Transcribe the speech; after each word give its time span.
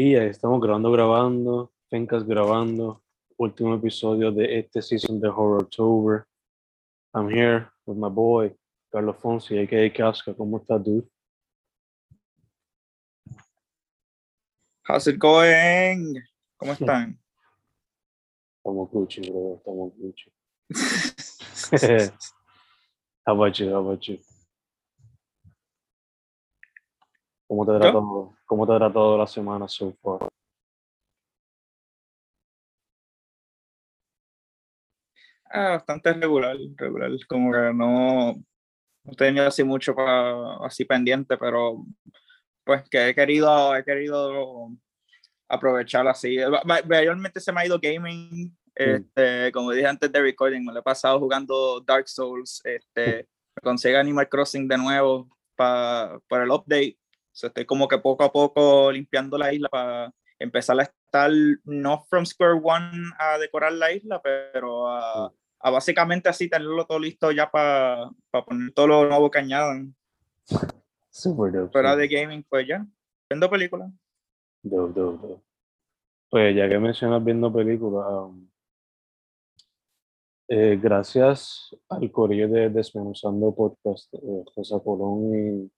Y 0.00 0.14
ahí 0.14 0.28
estamos 0.28 0.60
grabando, 0.60 0.92
grabando, 0.92 1.72
Fencas 1.90 2.24
grabando, 2.24 3.02
último 3.36 3.74
episodio 3.74 4.30
de 4.30 4.60
este 4.60 4.80
season 4.80 5.18
de 5.18 5.26
Horror 5.26 5.62
October. 5.64 6.24
I'm 7.12 7.28
here 7.28 7.66
with 7.84 7.96
my 7.96 8.08
boy, 8.08 8.54
Carlos 8.92 9.16
Fonsi, 9.16 9.58
a.k.a. 9.58 9.92
Casca. 9.92 10.32
¿Cómo 10.34 10.58
estás, 10.58 10.84
dude? 10.84 11.08
How's 14.86 15.08
it 15.08 15.18
going? 15.18 16.14
¿Cómo 16.58 16.74
están? 16.74 17.18
Estamos 18.58 18.88
Gucci, 18.92 19.28
bro. 19.28 19.56
Estamos 19.56 19.92
Gucci. 19.98 20.30
how 23.26 23.34
about 23.34 23.58
you? 23.58 23.70
How 23.72 23.80
about 23.80 24.06
you? 24.06 24.27
¿Cómo 27.48 27.64
te 27.64 27.72
tratado, 27.78 28.36
cómo 28.44 28.66
te 28.66 28.76
tratado 28.76 29.16
la 29.18 29.26
semana 29.26 29.66
so 29.66 29.92
far? 30.02 30.28
Ah, 35.50 35.70
bastante 35.70 36.12
regular, 36.12 36.56
regular. 36.76 37.10
Como 37.26 37.50
que 37.52 37.58
no, 37.72 38.34
no 38.34 39.12
he 39.12 39.16
tenido 39.16 39.46
así 39.46 39.64
mucho 39.64 39.94
pa- 39.94 40.64
así 40.66 40.84
pendiente, 40.84 41.38
pero 41.38 41.84
pues 42.64 42.86
que 42.90 43.08
he 43.08 43.14
querido, 43.14 43.74
he 43.74 43.82
querido 43.82 44.68
aprovechar 45.48 46.06
así. 46.06 46.36
Ma- 46.66 46.82
Mayormente 46.86 47.40
se 47.40 47.50
me 47.50 47.62
ha 47.62 47.66
ido 47.66 47.78
gaming. 47.80 48.54
Este, 48.74 49.50
como 49.52 49.72
dije 49.72 49.86
antes 49.86 50.12
de 50.12 50.20
recording, 50.20 50.64
me 50.64 50.72
lo 50.72 50.80
he 50.80 50.82
pasado 50.82 51.18
jugando 51.18 51.80
Dark 51.80 52.06
Souls. 52.08 52.60
Este, 52.64 53.26
conseguí 53.62 53.94
Animal 53.96 54.28
Crossing 54.28 54.68
de 54.68 54.76
nuevo 54.76 55.30
pa- 55.56 56.20
para 56.28 56.44
el 56.44 56.50
update. 56.50 56.97
So, 57.38 57.46
estoy 57.46 57.66
como 57.66 57.86
que 57.86 57.98
poco 57.98 58.24
a 58.24 58.32
poco 58.32 58.90
limpiando 58.90 59.38
la 59.38 59.54
isla 59.54 59.68
para 59.68 60.12
empezar 60.40 60.80
a 60.80 60.82
estar 60.82 61.30
no 61.62 62.04
from 62.10 62.26
square 62.26 62.60
one 62.60 63.12
a 63.16 63.38
decorar 63.38 63.70
la 63.74 63.92
isla, 63.92 64.20
pero 64.20 64.88
a, 64.88 65.32
a 65.60 65.70
básicamente 65.70 66.28
así 66.28 66.50
tenerlo 66.50 66.84
todo 66.84 66.98
listo 66.98 67.30
ya 67.30 67.48
para 67.48 68.10
poner 68.44 68.72
todo 68.72 68.88
lo 68.88 69.08
nuevo 69.08 69.30
que 69.30 69.38
añadan. 69.38 69.94
Super 71.10 71.52
dope. 71.52 71.70
Fuera 71.70 71.94
de 71.94 72.08
gaming, 72.08 72.42
pues 72.42 72.66
ya. 72.66 72.84
Viendo 73.30 73.48
películas. 73.48 73.88
Dope, 74.64 75.00
dope, 75.00 75.28
dope. 75.28 75.42
Pues 76.30 76.56
ya 76.56 76.68
que 76.68 76.78
mencionas 76.80 77.24
viendo 77.24 77.52
películas, 77.52 78.04
um, 78.10 78.50
eh, 80.48 80.76
gracias 80.82 81.72
al 81.88 82.10
corillo 82.10 82.48
de 82.48 82.68
Desmenuzando 82.68 83.54
Podcast, 83.54 84.12
eh, 84.14 84.44
José 84.52 84.74
Colón 84.82 85.36
y, 85.36 85.77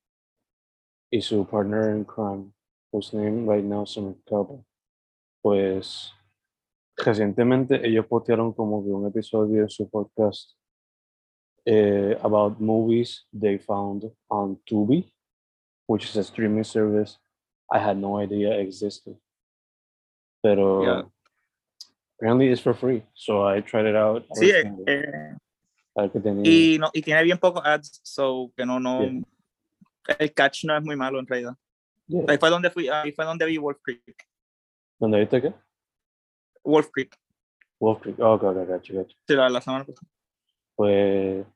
y 1.10 1.20
su 1.20 1.44
partner 1.46 1.90
in 1.96 2.04
crime, 2.04 2.52
whose 2.92 3.12
name 3.12 3.46
right 3.46 3.64
now 3.64 3.84
se 3.84 4.00
me 4.00 4.12
escapa, 4.12 4.54
pues 5.42 6.12
recientemente 6.96 7.80
ellos 7.86 8.06
postearon 8.06 8.52
como 8.52 8.82
que 8.84 8.90
un 8.90 9.06
episodio 9.06 9.62
en 9.62 9.68
su 9.68 9.88
podcast 9.88 10.52
eh, 11.66 12.16
about 12.22 12.58
movies 12.60 13.26
they 13.32 13.58
found 13.58 14.10
on 14.28 14.56
Tubi, 14.66 15.12
which 15.86 16.04
is 16.04 16.16
a 16.16 16.24
streaming 16.24 16.64
service 16.64 17.18
I 17.72 17.78
had 17.78 17.96
no 17.96 18.18
idea 18.18 18.58
existed. 18.58 19.16
Pero 20.42 20.82
Yeah. 20.82 21.02
apparently 22.18 22.48
it's 22.50 22.60
for 22.60 22.74
free, 22.74 23.02
so 23.14 23.44
I 23.46 23.60
tried 23.60 23.86
it 23.86 23.94
out. 23.96 24.24
Sí, 24.34 24.50
eh, 24.50 24.64
eh, 24.86 25.36
y, 26.44 26.78
no, 26.78 26.90
y 26.94 27.02
tiene 27.02 27.22
bien 27.24 27.38
pocos 27.38 27.62
ads, 27.64 28.00
so 28.02 28.50
que 28.56 28.64
no, 28.64 28.78
no. 28.78 29.02
Yeah. 29.02 29.20
El 30.18 30.32
catch 30.32 30.64
no 30.64 30.76
es 30.76 30.82
muy 30.82 30.96
malo 30.96 31.18
en 31.18 31.26
realidad. 31.26 31.54
Yeah. 32.06 32.24
Ahí 32.28 32.38
fue 32.38 32.50
donde 32.50 32.70
fui, 32.70 32.88
ahí 32.88 33.12
fue 33.12 33.24
donde 33.24 33.46
vi 33.46 33.58
Wolf 33.58 33.78
Creek. 33.82 34.26
¿Dónde 34.98 35.20
viste 35.20 35.40
qué? 35.40 35.54
Wolf 36.64 36.90
Creek, 36.92 37.16
Wolf 37.78 38.00
Creek. 38.00 38.18
Oh, 38.18 38.34
ok, 38.34 38.42
ok, 38.42 38.66
gotcha, 38.66 38.92
gotcha. 38.92 39.16
sí, 39.26 39.34
la, 39.34 39.48
la 39.48 39.60
semana 39.60 39.84
pasada. 39.84 40.08
Pues 40.74 41.46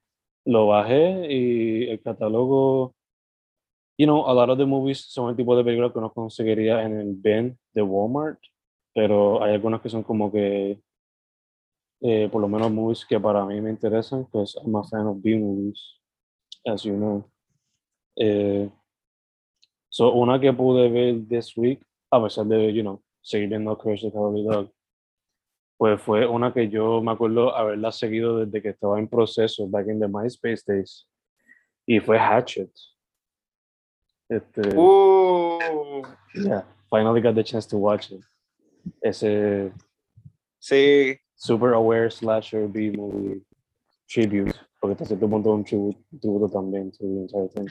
lo 0.45 0.67
bajé 0.69 1.33
y 1.33 1.89
el 1.91 2.03
catálogo, 2.03 2.95
you 3.99 4.07
know, 4.07 4.27
a 4.29 4.35
lot 4.35 4.51
of 4.51 4.59
the 4.59 4.67
movies 4.67 5.01
son 5.01 5.31
el 5.31 5.37
tipo 5.37 5.57
de 5.57 5.65
películas 5.65 5.93
que 5.93 5.99
uno 5.99 6.13
conseguiría 6.13 6.83
en 6.83 7.01
el 7.01 7.15
bin 7.15 7.59
de 7.73 7.83
Walmart, 7.83 8.41
pero 8.95 9.43
hay 9.43 9.55
algunas 9.55 9.81
que 9.81 9.89
son 9.89 10.03
como 10.03 10.31
que, 10.31 10.81
eh, 12.01 12.29
por 12.31 12.41
lo 12.41 12.49
menos 12.49 12.71
movies 12.71 13.05
que 13.05 13.19
para 13.19 13.45
mí 13.45 13.61
me 13.61 13.71
interesan, 13.71 14.27
pues 14.31 14.55
I'm 14.57 14.77
a 14.77 14.85
fan 14.85 15.07
of 15.07 15.19
B-movies, 15.21 16.01
as 16.67 16.83
you 16.83 16.95
know. 16.95 17.31
Eh, 18.17 18.71
so 19.89 20.13
una 20.13 20.39
que 20.41 20.53
pude 20.53 20.89
ver 20.89 21.27
this 21.29 21.57
week, 21.57 21.81
a 22.11 22.23
pesar 22.23 22.47
de, 22.47 22.73
you 22.73 22.83
know, 22.83 23.03
seguir 23.23 23.49
viendo 23.49 23.77
Crash 23.77 24.03
the 24.03 24.11
Cowardly 24.11 24.45
Dog, 24.45 24.71
pues 25.77 26.01
fue 26.01 26.27
una 26.27 26.53
que 26.53 26.69
yo 26.69 27.01
me 27.03 27.13
acuerdo 27.13 27.55
haberla 27.55 27.91
seguido 27.91 28.45
desde 28.45 28.63
que 28.63 28.71
estaba 28.71 28.99
en 28.99 29.09
proceso, 29.09 29.67
back 29.69 29.89
in 29.89 29.99
the 29.99 30.09
MySpace 30.09 30.63
days, 30.67 31.09
y 31.87 32.01
fue 32.01 32.19
Hatchet. 32.19 32.71
Este, 34.29 34.63
Uh, 34.77 36.03
yeah, 36.35 36.63
finally 36.89 37.21
got 37.21 37.35
the 37.35 37.45
chance 37.45 37.67
to 37.67 37.77
watch 37.77 38.11
it. 38.11 38.23
Ese 39.03 39.73
sí, 40.59 41.19
super 41.35 41.75
aware 41.75 42.11
slasher 42.11 42.69
B 42.69 42.91
movie 42.91 43.43
tribute, 44.09 44.55
porque 44.81 44.93
hasta 44.93 45.07
cierto 45.07 45.29
punto 45.29 45.53
un 45.53 45.65
tributo, 45.65 45.99
tributo 46.21 46.49
también 46.49 46.91
to 46.93 46.99
the 46.99 47.21
entire 47.21 47.49
thing. 47.49 47.69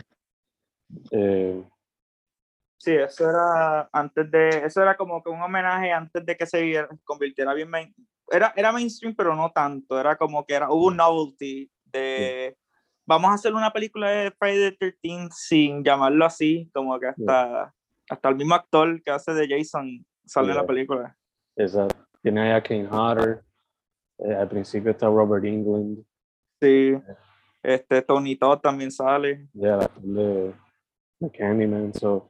Eh, 1.12 1.64
sí, 2.78 2.94
eso 2.94 3.30
era 3.30 3.90
antes 3.92 4.30
de, 4.30 4.50
eso 4.66 4.82
era 4.82 4.96
como 4.96 5.24
que 5.24 5.30
un 5.30 5.42
homenaje 5.42 5.92
antes 5.92 6.26
de 6.26 6.36
que 6.36 6.46
se 6.46 6.88
convirtiera 7.04 7.54
bien 7.54 7.70
main, 7.70 7.94
era, 8.30 8.54
era 8.56 8.72
mainstream, 8.72 9.16
pero 9.16 9.36
no 9.36 9.52
tanto, 9.52 10.00
era 10.00 10.16
como 10.16 10.46
que 10.46 10.56
era, 10.56 10.72
hubo 10.72 10.88
un 10.88 10.98
novelty 10.98 11.70
de, 11.86 12.58
vamos 13.06 13.32
a 13.32 13.36
hacer 13.36 13.54
una 13.54 13.72
película 13.72 14.10
de 14.10 14.32
Friday 14.32 14.72
the 14.78 14.92
13 15.02 15.30
sin 15.32 15.84
llamarlo 15.84 16.26
así, 16.26 16.70
como 16.74 17.00
que 17.00 17.08
hasta, 17.08 17.74
hasta 18.10 18.30
el 18.30 18.36
mismo 18.36 18.56
actor 18.56 19.02
que 19.04 19.12
hace 19.12 19.34
de 19.34 19.48
Jason 19.48 20.06
sale 20.26 20.52
en 20.52 20.58
la 20.58 20.66
película. 20.66 21.16
esa, 21.56 21.88
tiene 22.22 22.42
ahí 22.42 22.52
a 22.52 22.64
Kane 22.64 22.88
Hodder, 22.88 23.44
eh, 24.20 24.34
al 24.34 24.48
principio 24.48 24.92
está 24.92 25.08
Robert 25.08 25.44
England, 25.46 26.04
Sí, 26.64 26.94
este, 27.62 28.02
Tony 28.02 28.38
Todd 28.38 28.60
también 28.60 28.90
sale. 28.90 29.50
yeah, 29.54 29.90
de 31.24 31.38
Candyman, 31.38 31.94
so 31.94 32.30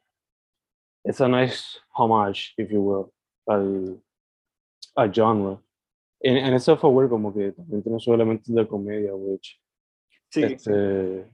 it's 1.03 1.21
a 1.21 1.27
nice 1.27 1.79
homage, 1.91 2.53
if 2.57 2.71
you 2.71 2.81
will, 2.81 3.13
al, 3.47 3.97
al 4.95 5.11
genre. 5.11 5.59
En, 6.21 6.37
en 6.37 6.53
ese 6.53 6.77
forward 6.77 7.09
como 7.09 7.33
que 7.33 7.51
también 7.51 7.83
tiene 7.83 7.99
sus 7.99 8.13
elementos 8.13 8.53
de 8.53 8.65
comedia, 8.65 9.13
which 9.13 9.59
Sí, 10.33 10.41
este, 10.41 11.29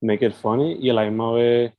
make 0.00 0.22
it 0.22 0.32
funny 0.32 0.78
y 0.80 0.88
a 0.88 0.94
la 0.94 1.04
misma 1.04 1.32
vez 1.32 1.74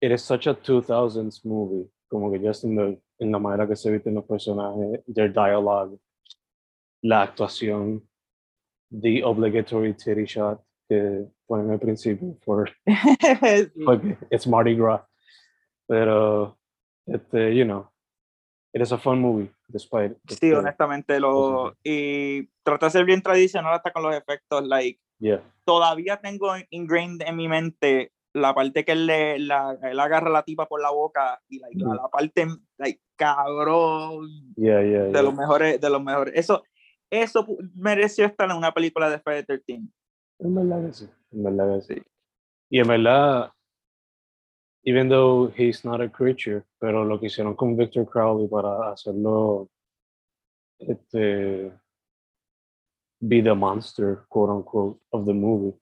it 0.00 0.12
is 0.12 0.22
such 0.22 0.46
a 0.46 0.54
2000s 0.54 1.44
movie 1.44 1.86
como 2.08 2.30
que 2.30 2.38
just 2.38 2.64
in 2.64 2.74
the, 2.74 2.98
en 3.18 3.32
la 3.32 3.38
manera 3.38 3.66
que 3.68 3.76
se 3.76 3.90
visten 3.90 4.14
los 4.14 4.24
personajes 4.24 5.04
their 5.06 5.30
dialogue 5.30 5.98
la 7.02 7.22
actuación 7.22 8.00
the 8.90 9.22
obligatory 9.22 9.92
titty 9.92 10.24
shot 10.24 10.62
que 10.90 11.24
ponen 11.46 11.70
al 11.70 11.78
principio 11.78 12.36
for, 12.44 12.68
Sí. 12.86 13.84
porque 13.84 14.18
it's 14.30 14.46
Mardi 14.46 14.74
Gras 14.74 15.02
pero 15.86 16.58
este 17.06 17.54
you 17.54 17.64
know 17.64 17.88
it 18.74 18.82
is 18.82 18.92
a 18.92 18.98
fun 18.98 19.20
movie 19.20 19.50
despite 19.68 20.16
Sí, 20.28 20.52
honestamente, 20.52 21.20
lo, 21.20 21.76
y 21.84 22.48
trata 22.64 22.86
de 22.86 22.90
ser 22.90 23.04
bien 23.04 23.22
tradicional 23.22 23.74
hasta 23.74 23.92
con 23.92 24.02
los 24.02 24.14
efectos, 24.14 24.66
like, 24.66 25.00
yeah 25.20 25.40
todavía 25.64 26.16
tengo 26.16 26.48
ingrained 26.70 27.22
en 27.22 27.36
mi 27.36 27.46
mente 27.46 28.12
la 28.32 28.52
parte 28.54 28.84
que 28.84 28.92
él, 28.92 29.06
le, 29.06 29.38
la, 29.38 29.78
él 29.82 30.00
agarra 30.00 30.28
la 30.30 30.42
tipa 30.42 30.66
por 30.66 30.80
la 30.82 30.90
boca 30.90 31.40
y 31.48 31.60
like, 31.60 31.78
la, 31.78 31.86
Ujú. 31.86 31.94
la 31.94 32.08
parte, 32.08 32.46
like, 32.78 33.00
cabrón, 33.16 34.28
yeah 34.56 34.82
yeah, 34.82 35.02
de 35.04 35.12
yeah. 35.12 35.22
los 35.22 35.34
mejores, 35.34 35.80
de 35.80 35.90
los 35.90 36.02
mejores. 36.02 36.34
Eso, 36.36 36.64
eso 37.10 37.46
mereció 37.74 38.26
estar 38.26 38.50
en 38.50 38.56
una 38.56 38.72
película 38.72 39.08
de 39.10 39.20
Friday 39.20 39.44
the 39.44 39.58
13. 39.58 39.82
En 40.40 40.54
verdad 40.54 40.86
que 40.86 40.92
sí, 40.92 41.08
en 41.32 41.42
verdad 41.44 41.76
que 41.76 41.94
sí. 41.94 42.02
Y 42.70 42.80
en 42.80 42.88
verdad, 42.88 43.50
even 44.84 45.08
though 45.08 45.52
he's 45.56 45.84
not 45.84 46.00
a 46.00 46.08
creature, 46.08 46.64
pero 46.78 47.04
lo 47.04 47.18
que 47.20 47.26
hicieron 47.26 47.54
con 47.54 47.76
Victor 47.76 48.06
Crowley 48.08 48.48
para 48.48 48.92
hacerlo, 48.92 49.68
este, 50.78 51.72
be 53.20 53.42
the 53.42 53.54
monster, 53.54 54.24
quote 54.28 54.50
unquote, 54.50 55.00
of 55.10 55.26
the 55.26 55.34
movie, 55.34 55.76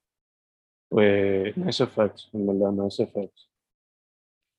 pues, 0.88 1.56
nice 1.56 1.80
effects, 1.80 2.28
en 2.32 2.46
verdad, 2.46 2.72
nice 2.72 3.02
effects. 3.02 3.48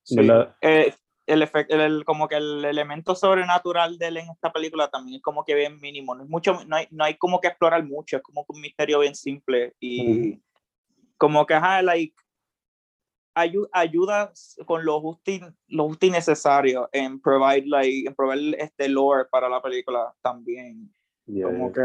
Sí. 0.04 0.16
verdad, 0.16 0.56
Eh, 0.62 0.94
el 1.30 1.42
efecto, 1.42 1.76
el, 1.76 1.82
el- 1.82 2.06
como 2.06 2.28
que 2.28 2.36
el 2.36 2.66
elemento 2.66 3.16
sobrenatural 3.16 3.98
de 3.98 4.08
él 4.08 4.18
en 4.18 4.30
esta 4.30 4.52
película 4.52 4.90
también 4.90 5.18
es 5.18 5.22
como 5.22 5.44
que 5.46 5.56
bien 5.56 5.80
mínimo. 5.80 6.16
No, 6.16 6.24
es 6.24 6.30
mucho, 6.30 6.64
no, 6.66 6.76
hay, 6.76 6.88
no 6.92 7.04
hay 7.04 7.16
como 7.18 7.40
que 7.40 7.48
explorar 7.48 7.84
mucho, 7.86 8.18
es 8.18 8.24
como 8.24 8.46
que 8.46 8.54
un 8.54 8.62
misterio 8.62 9.00
bien 9.00 9.16
simple 9.16 9.74
y 9.80 10.40
como 11.18 11.46
que, 11.46 11.54
ajá, 11.54 11.82
like, 11.82 12.16
ayuda 13.72 14.34
con 14.66 14.84
lo 14.84 15.00
justo, 15.00 15.32
lo 15.68 15.86
justo 15.88 16.06
y 16.06 16.10
necesario 16.12 16.90
en 16.92 17.22
provide 17.22 17.68
like, 17.68 18.08
en 18.08 18.16
proveer 18.16 18.56
este 18.60 18.90
lore 18.90 19.26
para 19.32 19.48
la 19.48 19.62
película 19.62 20.14
también. 20.22 20.94
Como 21.50 21.72
que 21.72 21.82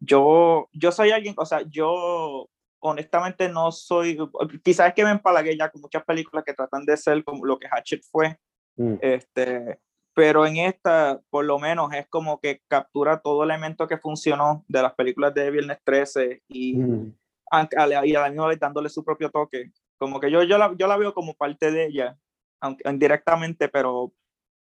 yo, 0.00 0.68
yo 0.72 0.90
soy 0.92 1.10
alguien, 1.10 1.34
o 1.36 1.46
sea, 1.46 1.62
yo 1.68 2.48
honestamente 2.86 3.48
no 3.48 3.72
soy, 3.72 4.18
quizás 4.62 4.88
es 4.88 4.94
que 4.94 5.04
me 5.04 5.10
empalagué 5.10 5.56
ya 5.56 5.70
con 5.70 5.80
muchas 5.80 6.04
películas 6.04 6.44
que 6.44 6.54
tratan 6.54 6.84
de 6.84 6.96
ser 6.96 7.24
como 7.24 7.44
lo 7.44 7.58
que 7.58 7.68
Hatchet 7.68 8.02
fue, 8.10 8.38
mm. 8.76 8.94
este, 9.00 9.80
pero 10.14 10.46
en 10.46 10.56
esta, 10.56 11.20
por 11.28 11.44
lo 11.44 11.58
menos, 11.58 11.92
es 11.92 12.06
como 12.08 12.40
que 12.40 12.62
captura 12.68 13.20
todo 13.20 13.44
elemento 13.44 13.86
que 13.86 13.98
funcionó 13.98 14.64
de 14.66 14.80
las 14.80 14.94
películas 14.94 15.34
de 15.34 15.50
Viernes 15.50 15.78
13 15.84 16.42
y, 16.48 16.76
mm. 16.78 17.14
a, 17.50 17.68
y 18.06 18.14
a 18.14 18.28
la 18.28 18.56
dándole 18.56 18.88
su 18.88 19.04
propio 19.04 19.30
toque. 19.30 19.72
Como 19.98 20.18
que 20.18 20.30
yo, 20.30 20.42
yo, 20.42 20.56
la, 20.56 20.74
yo 20.78 20.86
la 20.86 20.96
veo 20.96 21.12
como 21.12 21.34
parte 21.34 21.70
de 21.70 21.86
ella, 21.86 22.16
aunque 22.60 22.88
indirectamente, 22.88 23.68
pero 23.68 24.12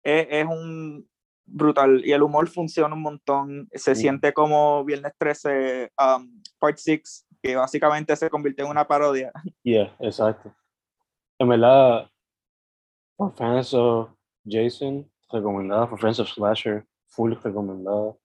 es, 0.02 0.26
es 0.30 0.46
un 0.46 1.06
brutal 1.46 2.02
y 2.04 2.12
el 2.12 2.22
humor 2.22 2.48
funciona 2.48 2.94
un 2.94 3.02
montón. 3.02 3.68
Se 3.72 3.92
mm. 3.92 3.96
siente 3.96 4.32
como 4.32 4.84
Viernes 4.84 5.12
13, 5.18 5.92
um, 5.98 6.42
Part 6.58 6.78
6, 6.78 7.23
que 7.44 7.56
básicamente 7.56 8.16
se 8.16 8.30
convirtió 8.30 8.64
en 8.64 8.70
una 8.70 8.86
parodia. 8.86 9.30
Yeah, 9.62 9.94
exacto. 10.00 10.54
En 11.38 11.48
verdad, 11.48 12.08
for 13.16 13.34
fans 13.36 13.74
of 13.74 14.08
Jason, 14.46 15.10
recomendada 15.30 15.86
for 15.86 15.98
Friends 15.98 16.20
of 16.20 16.28
Slasher, 16.28 16.86
full 17.08 17.36
recomendada. 17.36 18.16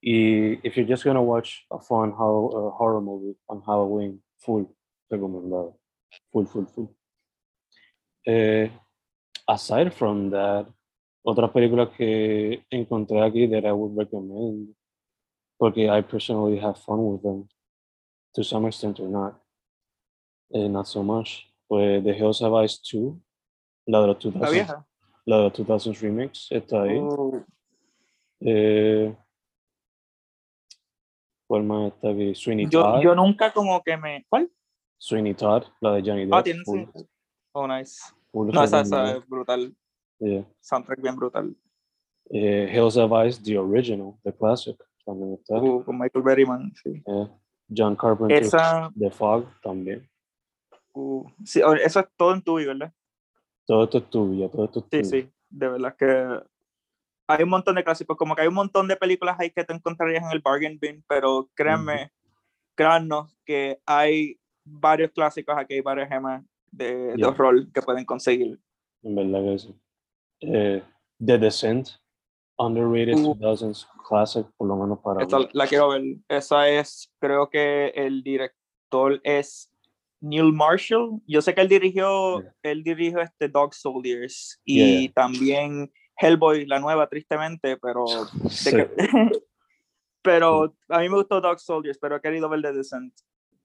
Y 0.00 0.58
if 0.64 0.76
you're 0.76 0.88
just 0.88 1.04
gonna 1.04 1.22
watch 1.22 1.64
a 1.70 1.78
fun 1.78 2.10
horror, 2.10 2.48
uh, 2.48 2.70
horror 2.76 3.00
movie 3.00 3.36
on 3.48 3.62
Halloween, 3.62 4.20
full 4.38 4.66
recomendada. 5.08 5.72
Full, 6.32 6.46
full, 6.46 6.66
full. 6.66 6.96
Eh, 8.26 8.70
aside 9.46 9.92
from 9.92 10.30
that, 10.30 10.66
otras 11.24 11.50
películas 11.52 11.90
que 11.96 12.64
encontré 12.70 13.22
aquí 13.22 13.46
that 13.48 13.64
I 13.64 13.72
would 13.72 13.96
recommend, 13.96 14.74
porque 15.58 15.88
I 15.88 16.02
personally 16.02 16.58
have 16.58 16.76
fun 16.78 16.98
with 16.98 17.22
them, 17.22 17.48
to 18.34 18.42
some 18.42 18.66
extent 18.66 19.00
or 19.00 19.08
not, 19.08 19.34
eh, 20.52 20.68
not 20.68 20.86
so 20.86 21.02
much, 21.02 21.46
pues 21.68 22.02
The 22.02 22.12
Hills 22.12 22.42
Have 22.42 22.62
Eyes 22.62 22.80
2, 22.82 23.14
la 23.86 24.00
de 24.00 24.06
los 24.06 24.18
2000 24.18 24.66
la 25.24 25.38
de 25.38 25.50
2000 25.50 25.94
Remix 25.94 26.50
está 26.50 26.82
ahí. 26.82 26.98
Oh. 27.00 27.44
Eh, 28.40 29.14
¿Cuál 31.46 31.64
más 31.64 31.92
está 31.92 32.10
aquí? 32.10 32.34
Sweeney 32.34 32.66
yo, 32.68 32.82
Todd. 32.82 33.02
Yo 33.02 33.14
nunca 33.14 33.52
como 33.52 33.82
que 33.82 33.96
me... 33.96 34.24
¿Cuál? 34.28 34.50
Sweeney 34.98 35.34
Todd, 35.34 35.64
la 35.80 35.92
de 35.92 36.02
Johnny 36.02 36.22
ah, 36.22 36.24
Depp. 36.24 36.34
Ah, 36.34 36.42
tiene 36.42 36.88
Oh, 37.54 37.68
nice. 37.68 38.00
no, 38.32 38.64
esa, 38.64 38.80
esa, 38.80 39.16
es 39.16 39.28
brutal. 39.28 39.76
Yeah. 40.18 40.46
Soundtrack 40.60 41.02
bien 41.02 41.16
brutal. 41.16 41.54
Eh, 42.30 42.70
Hills 42.72 42.96
of 42.96 43.12
Ice, 43.26 43.42
The 43.42 43.58
Original, 43.58 44.14
The 44.24 44.32
Classic, 44.32 44.76
también 45.04 45.34
está. 45.34 45.56
Uh, 45.60 45.84
con 45.84 45.98
Michael 45.98 46.24
Berryman, 46.24 46.72
sí. 46.82 47.02
John 47.76 47.96
Carpenter, 47.96 48.42
esa... 48.42 48.90
The 48.98 49.10
Fog, 49.10 49.46
también. 49.62 50.08
Uh, 50.92 51.26
sí, 51.44 51.60
eso 51.84 52.00
es 52.00 52.06
todo 52.16 52.34
en 52.34 52.42
tuyo, 52.42 52.68
¿verdad? 52.68 52.92
Todo 53.66 53.84
esto 53.84 53.98
es 53.98 54.10
tuyo, 54.10 54.48
todo 54.50 54.64
esto 54.64 54.86
es 54.90 55.08
Sí, 55.08 55.22
sí, 55.22 55.32
de 55.48 55.68
verdad 55.68 55.96
que 55.96 56.42
hay 57.26 57.42
un 57.44 57.48
montón 57.48 57.76
de 57.76 57.84
clásicos, 57.84 58.16
como 58.16 58.34
que 58.34 58.42
hay 58.42 58.48
un 58.48 58.54
montón 58.54 58.88
de 58.88 58.96
películas 58.96 59.36
ahí 59.38 59.50
que 59.50 59.64
te 59.64 59.72
encontrarías 59.72 60.24
en 60.24 60.32
el 60.32 60.40
bargain 60.40 60.78
bin, 60.78 61.04
pero 61.08 61.48
créanme, 61.54 62.12
créannos 62.74 63.36
que 63.44 63.80
hay 63.86 64.38
varios 64.64 65.10
clásicos 65.12 65.56
aquí, 65.56 65.74
hay 65.74 65.80
varias 65.80 66.08
gemas 66.08 66.44
de, 66.70 67.14
de 67.14 67.24
horror 67.24 67.70
que 67.72 67.82
pueden 67.82 68.04
conseguir. 68.04 68.58
En 69.02 69.14
verdad 69.14 69.44
que 69.44 69.58
sí. 69.58 69.74
Eh, 70.40 70.82
The 71.24 71.38
Descent, 71.38 71.88
underrated 72.62 73.16
2000s 73.16 73.86
classic, 74.06 74.46
por 74.56 74.68
lo 74.68 74.76
menos 74.76 74.98
para 75.00 75.22
Esta, 75.22 75.38
La 75.52 75.66
quiero 75.66 75.90
ver. 75.90 76.02
Esa 76.28 76.68
es, 76.68 77.12
creo 77.18 77.48
que 77.48 77.88
el 77.88 78.22
director 78.22 79.20
es 79.24 79.70
Neil 80.20 80.52
Marshall. 80.52 81.20
Yo 81.26 81.42
sé 81.42 81.54
que 81.54 81.60
él 81.60 81.68
dirigió, 81.68 82.42
él 82.62 82.82
dirigió 82.82 83.20
este 83.20 83.48
Dog 83.48 83.74
Soldiers 83.74 84.60
y 84.64 85.08
también 85.10 85.92
Hellboy, 86.16 86.66
la 86.66 86.78
nueva, 86.78 87.08
tristemente, 87.08 87.76
pero. 87.76 88.04
pero 90.22 90.74
a 90.88 90.98
mí 91.00 91.08
me 91.08 91.16
gustó 91.16 91.40
Dog 91.40 91.58
Soldiers, 91.58 91.98
pero 91.98 92.16
he 92.16 92.20
querido 92.20 92.48
ver 92.48 92.62
The 92.62 92.72
Descent. 92.72 93.12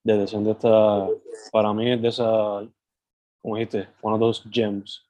The 0.03 0.17
Descent 0.17 0.47
está, 0.47 1.07
para 1.51 1.73
mí 1.73 1.91
es 1.91 2.01
de 2.01 2.07
esa, 2.07 2.67
como 3.41 3.55
dijiste, 3.55 3.88
one 4.01 4.15
of 4.15 4.19
those 4.19 4.41
gems 4.49 5.05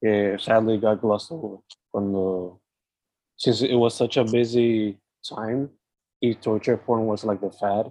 que 0.00 0.38
sadly 0.38 0.78
got 0.78 1.00
glossed 1.00 1.30
over. 1.32 1.58
Cuando, 1.90 2.60
since 3.40 3.62
it 3.62 3.74
was 3.74 3.94
such 3.94 4.18
a 4.18 4.24
busy 4.24 4.98
time, 5.22 5.70
y 6.20 6.34
torture 6.34 6.76
porn 6.76 7.06
was 7.06 7.24
like 7.24 7.40
the 7.40 7.50
fad, 7.50 7.90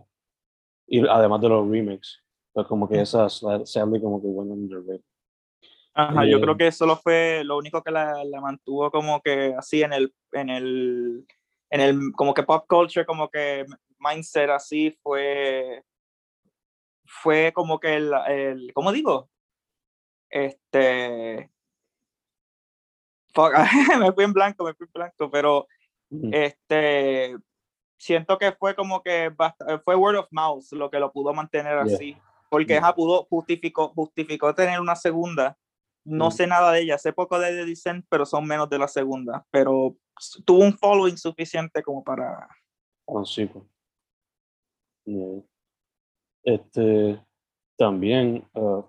y 0.88 1.00
además 1.00 1.42
de 1.42 1.50
los 1.50 1.68
remakes 1.68 2.22
pues 2.54 2.68
como 2.68 2.88
que 2.88 3.01
esa 3.01 3.30
sadly 3.30 4.01
como 4.01 4.22
que 4.22 4.28
went 4.28 4.51
underrated. 4.51 5.04
Ajá, 5.94 6.25
yo 6.25 6.40
creo 6.40 6.54
eh, 6.54 6.57
que 6.57 6.68
eso 6.68 6.86
lo 6.86 6.96
fue 6.96 7.44
lo 7.44 7.57
único 7.57 7.81
que 7.84 7.92
la, 7.92 8.24
la, 8.24 8.42
mantuvo 8.42 8.90
como 8.92 9.22
que 9.22 9.54
así 9.57 9.81
en 9.81 9.94
el, 9.94 10.13
en 10.31 10.50
el, 10.50 11.25
en 11.69 11.81
el, 11.81 12.12
como 12.16 12.34
que 12.34 12.44
pop 12.44 12.66
culture, 12.68 13.06
como 13.06 13.30
que 13.30 13.66
mindset 14.00 14.50
así 14.50 14.92
fue, 15.01 15.84
fue 17.06 17.51
como 17.54 17.80
que 17.80 17.96
el, 17.96 18.13
el 18.28 18.74
¿cómo 18.74 18.92
digo? 18.92 19.30
Este, 20.30 21.50
me 23.99 24.11
fui 24.13 24.23
en 24.23 24.33
blanco, 24.33 24.63
me 24.65 24.73
fui 24.73 24.85
en 24.85 24.91
blanco, 24.93 25.29
pero 25.31 25.67
este, 26.31 27.35
siento 27.97 28.37
que 28.37 28.51
fue 28.53 28.75
como 28.75 29.03
que 29.03 29.31
fue 29.85 29.95
word 29.95 30.17
of 30.17 30.27
mouth 30.31 30.65
lo 30.71 30.89
que 30.89 30.99
lo 30.99 31.11
pudo 31.11 31.33
mantener 31.33 31.77
así 31.77 32.17
porque 32.49 32.77
ella 32.77 32.93
pudo, 32.93 33.25
justificó, 33.29 33.89
justificó 33.89 34.53
tener 34.53 34.79
una 34.79 34.95
segunda. 34.95 35.57
No 36.03 36.31
sé 36.31 36.47
nada 36.47 36.71
de 36.71 36.81
ella, 36.81 36.97
sé 36.97 37.13
poco 37.13 37.39
de 37.39 37.51
The 37.51 37.65
Descent, 37.65 38.05
pero 38.09 38.25
son 38.25 38.45
menos 38.45 38.69
de 38.69 38.79
la 38.79 38.87
segunda. 38.87 39.45
Pero 39.51 39.95
tuvo 40.43 40.63
un 40.63 40.73
following 40.73 41.17
suficiente 41.17 41.83
como 41.83 42.03
para. 42.03 42.47
Oh, 43.05 43.23
sí. 43.23 43.49
Este, 46.43 47.21
también, 47.77 48.47
uh, 48.53 48.83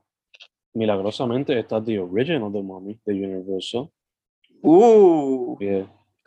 milagrosamente, 0.72 1.58
está 1.58 1.82
The 1.82 1.98
Original 1.98 2.50
de 2.52 2.62
Mommy 2.62 3.00
de 3.04 3.12
Universal. 3.12 3.90
Uh. 4.62 5.56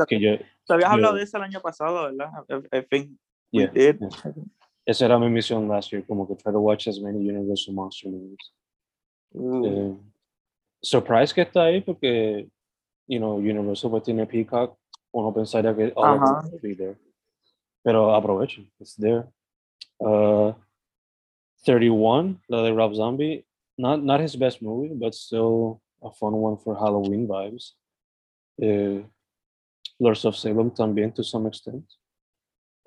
Que 0.08 0.20
yo, 0.20 0.38
Te 0.66 0.74
habías 0.74 0.90
hablado 0.90 1.16
de 1.16 1.24
eso 1.24 1.38
el 1.38 1.44
año 1.44 1.62
pasado, 1.62 2.04
¿verdad? 2.04 2.30
En 2.72 2.86
fin. 2.88 3.20
esa 4.86 5.06
era 5.06 5.20
mi 5.20 5.30
misión 5.30 5.68
last 5.68 5.92
year, 5.92 6.06
como 6.06 6.28
que 6.28 6.36
try 6.36 6.52
to 6.52 6.60
watch 6.60 6.88
as 6.88 7.00
many 7.00 7.20
Universal 7.20 7.74
Monster 7.74 8.12
movies. 8.12 8.54
Mm. 9.34 9.66
Eh, 9.66 9.98
surprise 10.82 11.34
que 11.34 11.42
está 11.42 11.66
ahí 11.66 11.82
porque, 11.82 12.50
you 13.08 13.20
know, 13.20 13.36
Universal 13.38 13.92
pues 13.92 14.04
tiene 14.04 14.26
Peacock, 14.26 14.78
uno 15.12 15.34
pensaría 15.34 15.76
que 15.76 15.94
all 15.96 16.22
of 16.22 16.50
them 16.50 16.60
be 16.62 16.76
there. 16.76 16.98
Pero 17.84 18.16
aprovechen, 18.16 18.70
it's 18.80 18.96
there. 18.96 19.28
Uh, 20.00 20.54
31, 21.66 22.42
la 22.50 22.64
de 22.64 22.72
Rob 22.72 22.94
Zombie, 22.96 23.46
not, 23.78 24.04
not 24.04 24.20
his 24.20 24.36
best 24.36 24.62
movie, 24.62 24.94
but 24.94 25.14
still 25.14 25.82
a 26.02 26.12
fun 26.12 26.34
one 26.34 26.58
for 26.58 26.76
Halloween 26.76 27.28
vibes. 27.28 27.74
Uh, 28.62 29.04
Lords 30.00 30.26
of 30.26 30.36
Salem 30.36 30.72
también, 30.72 31.14
to 31.14 31.24
some 31.24 31.48
extent. 31.48 31.86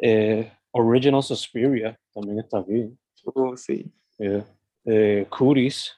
Uh, 0.02 0.44
Original 0.74 1.22
Suspiria 1.22 1.98
también 2.14 2.38
está 2.38 2.58
aquí. 2.58 2.96
Oh, 3.34 3.56
sí. 3.56 3.90
Yeah. 4.18 4.44
Eh, 4.88 5.26
Cooties, 5.28 5.92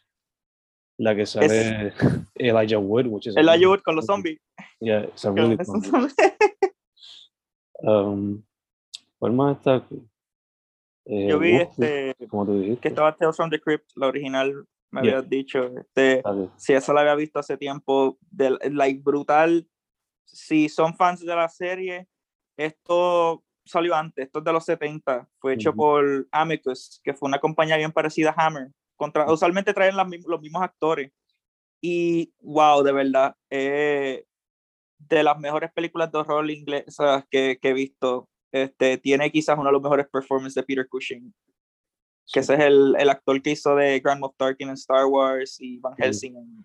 la 0.98 1.14
que 1.14 1.26
sale 1.26 1.92
Elijah 2.34 2.78
Wood, 2.78 3.06
which 3.06 3.26
is 3.26 3.36
Elijah 3.36 3.68
Wood 3.68 3.82
con 3.82 3.96
los 3.96 4.06
zombies. 4.06 4.38
Yeah, 4.80 5.02
it's 5.02 5.24
a 5.24 5.30
really 5.30 5.58
um, 7.82 8.42
¿Cuál 9.18 9.32
más 9.32 9.58
está 9.58 9.74
aquí? 9.76 10.02
Eh, 11.04 11.28
Yo 11.28 11.38
vi 11.38 11.56
este, 11.56 12.14
como 12.28 12.46
dijiste. 12.46 12.80
que 12.80 12.88
estaba 12.88 13.14
Tales 13.14 13.36
from 13.36 13.50
the 13.50 13.60
Crypt, 13.60 13.90
la 13.96 14.06
original, 14.06 14.66
me 14.90 15.02
yeah. 15.02 15.18
habías 15.18 15.30
dicho. 15.30 15.70
Este, 15.78 16.22
si 16.56 16.72
eso 16.72 16.92
la 16.92 17.02
había 17.02 17.14
visto 17.14 17.38
hace 17.38 17.56
tiempo, 17.56 18.18
de, 18.30 18.58
like, 18.70 19.02
brutal. 19.02 19.68
Si 20.24 20.68
son 20.68 20.94
fans 20.94 21.20
de 21.20 21.34
la 21.34 21.48
serie, 21.48 22.06
esto 22.56 23.42
salió 23.64 23.94
antes, 23.94 24.26
esto 24.26 24.38
es 24.38 24.44
de 24.44 24.52
los 24.52 24.64
70, 24.64 25.28
fue 25.38 25.54
hecho 25.54 25.74
por 25.74 26.26
Amicus, 26.32 27.00
que 27.04 27.14
fue 27.14 27.28
una 27.28 27.38
compañía 27.38 27.76
bien 27.76 27.92
parecida 27.92 28.34
a 28.36 28.46
Hammer. 28.46 28.68
Contra, 28.96 29.30
usualmente 29.30 29.72
traen 29.72 29.96
los 29.96 30.40
mismos 30.40 30.62
actores. 30.62 31.12
Y 31.80 32.32
wow, 32.40 32.82
de 32.82 32.92
verdad, 32.92 33.36
eh, 33.50 34.24
de 34.98 35.22
las 35.22 35.38
mejores 35.38 35.70
películas 35.72 36.10
de 36.10 36.18
horror 36.18 36.50
inglesas 36.50 37.24
que, 37.30 37.58
que, 37.60 37.68
he 37.68 37.72
visto, 37.72 38.28
este, 38.52 38.98
tiene 38.98 39.30
quizás 39.30 39.56
uno 39.56 39.68
de 39.68 39.72
los 39.72 39.82
mejores 39.82 40.08
performances 40.08 40.56
de 40.56 40.62
Peter 40.64 40.88
Cushing. 40.88 41.32
Que 42.32 42.40
ese 42.40 42.54
es 42.54 42.60
el, 42.60 42.94
el, 42.98 43.08
actor 43.08 43.40
que 43.40 43.50
hizo 43.50 43.74
de 43.74 44.00
Grand 44.00 44.20
Moff 44.20 44.36
Tarkin 44.36 44.68
en 44.68 44.74
Star 44.74 45.06
Wars 45.06 45.56
y 45.60 45.78
Van 45.78 45.94
Helsing 45.96 46.36
en 46.36 46.64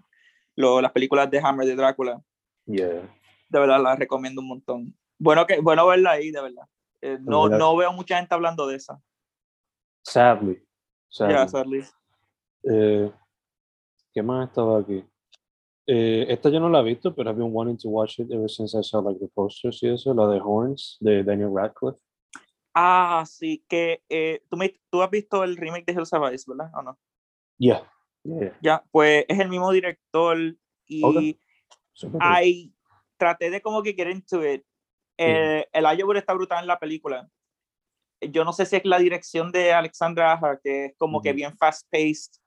lo, 0.56 0.82
las 0.82 0.92
películas 0.92 1.30
de 1.32 1.40
Hammer 1.40 1.66
de 1.66 1.76
Drácula. 1.76 2.22
Yeah. 2.66 3.02
De 3.50 3.60
verdad, 3.60 3.82
la 3.82 3.96
recomiendo 3.96 4.42
un 4.42 4.48
montón. 4.48 4.98
Bueno, 5.18 5.46
que, 5.46 5.60
bueno 5.60 5.88
verla 5.88 6.12
ahí, 6.12 6.32
de 6.32 6.42
verdad. 6.42 6.64
Eh, 7.02 7.18
no, 7.22 7.44
verdad. 7.44 7.58
no 7.58 7.76
veo 7.76 7.94
mucha 7.94 8.18
gente 8.18 8.34
hablando 8.34 8.68
de 8.68 8.76
esa. 8.76 9.00
Sadly. 10.04 10.62
sadly. 11.10 11.34
Ya, 11.34 11.48
sadly. 11.48 11.84
Eh, 12.64 13.12
¿Qué 14.14 14.22
más 14.22 14.50
estaba 14.50 14.80
aquí? 14.80 15.04
Eh, 15.86 16.26
esta 16.30 16.50
yo 16.50 16.60
no 16.60 16.70
la 16.70 16.80
he 16.80 16.84
visto, 16.84 17.14
pero 17.14 17.30
I've 17.30 17.40
been 17.40 17.54
wanting 17.54 17.78
to 17.78 17.90
watch 17.90 18.20
it 18.20 18.32
ever 18.32 18.50
since 18.50 18.78
I 18.78 18.84
saw 18.84 19.02
like 19.02 19.20
the 19.20 19.28
posters 19.28 19.82
y 19.84 19.90
eso, 19.90 20.14
la 20.14 20.28
de 20.28 20.40
Horns 20.40 20.98
de 21.02 21.24
Daniel 21.24 21.52
Radcliffe. 21.54 22.00
Ah, 22.74 23.24
sí, 23.28 23.64
que 23.70 24.04
eh, 24.10 24.44
¿tú, 24.50 24.58
me, 24.58 24.74
tú 24.90 25.02
has 25.02 25.10
visto 25.10 25.44
el 25.44 25.58
remake 25.58 25.86
de 25.86 25.94
Have 26.12 26.30
Eyes, 26.30 26.46
¿verdad? 26.46 26.72
¿O 26.74 26.82
no? 26.82 27.00
Yeah. 27.58 27.90
Yeah. 28.24 28.58
Ya, 28.62 28.84
pues 28.92 29.26
es 29.28 29.40
el 29.40 29.50
mismo 29.50 29.72
director 29.72 30.38
y 30.88 31.04
Ok. 31.34 31.40
Super 31.96 32.12
cool. 32.14 32.22
hay, 32.22 32.74
traté 33.18 33.50
de 33.52 33.62
como 33.62 33.84
que 33.84 33.94
get 33.94 34.10
into 34.10 34.44
it. 34.46 34.64
Eh, 35.18 35.68
El 35.72 35.86
Iowa 35.98 36.18
está 36.18 36.34
brutal 36.34 36.62
en 36.62 36.68
la 36.68 36.80
película. 36.80 37.30
Yo 38.22 38.44
no 38.44 38.54
sé 38.54 38.66
si 38.66 38.78
es 38.78 38.86
la 38.86 38.98
dirección 38.98 39.52
de 39.52 39.74
Alexandra 39.74 40.34
Aja, 40.34 40.60
que 40.64 40.86
es 40.86 40.94
como 40.98 41.22
que 41.22 41.30
Ujú. 41.30 41.36
bien 41.36 41.58
fast-paced 41.58 42.40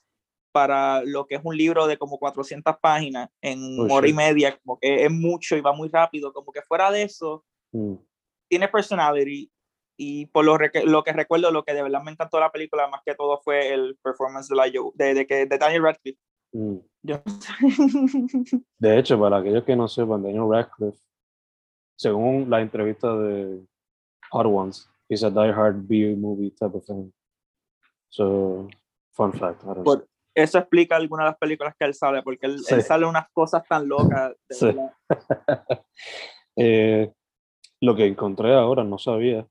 para 0.53 1.03
lo 1.05 1.27
que 1.27 1.37
es 1.37 1.41
un 1.45 1.57
libro 1.57 1.87
de 1.87 1.99
como 1.99 2.19
400 2.19 2.77
páginas 2.79 3.29
en 3.43 3.79
Oh, 3.79 3.87
hora 3.93 4.07
y 4.07 4.11
shit. 4.11 4.17
media, 4.17 4.59
como 4.59 4.79
que 4.81 5.05
es 5.05 5.11
mucho 5.13 5.55
y 5.57 5.61
va 5.61 5.73
muy 5.73 5.89
rápido, 5.89 6.33
como 6.33 6.51
que 6.51 6.63
fuera 6.63 6.91
de 6.91 7.03
eso, 7.03 7.45
Mm. 7.73 7.97
tiene 8.49 8.69
personality 8.69 9.53
y 9.97 10.27
por 10.27 10.45
lo, 10.45 10.59
lo 10.85 11.03
que 11.05 11.13
recuerdo, 11.13 11.51
lo 11.51 11.65
que 11.65 11.73
de 11.75 11.83
verdad 11.83 12.03
me 12.03 12.11
encantó 12.11 12.37
de 12.37 12.43
la 12.43 12.51
película 12.53 12.87
más 12.89 13.01
que 13.05 13.15
todo 13.15 13.41
fue 13.43 13.73
el 13.73 13.97
performance 14.03 14.49
de, 14.49 14.57
la 14.57 14.65
de, 14.95 15.15
de, 15.15 15.27
que, 15.27 15.47
de 15.47 15.59
Daniel 15.59 15.83
Radcliffe. 15.85 16.21
Mm. 16.53 16.77
Yo- 17.03 17.23
De 18.79 18.99
hecho, 18.99 19.19
para 19.19 19.39
aquellos 19.39 19.65
que 19.65 19.77
no 19.77 19.89
sepan, 19.89 20.23
Daniel 20.23 20.49
Radcliffe, 20.51 20.99
según 21.99 22.49
la 22.51 22.61
entrevista 22.61 23.17
de 23.17 23.65
Hot 24.31 24.47
Ones, 24.47 24.89
he's 25.09 25.23
a 25.25 25.31
die-hard 25.31 25.87
B-movie 25.87 26.51
type 26.51 26.77
of 26.77 26.85
fan. 26.87 27.13
So, 28.11 28.69
fun 29.13 29.33
fact. 29.33 29.63
Por- 29.85 30.07
eso 30.35 30.59
explica 30.59 30.97
algunas 30.97 31.25
de 31.25 31.31
las 31.31 31.39
películas 31.39 31.75
que 31.79 31.87
él 31.87 31.95
sale, 31.95 32.23
porque 32.23 32.45
él, 32.45 32.57
él 32.69 32.83
Sí. 32.83 32.83
sale 32.83 33.07
unas 33.07 33.27
cosas 33.33 33.65
tan 33.67 33.89
locas. 33.89 34.35
de 34.49 34.55
Sí. 34.55 34.77
Eh, 36.57 37.13
lo 37.81 37.95
que 37.97 38.07
encontré 38.07 38.55
ahora, 38.55 38.83
no 38.85 38.99
sabía, 38.99 39.47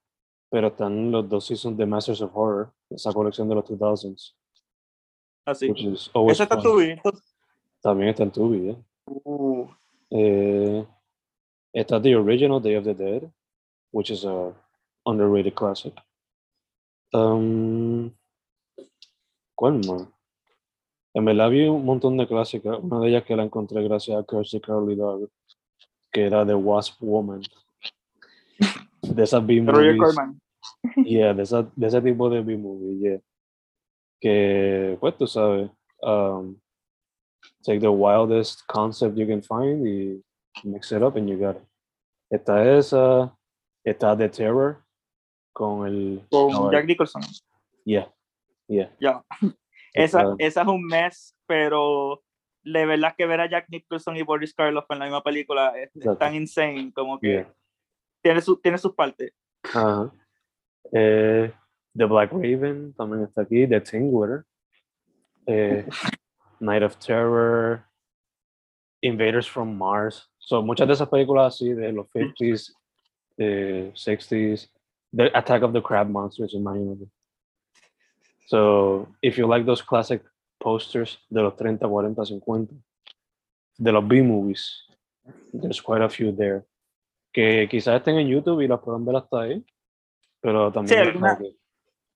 pero 0.50 0.68
están 0.68 1.12
los 1.12 1.28
dos 1.28 1.46
seasons 1.46 1.78
de 1.78 1.86
Masters 1.86 2.22
of 2.22 2.32
Horror, 2.36 2.72
esa 2.90 3.12
colección 3.14 3.48
de 3.50 3.56
los 3.56 3.66
2000s, 3.66 4.34
Así. 5.46 5.68
always 6.14 6.34
Ese 6.36 6.44
está 6.44 6.56
fun. 6.56 6.64
tu 6.64 6.78
vida. 6.78 7.02
También 7.82 8.10
está 8.10 8.24
en 8.24 8.32
Tubi, 8.32 8.70
¿eh? 8.70 8.78
Uh, 9.06 9.68
Eh, 10.10 10.86
está 11.74 12.02
The 12.02 12.16
Original 12.16 12.62
Day 12.62 12.76
of 12.76 12.84
the 12.86 12.94
Dead, 12.94 13.24
which 13.92 14.10
is 14.12 14.24
a 14.26 14.54
underrated 15.06 15.54
classic. 15.54 15.94
Um, 17.14 18.12
¿Cuál 19.56 19.82
más? 19.86 20.08
En 21.14 21.26
verdad 21.26 21.50
vi 21.50 21.68
un 21.68 21.86
montón 21.86 22.18
de 22.18 22.28
clásicas. 22.28 22.78
Una 22.82 23.00
de 23.00 23.10
ellas 23.10 23.24
que 23.24 23.36
la 23.36 23.44
encontré 23.44 23.84
gracias 23.84 24.18
a 24.18 24.24
Kirsty 24.26 24.60
Carly 24.60 24.96
Dog, 24.96 25.30
que 26.12 26.26
era 26.26 26.46
The 26.46 26.56
Wasp 26.56 27.02
Woman. 27.02 27.42
De 29.14 29.24
esas 29.24 29.46
B-movies. 29.46 30.02
Yeah, 30.98 31.34
de, 31.34 31.44
esa- 31.44 31.72
de 31.76 31.88
ese 31.88 32.02
tipo 32.02 32.28
de 32.30 32.42
B-movie, 32.42 32.98
yeah. 33.00 33.20
Que, 34.20 34.98
pues 35.00 35.16
tú 35.16 35.28
sabes, 35.28 35.70
um, 36.02 36.60
take 37.64 37.80
the 37.80 37.92
wildest 37.92 38.66
concept 38.68 39.16
you 39.16 39.28
can 39.28 39.44
find 39.44 39.86
y 39.86 40.24
mix 40.64 40.92
it 40.92 41.04
up 41.04 41.18
and 41.18 41.30
you 41.30 41.38
got 41.38 41.58
it. 41.58 41.64
Está 42.32 42.66
esa, 42.78 43.38
está 43.86 44.18
The 44.18 44.30
Terror 44.30 44.84
con 45.54 45.86
el... 45.86 46.26
Con 46.32 46.52
no, 46.52 46.72
Jack 46.72 46.86
Nicholson. 46.88 47.22
Yeah, 47.86 48.12
yeah. 48.68 48.90
Ya. 49.00 49.24
Esa, 49.94 50.36
esa 50.40 50.62
es 50.62 50.68
un 50.68 50.84
mes, 50.86 51.36
pero 51.46 52.24
de 52.64 52.86
verdad 52.86 53.14
que 53.16 53.28
ver 53.28 53.42
a 53.42 53.50
Jack 53.50 53.68
Nicholson 53.70 54.18
y 54.18 54.24
Boris 54.24 54.54
Karloff 54.54 54.90
en 54.90 55.00
la 55.00 55.06
misma 55.06 55.22
película 55.24 55.74
es, 55.78 55.96
es 55.96 56.18
tan 56.18 56.34
insane, 56.34 56.92
como 56.94 57.20
que 57.20 57.28
Yeah. 57.28 57.54
Tiene, 58.26 58.42
su, 58.42 58.58
tiene 58.58 58.80
sus 58.80 58.96
partes. 58.96 59.32
Ajá. 59.62 60.12
Eh, 60.92 61.54
The 61.96 62.06
Black 62.06 62.32
Raven 62.32 62.92
también 62.94 63.22
está 63.22 63.44
aquí, 63.44 63.68
The 63.68 63.80
Tingler, 63.82 64.44
eh, 65.46 65.86
Night 66.60 66.82
of 66.82 66.98
Terror, 66.98 67.86
Invaders 69.02 69.48
from 69.48 69.78
Mars. 69.78 70.28
So, 70.40 70.64
muchas 70.64 70.88
de 70.88 70.94
esas 70.94 71.08
películas 71.08 71.54
así 71.54 71.72
de 71.72 71.92
los 71.92 72.08
50s, 72.08 72.74
eh, 73.38 73.92
60s, 73.94 74.72
The 75.16 75.30
Attack 75.32 75.62
of 75.62 75.74
the 75.74 75.82
Crab 75.84 76.10
Monsters, 76.10 76.56
imagínate. 76.56 77.08
So, 78.48 79.08
if 79.22 79.38
you 79.38 79.46
like 79.46 79.68
those 79.68 79.84
classic 79.84 80.24
posters 80.60 81.20
de 81.30 81.44
los 81.44 81.56
30, 81.56 81.88
40, 81.88 82.26
50, 82.26 82.74
de 83.78 83.92
los 83.92 84.04
B-movies, 84.04 84.82
there's 85.54 85.80
quite 85.80 86.02
a 86.02 86.10
few 86.10 86.32
there. 86.32 86.66
Que 87.36 87.68
quizás 87.70 87.98
estén 87.98 88.18
en 88.18 88.30
YouTube 88.30 88.62
y 88.62 88.68
las 88.70 88.80
puedan 88.80 89.04
ver 89.04 89.18
hasta 89.18 89.42
ahí, 89.42 89.62
pero 90.40 90.72
también. 90.72 91.02
es 91.02 91.08
alguna- 91.08 91.38
que- 91.38 91.56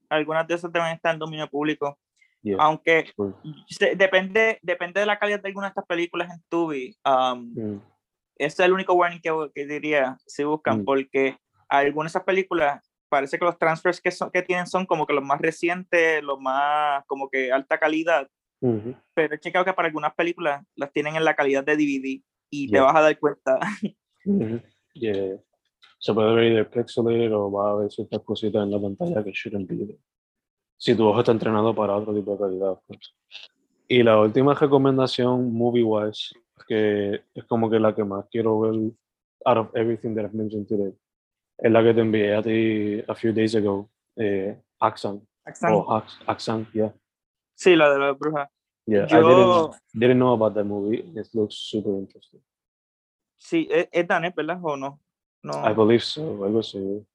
Algunas 0.08 0.48
de 0.48 0.56
esas 0.56 0.72
deben 0.72 0.88
estar 0.94 1.14
en 1.14 1.20
dominio 1.20 1.48
público. 1.50 2.00
yeah, 2.42 2.56
Aunque 2.60 3.12
se- 3.68 3.96
depende, 3.96 4.58
depende 4.62 5.02
de 5.02 5.06
la 5.06 5.20
calidad 5.20 5.42
de 5.42 5.50
algunas 5.50 5.68
de 5.70 5.72
estas 5.72 5.86
películas 5.86 6.32
en 6.34 6.42
Tubi. 6.50 6.96
Um, 7.06 7.52
Mm, 7.54 7.82
ese 8.38 8.48
es 8.48 8.60
el 8.62 8.72
único 8.74 8.94
warning 8.94 9.20
que, 9.22 9.32
que 9.54 9.66
diría 9.68 10.18
si 10.26 10.46
buscan, 10.46 10.80
Mm. 10.82 10.86
porque 10.86 11.38
algunas 11.68 12.14
de 12.14 12.18
esas 12.18 12.24
películas 12.26 12.82
parece 13.10 13.38
que 13.38 13.44
los 13.46 13.58
transfers 13.60 14.00
que, 14.00 14.10
son, 14.12 14.32
que 14.32 14.42
tienen 14.42 14.68
son 14.68 14.86
como 14.86 15.06
que 15.06 15.14
los 15.14 15.24
más 15.24 15.42
recientes, 15.42 16.24
los 16.24 16.40
más 16.40 17.04
como 17.08 17.30
que 17.30 17.52
alta 17.52 17.78
calidad, 17.78 18.28
ujú. 18.62 18.96
pero 19.14 19.36
he 19.36 19.40
checado 19.40 19.66
que 19.66 19.74
para 19.74 19.88
algunas 19.90 20.14
películas 20.16 20.64
las 20.76 20.92
tienen 20.94 21.16
en 21.18 21.26
la 21.26 21.36
calidad 21.36 21.64
de 21.66 21.76
DVD 21.76 22.24
y 22.50 22.68
te 22.68 22.72
Yeah. 22.78 22.84
vas 22.84 22.96
a 22.96 23.02
dar 23.02 23.20
cuenta. 23.20 23.60
Ujú. 24.26 24.62
Yeah. 25.00 25.38
Se 26.00 26.14
puede 26.14 26.34
ver 26.34 26.46
either 26.46 26.70
pixelated 26.70 27.34
o 27.34 27.52
va 27.52 27.70
a 27.70 27.72
haber 27.74 27.92
ciertas 27.92 28.22
cositas 28.22 28.64
en 28.64 28.72
la 28.72 28.80
pantalla 28.80 29.24
que 29.24 29.32
shouldn't 29.32 29.68
be 29.68 29.76
there. 29.76 30.00
Si 30.78 30.96
tu 30.96 31.06
ojo 31.08 31.20
está 31.20 31.32
entrenado 31.34 31.76
para 31.76 31.96
otro 31.96 32.14
tipo 32.14 32.32
de 32.34 32.38
calidad. 32.38 32.80
course. 32.88 33.12
Y 33.88 34.04
la 34.04 34.20
última 34.22 34.54
recomendación 34.54 35.52
movie-wise, 35.52 36.36
que 36.68 37.22
es 37.34 37.44
como 37.46 37.70
que 37.70 37.80
la 37.80 37.94
que 37.94 38.04
más 38.04 38.26
quiero 38.32 38.60
ver 38.62 38.92
out 39.46 39.58
of 39.58 39.76
everything 39.76 40.16
that 40.16 40.26
I've 40.26 40.34
mentioned 40.36 40.68
today, 40.68 40.94
es 41.58 41.72
la 41.72 41.84
que 41.84 41.94
te 41.94 42.02
envié 42.02 42.36
a 42.36 42.42
ti 42.42 43.04
a 43.08 43.16
few 43.16 43.34
days 43.34 43.56
ago, 43.56 43.90
eh, 44.16 44.58
Axan. 44.80 45.22
O 45.72 45.94
Ax- 45.94 46.20
Axan, 46.28 46.68
yeah. 46.74 46.94
Sí, 47.56 47.76
la 47.76 47.92
de 47.92 48.00
la 48.00 48.14
bruja. 48.14 48.50
Yeah, 48.86 49.06
I 49.10 49.20
Yo, 49.20 49.28
didn't, 49.28 49.82
didn't 49.94 50.18
know 50.20 50.34
about 50.34 50.54
that 50.56 50.66
movie. 50.66 51.00
It 51.16 51.28
looks 51.34 51.56
super 51.56 51.92
interesting. 51.98 52.42
Sí, 53.40 53.68
es, 53.72 53.88
es 53.92 54.08
danés, 54.08 54.36
¿verdad? 54.36 54.60
¿O 54.62 54.78
no? 54.78 55.02
no. 55.42 55.54
I 55.68 55.74
believe 55.74 56.02
so. 56.02 56.44
Algo 56.44 56.60
así. 56.60 57.06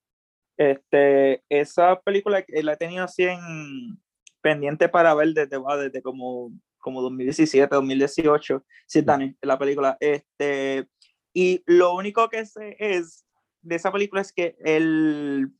Este, 0.56 1.42
esa 1.48 2.00
película 2.00 2.42
que 2.42 2.62
la 2.62 2.72
he 2.72 2.76
tenido 2.76 3.04
así 3.04 3.24
en 3.24 4.00
pendiente 4.40 4.88
para 4.88 5.14
ver 5.14 5.28
desde, 5.28 5.56
va, 5.58 5.76
desde 5.76 6.02
como, 6.02 6.50
como 6.78 7.00
2017, 7.02 7.74
2018. 7.74 8.64
Sí, 8.86 9.02
Dani, 9.02 9.36
la 9.42 9.58
película. 9.58 9.96
Este, 10.00 10.88
y 11.32 11.62
lo 11.66 11.94
único 11.94 12.28
que 12.28 12.44
sé 12.46 12.76
es 12.78 13.24
de 13.62 13.76
esa 13.76 13.92
película 13.92 14.20
es 14.20 14.32
que 14.32 14.56
el, 14.64 15.50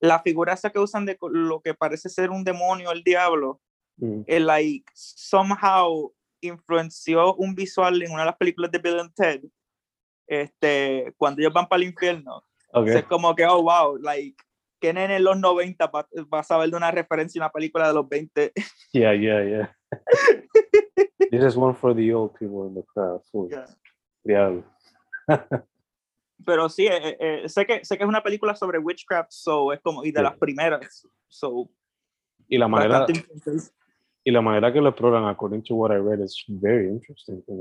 la 0.00 0.20
figura 0.20 0.52
esa 0.52 0.70
que 0.70 0.78
usan 0.78 1.06
de 1.06 1.16
lo 1.20 1.60
que 1.60 1.74
parece 1.74 2.08
ser 2.08 2.30
un 2.30 2.44
demonio, 2.44 2.90
el 2.90 3.02
diablo, 3.02 3.60
Mm. 3.96 4.22
el 4.26 4.46
like 4.46 4.90
somehow 4.94 6.12
influenció 6.40 7.34
un 7.36 7.54
visual 7.54 8.02
en 8.02 8.10
una 8.10 8.22
de 8.22 8.26
las 8.26 8.36
películas 8.36 8.70
de 8.70 8.78
Bill 8.78 9.00
and 9.00 9.14
Ted. 9.14 9.40
Este, 10.26 11.14
cuando 11.16 11.40
ellos 11.40 11.52
van 11.52 11.68
para 11.68 11.82
el 11.82 11.88
infierno. 11.88 12.44
Okay. 12.72 12.96
Es 12.96 13.04
como 13.04 13.34
que, 13.34 13.46
oh, 13.46 13.62
wow, 13.62 13.96
like, 13.98 14.36
nene 14.92 15.16
en 15.16 15.24
los 15.24 15.38
90 15.38 15.86
va, 15.86 16.06
va 16.32 16.40
a 16.40 16.42
saber 16.42 16.70
de 16.70 16.76
una 16.76 16.90
referencia 16.90 17.40
a 17.40 17.46
una 17.46 17.52
película 17.52 17.88
de 17.88 17.94
los 17.94 18.08
20. 18.08 18.52
Yeah, 18.92 19.12
yeah, 19.12 19.42
yeah. 19.42 19.74
this 21.30 21.42
is 21.44 21.56
one 21.56 21.74
for 21.74 21.94
the 21.94 22.12
old 22.12 22.34
people 22.38 22.68
in 22.68 22.74
the 22.74 22.82
crowd. 22.82 23.22
Diablo. 24.22 24.64
Pero 26.46 26.68
sí, 26.68 26.86
eh, 26.86 27.16
eh, 27.18 27.48
sé, 27.48 27.64
que, 27.64 27.84
sé 27.84 27.96
que 27.96 28.04
es 28.04 28.08
una 28.08 28.22
película 28.22 28.54
sobre 28.54 28.78
witchcraft, 28.78 29.30
so 29.32 29.72
es 29.72 29.80
como, 29.80 30.04
y 30.04 30.12
de 30.12 30.20
Sí. 30.20 30.22
las 30.22 30.36
primeras, 30.36 31.08
so, 31.28 31.70
Y 32.48 32.58
la 32.58 32.68
manera, 32.68 33.06
y 34.22 34.30
la 34.30 34.42
manera 34.42 34.72
que 34.72 34.80
lo 34.80 34.90
exploran, 34.90 35.24
according 35.24 35.62
to 35.62 35.74
what 35.74 35.90
I 35.90 35.96
read, 35.96 36.20
is 36.20 36.44
very 36.46 36.88
interesting. 36.88 37.42
que 37.42 37.52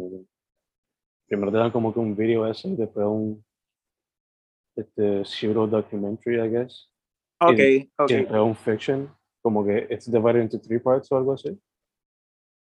Primero 1.27 1.51
te 1.51 1.57
dan 1.57 1.71
como 1.71 1.93
que 1.93 1.99
un 1.99 2.15
video 2.15 2.45
ese 2.47 2.67
y 2.69 2.75
después 2.75 3.05
un 3.05 3.43
este, 4.75 5.23
pseudo 5.25 5.67
documentary, 5.67 6.39
I 6.39 6.49
guess. 6.49 6.89
Ok, 7.39 7.59
y 7.59 7.91
ok. 7.97 8.09
después 8.09 8.41
un 8.41 8.55
fiction. 8.55 9.15
como 9.41 9.65
que 9.65 9.87
it's 9.89 10.09
divided 10.09 10.41
into 10.41 10.57
three 10.57 10.79
parts 10.79 11.11
o 11.11 11.17
algo 11.17 11.33
así. 11.33 11.49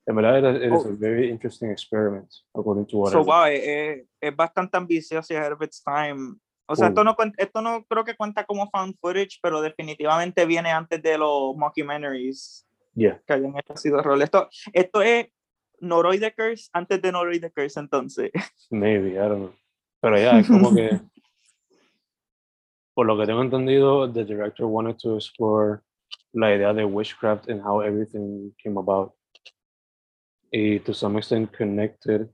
En 0.08 0.16
verdad, 0.16 0.56
it 0.56 0.62
is 0.62 0.86
Oh. 0.86 0.90
a 0.90 0.92
very 0.92 1.30
interesting 1.30 1.72
experiment, 1.72 2.30
according 2.54 2.86
to 2.88 2.98
what 2.98 3.10
I 3.10 3.14
So, 3.14 3.20
read. 3.20 3.26
wow, 3.28 3.46
es, 3.46 3.62
es- 3.64 4.08
es 4.20 4.36
bastante 4.36 4.76
ambicioso 4.78 5.34
y 5.34 5.38
ahead 5.38 5.54
of 5.54 5.62
its 5.62 5.82
time. 5.82 6.36
O 6.68 6.76
sea, 6.76 6.88
esto 6.90 7.04
no, 7.04 7.16
esto 7.38 7.62
no 7.62 7.86
creo 7.86 8.04
que 8.04 8.16
cuenta 8.18 8.44
como 8.44 8.70
found 8.72 8.96
footage, 9.00 9.40
pero 9.42 9.62
definitivamente 9.62 10.46
viene 10.46 10.70
antes 10.72 11.02
de 11.02 11.18
los 11.18 11.56
mockumentaries 11.56 12.68
Yeah, 12.94 13.22
que 13.26 13.34
hayan 13.34 13.54
de 13.54 14.02
rol. 14.02 14.22
Esto, 14.22 14.50
esto 14.74 15.02
es 15.02 15.28
Noroi 15.82 16.20
the 16.20 16.32
Curse 16.32 16.70
antes 16.74 17.02
de 17.02 17.12
Noroi 17.12 17.40
the 17.40 17.50
Curse, 17.50 17.78
entonces. 17.78 18.32
maybe, 18.72 19.18
I 19.18 19.28
don't 19.28 19.40
know. 19.40 19.54
Pero 20.02 20.18
ya, 20.18 20.40
es 20.40 20.48
como 20.48 20.74
que, 20.74 20.90
por 22.94 23.06
lo 23.06 23.18
que 23.18 23.26
tengo 23.26 23.42
entendido, 23.42 24.12
the 24.12 24.24
director 24.24 24.68
wanted 24.68 24.98
to 25.00 25.16
explore 25.16 25.82
la 26.34 26.54
idea 26.54 26.74
de 26.74 26.86
witchcraft 26.86 27.50
and 27.50 27.62
how 27.62 27.82
everything 27.82 28.54
came 28.62 28.78
about. 28.78 29.14
Y 30.52 30.80
to 30.86 30.94
some 30.94 31.18
extent 31.18 31.52
connected 31.52 32.30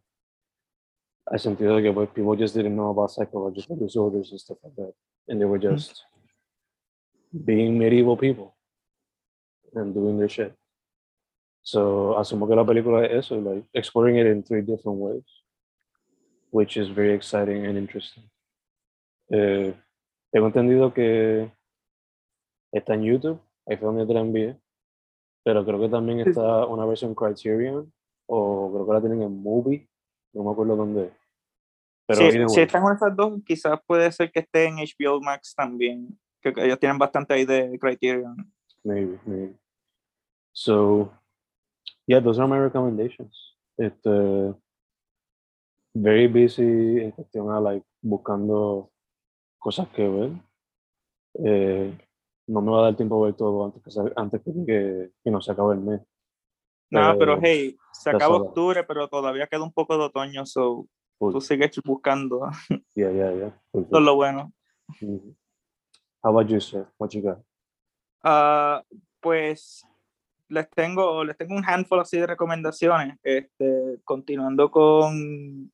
al 1.32 1.40
sentido 1.40 1.78
de 1.78 1.84
que 1.84 1.94
pues, 1.94 2.10
people 2.10 2.36
just 2.36 2.56
didn't 2.56 2.76
know 2.76 2.90
about 2.90 3.10
psychological 3.10 3.78
disorders 3.78 4.32
and 4.32 4.40
stuff 4.40 4.58
like 4.64 4.76
that. 4.76 4.94
And 5.28 5.40
they 5.40 5.46
were 5.46 5.60
mm. 5.60 5.74
just 5.74 6.04
being 7.46 7.78
medieval 7.78 8.18
people 8.18 8.56
and 9.74 9.94
doing 9.94 10.18
their 10.18 10.30
shit. 10.30 10.54
So 11.64 12.18
asumo 12.18 12.48
que 12.48 12.56
la 12.56 12.66
película 12.66 13.06
es 13.06 13.26
eso, 13.26 13.40
like 13.40 13.68
exploring 13.74 14.18
it 14.18 14.26
in 14.26 14.44
three 14.44 14.62
different 14.62 15.00
ways, 15.00 15.24
which 16.52 16.76
is 16.78 16.90
very 16.90 17.14
exciting 17.14 17.66
and 17.66 17.78
interesting. 17.78 18.24
Eh, 19.30 19.74
tengo 20.32 20.48
entendido 20.48 20.94
que 20.94 21.52
está 22.72 22.96
en 22.96 23.04
YouTube, 23.04 23.40
ahí 23.68 23.78
fue 23.78 23.86
donde 23.88 24.06
te 24.08 24.14
la 24.14 24.22
envié, 24.22 24.58
pero 25.44 25.64
creo 25.64 25.80
que 25.80 25.90
también 25.90 26.24
Sí. 26.24 26.30
está 26.32 26.66
una 26.66 26.86
versión 26.86 27.14
Criterion, 27.14 27.92
o 28.28 28.72
creo 28.74 28.88
que 28.88 28.94
la 28.94 29.02
tienen 29.02 29.22
en 29.22 29.42
Movie, 29.44 29.88
no 30.34 30.44
me 30.44 30.52
acuerdo 30.52 30.76
dónde. 30.76 31.12
Pero 32.08 32.22
si, 32.22 32.26
either 32.38 32.50
si 32.50 32.56
way, 32.56 32.66
están 32.66 32.86
en 32.88 32.94
esas 32.96 33.16
dos, 33.16 33.40
quizás 33.46 33.80
puede 33.86 34.12
ser 34.12 34.32
que 34.32 34.40
esté 34.40 34.66
en 34.66 34.78
HBO 34.78 35.22
Max 35.22 35.54
también, 35.56 36.20
que 36.42 36.54
ellos 36.58 36.80
tienen 36.80 36.98
bastante 36.98 37.34
ahí 37.36 37.46
de 37.46 37.78
Criterion. 37.80 38.36
maybe, 38.84 39.20
maybe. 39.26 39.54
So, 40.54 41.12
yeah, 42.08 42.20
those 42.20 42.40
are 42.40 42.48
my 42.48 42.58
recommendations. 42.58 43.56
Este, 43.78 44.54
very 45.94 46.28
busy 46.28 47.02
en 47.02 47.12
cuestión 47.12 47.52
a 47.52 47.60
like 47.60 47.86
buscando 48.02 48.92
cosas 49.60 49.88
que 49.90 50.08
ver. 50.08 50.32
Eh, 51.46 51.98
no 52.48 52.62
me 52.62 52.72
va 52.72 52.80
a 52.80 52.84
dar 52.84 52.96
tiempo 52.96 53.22
a 53.24 53.28
ver 53.28 53.36
todo 53.36 53.66
antes 53.66 53.82
que, 53.84 54.14
antes 54.16 54.42
que, 54.42 55.12
que, 55.24 55.32
no 55.32 55.42
se 55.42 55.52
acabe 55.52 55.76
el 55.76 55.82
mes. 55.82 56.02
Pero 56.90 57.36
Eh, 57.36 57.40
hey, 57.42 57.78
se 57.94 58.10
acaba 58.10 58.36
octubre, 58.36 58.84
pero 58.84 59.08
todavía 59.08 59.48
queda 59.48 59.64
un 59.64 59.72
poco 59.72 59.98
de 59.98 60.04
otoño, 60.04 60.46
so 60.46 60.88
Cool. 61.22 61.34
tú 61.34 61.42
sigues 61.42 61.80
buscando. 61.86 62.50
Yeah, 62.96 63.12
yeah, 63.12 63.32
yeah. 63.32 63.62
Cool, 63.72 63.86
Eso 63.86 63.98
es 63.98 64.04
lo 64.04 64.16
bueno. 64.16 64.52
Mhm. 65.00 65.36
How 66.24 66.32
about 66.32 66.48
you, 66.50 66.60
sir? 66.60 66.88
What 66.98 67.12
you 67.14 67.22
got? 67.22 67.40
Ah, 68.24 68.84
pues 69.20 69.86
les 70.52 70.70
tengo, 70.70 71.24
les 71.24 71.38
tengo 71.38 71.56
un 71.56 71.64
handful 71.66 72.00
así 72.00 72.18
de 72.20 72.28
recomendaciones, 72.28 73.18
este, 73.24 74.00
continuando 74.04 74.70
con, 74.70 75.72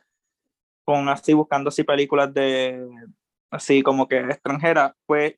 con 0.85 1.09
así, 1.09 1.33
buscando 1.33 1.69
así 1.69 1.83
películas 1.83 2.33
de, 2.33 2.87
así 3.49 3.81
como 3.81 4.07
que 4.07 4.19
extranjeras, 4.19 4.93
pues 5.05 5.35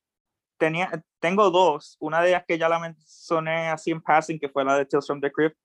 tenía, 0.57 0.91
tengo 1.19 1.49
dos, 1.51 1.95
una 1.99 2.21
de 2.21 2.29
ellas 2.29 2.43
que 2.45 2.57
ya 2.57 2.67
la 2.67 2.79
mencioné 2.79 3.69
así 3.69 3.91
en 3.91 4.01
passing, 4.01 4.39
que 4.39 4.49
fue 4.49 4.65
la 4.65 4.77
de 4.77 4.85
Tales 4.85 5.07
from 5.07 5.21
the 5.21 5.31
Crypt, 5.31 5.57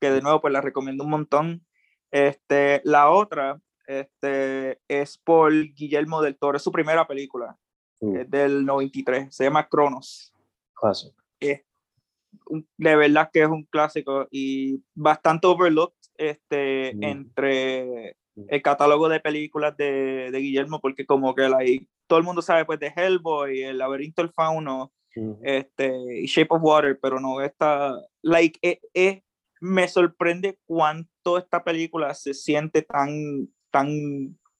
que 0.00 0.10
de 0.10 0.22
nuevo 0.22 0.40
pues 0.40 0.52
la 0.52 0.60
recomiendo 0.60 1.02
un 1.02 1.10
montón, 1.10 1.66
este, 2.12 2.80
la 2.84 3.10
otra, 3.10 3.60
este, 3.88 4.80
es 4.86 5.18
por 5.18 5.52
Guillermo 5.52 6.22
del 6.22 6.38
Toro, 6.38 6.56
es 6.56 6.62
su 6.62 6.70
primera 6.70 7.06
película, 7.08 7.56
Ooh, 7.98 8.16
es 8.16 8.30
del 8.30 8.64
93, 8.64 9.34
se 9.34 9.44
llama 9.44 9.68
Cronos. 9.68 10.32
Un- 11.40 11.66
de 12.78 12.96
verdad 12.96 13.30
que 13.32 13.42
es 13.42 13.48
un 13.48 13.64
clásico 13.64 14.26
y 14.30 14.82
bastante 14.94 15.46
overlooked 15.46 15.96
este, 16.16 16.92
Mm. 16.94 17.02
entre 17.02 18.16
el 18.48 18.62
catálogo 18.62 19.08
de 19.08 19.20
películas 19.20 19.76
de, 19.76 20.30
de 20.30 20.38
Guillermo, 20.38 20.78
porque 20.80 21.06
como 21.06 21.34
que 21.34 21.48
like, 21.48 21.88
todo 22.06 22.18
el 22.18 22.24
mundo 22.24 22.42
sabe 22.42 22.64
pues 22.66 22.78
de 22.78 22.92
Hellboy, 22.94 23.62
El 23.62 23.78
laberinto 23.78 24.22
del 24.22 24.32
fauno, 24.32 24.92
este, 25.42 25.90
y 26.20 26.26
Shape 26.26 26.48
of 26.50 26.62
Water, 26.62 26.98
pero 27.00 27.18
no 27.18 27.40
esta, 27.40 27.94
like, 28.22 28.58
eh, 28.60 28.80
eh, 28.92 29.22
me 29.62 29.88
sorprende 29.88 30.58
cuánto 30.66 31.38
esta 31.38 31.64
película 31.64 32.12
se 32.12 32.34
siente 32.34 32.82
tan, 32.82 33.48
tan 33.70 33.88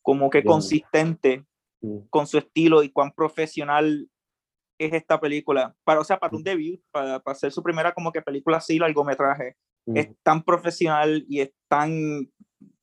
como 0.01 0.31
que 0.31 0.39
Bien. 0.41 0.53
consistente 0.53 1.45
con 2.09 2.27
su 2.27 2.39
estilo 2.39 2.83
y 2.83 2.89
cuán 2.91 3.12
profesional 3.12 4.09
es 4.79 4.93
esta 4.93 5.19
película. 5.21 5.75
Para, 5.85 6.01
o 6.01 6.05
sea, 6.05 6.19
para 6.19 6.37
un 6.37 6.43
debut, 6.43 6.81
para, 6.91 7.21
para 7.21 7.33
hacer 7.35 7.51
su 7.53 7.62
primera 7.62 7.93
como 7.93 8.12
que 8.12 8.23
película 8.23 8.59
así, 8.59 8.79
largometraje, 8.79 9.57
es 9.87 10.09
Mhm. 10.09 10.17
tan 10.23 10.43
profesional 10.43 11.25
y 11.29 11.41
es 11.41 11.53
tan, 11.69 11.91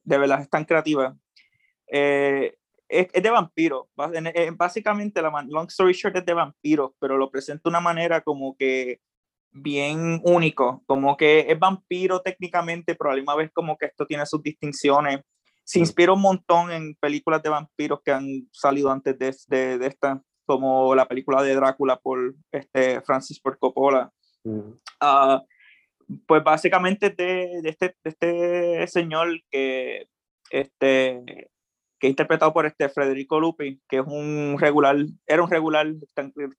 de 0.03 0.17
verdad, 0.17 0.41
es 0.41 0.49
tan 0.49 0.65
creativa. 0.65 1.15
Eh, 1.88 2.56
es, 2.88 3.08
es 3.13 3.23
de 3.23 3.29
vampiro. 3.29 3.89
En- 4.13 4.58
Básicamente, 4.58 5.21
la 5.21 5.29
man- 5.32 5.49
long 5.49 5.67
story 5.67 5.93
short 5.93 6.15
es 6.17 6.25
de 6.25 6.34
vampiros, 6.34 6.91
pero 6.99 7.17
lo 7.17 7.29
presenta 7.29 7.63
de 7.65 7.69
una 7.69 7.79
manera 7.79 8.21
como 8.21 8.56
que 8.56 8.99
bien 9.51 10.19
único, 10.23 10.82
como 10.88 11.15
que 11.15 11.45
es 11.47 11.60
vampiro 11.60 12.21
técnicamente, 12.21 12.95
pero 12.95 13.12
a 13.12 13.13
la 13.13 13.17
misma 13.17 13.36
vez 13.36 13.51
como 13.53 13.77
que 13.77 13.86
esto 13.88 14.06
tiene 14.06 14.25
sus 14.25 14.41
distinciones. 14.41 15.21
Se 15.63 15.79
Mm. 15.79 15.82
inspira 15.84 16.13
un 16.13 16.21
montón 16.21 16.71
en 16.71 16.95
películas 16.95 17.41
de 17.43 17.49
vampiros 17.49 18.01
que 18.03 18.12
han 18.12 18.47
salido 18.51 18.91
antes 18.91 19.17
de, 19.17 19.36
de, 19.47 19.77
de 19.77 19.88
esta, 19.88 20.21
como 20.45 20.95
la 20.95 21.08
película 21.08 21.41
de 21.41 21.56
Drácula 21.56 21.97
por 21.97 22.36
este, 22.51 23.01
Francis 23.01 23.39
Ford 23.41 23.58
Coppola. 23.60 24.12
Mhm. 24.43 24.79
Ah, 24.99 25.43
pues 26.27 26.43
básicamente 26.43 27.10
de, 27.10 27.62
de 27.62 27.69
este, 27.69 27.95
de 28.03 28.10
este 28.10 28.88
señor 28.88 29.29
que, 29.49 30.08
este, 30.51 31.49
que 31.99 32.08
es 32.08 32.12
interpretado 32.12 32.51
por 32.51 32.65
este 32.65 32.89
Federico 32.89 33.39
Lupi, 33.39 33.82
que 33.88 33.99
es 33.99 34.03
un 34.06 34.58
regular, 34.60 34.97
era 35.25 35.41
un 35.41 35.49
regular, 35.49 35.88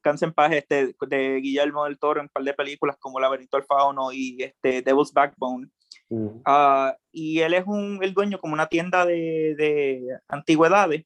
cansa 0.00 0.26
en 0.26 0.32
paz, 0.32 0.52
este, 0.52 0.94
de 1.06 1.40
Guillermo 1.40 1.84
del 1.84 1.98
Toro 1.98 2.20
en 2.20 2.24
un 2.24 2.30
par 2.30 2.44
de 2.44 2.54
películas 2.54 2.96
como 2.98 3.20
Laberinto 3.20 3.56
del 3.56 3.66
Fauno 3.66 4.12
y 4.12 4.42
este, 4.42 4.82
Devil's 4.82 5.12
Backbone. 5.12 5.68
Mhm. 6.08 6.40
Ah, 6.44 6.96
y 7.12 7.40
él 7.40 7.54
es 7.54 7.64
un, 7.66 7.98
el 8.02 8.14
dueño 8.14 8.38
como 8.40 8.54
una 8.54 8.68
tienda 8.68 9.04
de, 9.04 9.54
de 9.56 10.18
antigüedades 10.28 11.04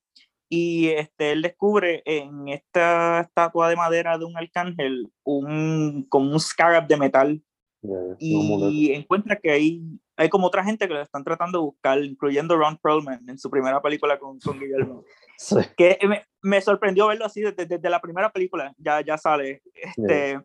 y 0.49 0.89
este, 0.89 1.33
él 1.33 1.43
descubre 1.43 2.03
en 2.05 2.49
esta 2.49 3.21
estatua 3.21 3.69
de 3.69 3.77
madera 3.77 4.19
de 4.19 4.25
un 4.25 4.37
arcángel 4.37 5.11
un, 5.25 6.07
como 6.09 6.33
un 6.33 6.41
scarab 6.41 6.87
de 6.87 6.97
metal 6.97 7.43
Yeah, 7.83 8.17
yeah. 8.19 8.69
Y 8.71 8.93
encuentra 8.93 9.37
que 9.37 9.51
hay, 9.51 9.83
hay 10.17 10.29
como 10.29 10.49
otra 10.49 10.65
gente 10.65 10.89
que 10.89 10.95
lo 10.95 11.01
están 11.01 11.23
tratando 11.23 11.59
de 11.59 11.65
buscar, 11.65 12.03
incluyendo 12.03 12.57
Ron 12.57 12.77
Perlman 12.79 13.29
en 13.29 13.39
su 13.39 13.49
primera 13.51 13.81
película 13.81 14.19
con, 14.19 14.39
con 14.41 14.59
Guillermo. 14.59 15.05
Sí. 15.41 15.55
Que 15.77 15.97
me, 16.09 16.25
me 16.43 16.61
sorprendió 16.61 17.07
verlo 17.07 17.25
así 17.25 17.41
desde, 17.41 17.65
desde 17.65 17.89
la 17.89 18.01
primera 18.01 18.29
película, 18.29 18.75
ya, 18.77 19.01
ya 19.03 19.17
sale. 19.17 19.63
Este, 19.73 20.41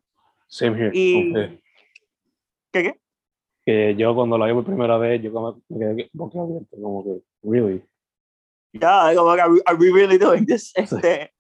Same 0.46 0.78
here. 0.78 0.92
y, 0.94 1.32
Okay. 1.32 1.60
¿qué, 2.72 2.84
qué? 2.84 3.00
Que 3.66 3.96
yo 3.96 4.14
cuando 4.14 4.38
la 4.38 4.46
vi 4.46 4.54
por 4.54 4.66
primera 4.66 5.00
vez, 5.00 5.20
yo 5.20 5.34
como 5.34 5.60
me 5.70 5.80
quedé 5.80 6.10
boquiabierto, 6.14 6.78
como 6.80 7.04
que, 7.04 7.24
really? 7.42 7.84
Ya, 8.74 9.14
como 9.16 9.36
que, 9.36 9.42
are, 9.42 9.76
we- 9.78 9.92
really 9.92 10.18
doing 10.18 10.46
this? 10.46 10.72
Este, 10.76 11.32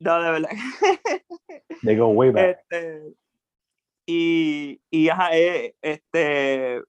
no, 0.00 0.22
de 0.22 0.30
verdad. 0.30 0.50
They 1.82 1.96
go 1.96 2.08
way 2.08 2.30
back. 2.30 2.58
Este, 2.70 3.14
y, 4.06 4.80
y 4.90 5.08
ajá, 5.08 5.36
eh, 5.36 5.74
este, 5.82 6.82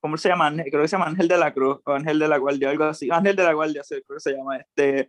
¿cómo 0.00 0.16
se 0.16 0.28
llama? 0.28 0.52
Creo 0.54 0.82
que 0.82 0.88
se 0.88 0.96
llama 0.96 1.06
Ángel 1.06 1.28
de 1.28 1.38
la 1.38 1.52
Cruz, 1.52 1.80
o 1.84 1.92
Ángel 1.92 2.18
de 2.18 2.28
la 2.28 2.36
Guardia, 2.38 2.70
algo 2.70 2.84
así. 2.84 3.08
Ángel 3.10 3.36
de 3.36 3.42
la 3.44 3.52
Guardia, 3.52 3.82
creo 3.88 4.02
que 4.06 4.20
se 4.20 4.32
llama. 4.32 4.58
Este, 4.58 5.08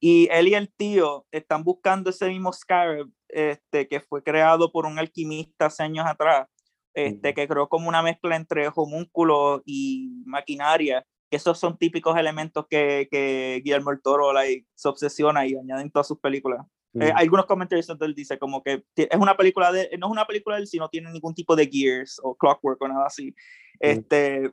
y 0.00 0.28
él 0.30 0.48
y 0.48 0.54
el 0.54 0.72
tío 0.72 1.26
están 1.30 1.62
buscando 1.64 2.10
ese 2.10 2.28
mismo 2.28 2.52
Scarab, 2.52 3.08
este, 3.28 3.88
que 3.88 4.00
fue 4.00 4.22
creado 4.22 4.70
por 4.72 4.86
un 4.86 4.98
alquimista 4.98 5.66
hace 5.66 5.82
años 5.82 6.06
atrás, 6.06 6.48
este, 6.94 7.34
que 7.34 7.46
creó 7.46 7.68
como 7.68 7.88
una 7.88 8.02
mezcla 8.02 8.34
entre 8.36 8.68
homúnculo 8.74 9.62
y 9.64 10.22
maquinaria, 10.26 11.04
que 11.30 11.36
esos 11.36 11.58
son 11.58 11.78
típicos 11.78 12.16
elementos 12.16 12.66
que, 12.68 13.08
que 13.10 13.62
Guillermo 13.64 13.92
el 13.92 14.02
Toro 14.02 14.32
like, 14.32 14.66
se 14.74 14.88
obsesiona 14.88 15.46
y 15.46 15.54
añade 15.54 15.82
en 15.82 15.90
todas 15.90 16.08
sus 16.08 16.18
películas. 16.18 16.66
Eh, 16.94 17.06
Mhm. 17.06 17.12
algunos 17.14 17.46
comentarios 17.46 17.86
donde 17.86 18.04
él 18.06 18.16
dice 18.16 18.36
como 18.36 18.64
que 18.64 18.82
es 18.96 19.16
una 19.16 19.36
película 19.36 19.70
de, 19.70 19.96
no 19.96 20.08
es 20.08 20.10
una 20.10 20.26
película 20.26 20.56
de 20.56 20.62
él 20.62 20.66
si 20.66 20.76
no 20.76 20.88
tiene 20.88 21.12
ningún 21.12 21.34
tipo 21.34 21.54
de 21.54 21.68
gears 21.68 22.20
o 22.20 22.34
clockwork 22.34 22.82
o 22.82 22.88
nada 22.88 23.06
así. 23.06 23.32
Este, 23.78 24.52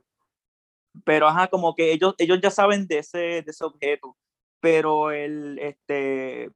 pero 1.03 1.27
ajá, 1.27 1.47
como 1.47 1.73
que 1.73 1.91
ellos, 1.91 2.13
ellos 2.19 2.39
ya 2.39 2.51
saben 2.51 2.85
de 2.85 2.99
ese, 2.99 3.17
de 3.17 3.45
ese 3.47 3.65
objeto, 3.65 4.15
pero 4.59 5.09
el, 5.11 5.57
este, 5.57 6.51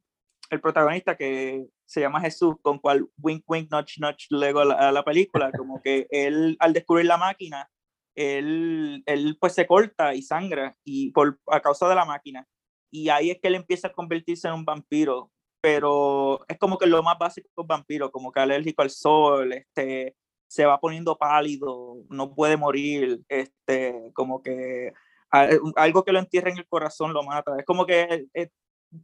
el 0.51 0.61
protagonista 0.61 1.17
que 1.17 1.65
se 1.85 2.01
llama 2.01 2.21
Jesús, 2.21 2.57
con 2.61 2.77
cual 2.77 3.09
wink, 3.17 3.43
wink, 3.47 3.71
notch, 3.71 3.97
notch, 3.97 4.27
luego 4.29 4.59
a 4.59 4.91
la, 4.91 5.03
película, 5.03 5.51
como 5.51 5.81
que 5.81 6.05
él 6.11 6.57
al 6.59 6.73
descubrir 6.73 7.07
la 7.07 7.17
máquina, 7.17 7.70
él, 8.15 9.03
él 9.05 9.37
pues 9.39 9.53
se 9.53 9.67
corta 9.67 10.13
y 10.13 10.21
sangra 10.21 10.75
y 10.83 11.11
por, 11.11 11.39
a 11.47 11.59
causa 11.61 11.87
de 11.89 11.95
la 11.95 12.05
máquina. 12.05 12.47
Y 12.91 13.09
ahí 13.09 13.31
es 13.31 13.39
que 13.39 13.47
él 13.47 13.55
empieza 13.55 13.87
a 13.87 13.93
convertirse 13.93 14.47
en 14.47 14.55
un 14.55 14.65
vampiro, 14.65 15.31
pero 15.61 16.41
es 16.47 16.57
como 16.57 16.77
que 16.77 16.87
lo 16.87 17.01
más 17.03 17.17
básico 17.17 17.47
es 17.55 17.67
vampiro, 17.67 18.11
como 18.11 18.31
que 18.31 18.39
alérgico 18.41 18.81
al 18.81 18.89
sol, 18.89 19.53
este, 19.53 20.15
se 20.47 20.65
va 20.65 20.79
poniendo 20.79 21.17
pálido, 21.17 22.03
no 22.09 22.35
puede 22.35 22.57
morir, 22.57 23.21
este, 23.29 24.11
como 24.13 24.41
que 24.43 24.91
algo 25.29 26.03
que 26.03 26.11
lo 26.11 26.19
entierra 26.19 26.49
en 26.51 26.57
el 26.57 26.67
corazón 26.67 27.13
lo 27.13 27.23
mata. 27.23 27.55
Es 27.57 27.65
como 27.65 27.85
que 27.85 28.27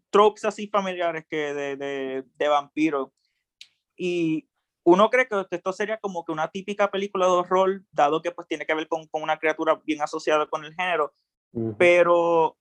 tropes 0.09 0.43
así 0.45 0.67
familiares 0.67 1.25
que 1.29 1.53
de, 1.53 1.77
de, 1.77 2.23
de 2.35 2.47
vampiros. 2.49 3.11
Y 3.95 4.47
uno 4.87 5.09
cree 5.09 5.27
que 5.27 5.45
esto 5.51 5.73
sería 5.73 5.97
como 5.97 6.23
que 6.23 6.31
una 6.31 6.47
típica 6.47 6.89
película 6.89 7.25
de 7.25 7.33
horror, 7.33 7.83
dado 7.91 8.21
que 8.21 8.31
pues 8.31 8.47
tiene 8.47 8.65
que 8.65 8.73
ver 8.73 8.87
con, 8.87 9.05
con 9.07 9.21
una 9.21 9.37
criatura 9.37 9.77
bien 9.83 10.01
asociada 10.01 10.47
con 10.47 10.63
el 10.63 10.73
género, 10.75 11.13
pero 11.77 12.57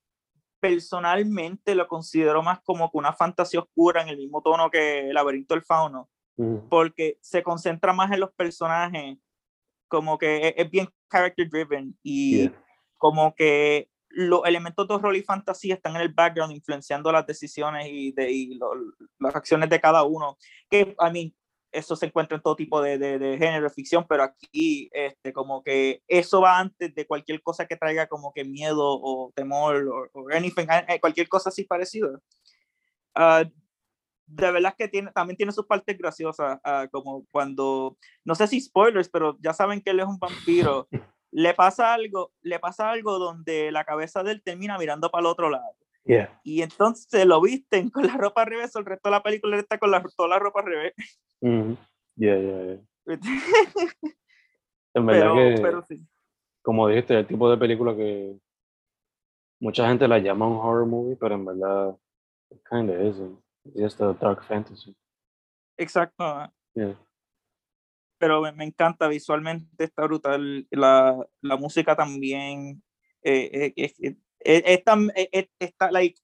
personalmente 0.59 1.77
lo 1.77 1.87
considero 1.87 2.43
más 2.43 2.59
como 2.65 2.91
que 2.91 2.99
una 2.99 3.13
fantasía 3.13 3.61
oscura 3.61 4.03
en 4.03 4.09
el 4.09 4.17
mismo 4.17 4.43
tono 4.43 4.71
que 4.71 5.09
El 5.09 5.15
laberinto 5.15 5.55
del 5.55 5.63
fauno, 5.63 6.11
porque 6.69 7.17
se 7.21 7.45
concentra 7.45 7.93
más 7.93 8.11
en 8.11 8.19
los 8.19 8.33
personajes, 8.33 9.19
como 9.87 10.19
que 10.19 10.53
es, 10.57 10.69
bien 10.69 10.89
character 11.09 11.49
driven 11.49 11.97
y 12.03 12.51
como 12.99 13.37
que 13.37 13.89
los 14.09 14.45
elementos 14.47 14.89
de 14.89 14.95
horror 14.95 15.15
y 15.15 15.23
fantasía 15.23 15.77
están 15.77 15.95
en 15.95 16.03
el 16.03 16.13
background 16.13 16.53
influenciando 16.53 17.13
las 17.13 17.25
decisiones 17.25 17.87
y, 17.89 18.11
de, 18.11 18.59
las 19.21 19.37
acciones 19.37 19.71
de 19.71 19.81
cada 19.81 20.03
uno. 20.03 20.37
Que 20.69 20.97
a 20.99 21.11
mí 21.11 21.33
eso 21.77 21.97
se 21.97 22.07
encuentra 22.07 22.37
en 22.37 22.43
todo 22.43 22.57
tipo 22.57 22.81
de, 22.81 22.99
de, 22.99 23.19
de, 23.19 23.39
género 23.39 23.65
de 23.65 23.75
ficción, 23.75 24.07
pero 24.09 24.23
aquí 24.23 24.89
este, 24.93 25.33
como 25.33 25.63
que 25.63 26.03
eso 26.09 26.41
va 26.41 26.59
antes 26.59 26.95
de 26.95 27.07
cualquier 27.07 27.43
cosa 27.43 27.67
que 27.67 27.77
traiga 27.77 28.07
como 28.07 28.33
que 28.33 28.45
miedo 28.45 28.83
o 28.83 29.33
temor 29.35 30.11
o, 30.13 30.29
anything, 30.33 30.67
eh, 30.89 31.01
cualquier 31.01 31.29
cosa 31.29 31.51
así 31.51 31.65
parecida. 31.65 32.09
Uh, 33.15 33.49
de 34.27 34.51
verdad 34.51 34.75
que 34.77 34.89
tiene, 34.89 35.13
también 35.13 35.37
tiene 35.37 35.53
sus 35.53 35.67
partes 35.67 35.97
graciosas, 35.97 36.59
uh, 36.65 36.89
como 36.91 37.25
cuando, 37.31 37.97
no 38.25 38.35
sé 38.35 38.47
si 38.47 38.61
spoilers, 38.61 39.09
pero 39.09 39.37
ya 39.41 39.53
saben 39.53 39.81
que 39.81 39.91
él 39.91 40.01
es 40.01 40.07
un 40.07 40.19
vampiro 40.19 40.89
le 41.31 41.53
pasa 41.55 41.93
algo, 41.93 42.33
le 42.41 42.59
pasa 42.59 42.91
algo 42.91 43.19
donde 43.19 43.71
la 43.71 43.85
cabeza 43.85 44.23
de 44.23 44.33
él 44.33 44.43
termina 44.43 44.79
mirando 44.79 45.11
para 45.11 45.21
el 45.21 45.27
otro 45.27 45.51
lado. 45.51 45.77
Y 46.43 46.63
entonces 46.63 47.27
lo 47.27 47.41
visten 47.41 47.91
con 47.91 48.07
la 48.07 48.17
ropa 48.17 48.43
al 48.43 48.49
revés, 48.49 48.75
el 48.77 48.85
resto 48.85 49.09
de 49.09 49.13
la 49.13 49.23
película 49.23 49.59
está 49.59 49.79
con 49.79 49.91
la, 49.91 50.03
toda 50.17 50.29
la 50.29 50.39
ropa 50.39 50.61
al 50.61 50.67
revés. 50.67 50.95
Yeah, 51.41 52.39
yeah, 52.39 52.81
en 54.95 55.07
verdad 55.07 55.85
que, 55.87 56.01
como 56.63 56.89
dijiste, 56.89 57.19
el 57.19 57.27
tipo 57.27 57.51
de 57.51 57.59
película 57.59 57.95
que 57.95 58.39
mucha 59.61 59.87
gente 59.87 60.09
la 60.09 60.19
llama 60.19 60.47
un 60.47 60.57
horror 60.57 60.87
movie, 60.87 61.17
pero 61.17 61.35
en 61.35 61.45
verdad, 61.45 61.97
it 62.51 62.61
kind 62.69 62.91
of 62.91 63.01
isn't. 63.01 63.39
It's 63.65 63.81
just 63.81 64.01
a 64.01 64.15
dark 64.15 64.45
fantasy. 64.45 64.97
Exacto. 65.77 66.51
Yeah 66.75 66.97
pero 68.19 68.41
me, 68.53 68.65
encanta 68.65 69.09
visualmente, 69.09 69.85
está 69.85 70.05
brutal, 70.05 70.67
la, 70.71 71.27
la 71.41 71.57
música 71.57 71.95
también, 71.97 72.83
eh, 73.23 73.73
eh, 73.77 73.93
eh, 74.03 74.17
eh 74.47 75.49
está, 75.59 75.91
like, 75.91 76.21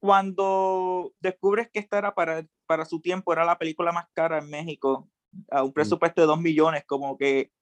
cuando 0.00 1.14
descubres 1.20 1.70
que 1.72 1.78
esta 1.78 1.98
era 1.98 2.14
para, 2.14 2.44
para 2.66 2.84
su 2.84 3.00
tiempo, 3.00 3.32
era 3.32 3.44
la 3.44 3.58
película 3.58 3.92
más 3.92 4.06
cara 4.14 4.38
en 4.38 4.50
México, 4.50 5.08
a 5.50 5.62
un 5.62 5.70
mm. 5.70 5.72
presupuesto 5.72 6.20
de 6.20 6.26
dos 6.26 6.40
millones, 6.40 6.84
como 6.86 7.16
que 7.16 7.52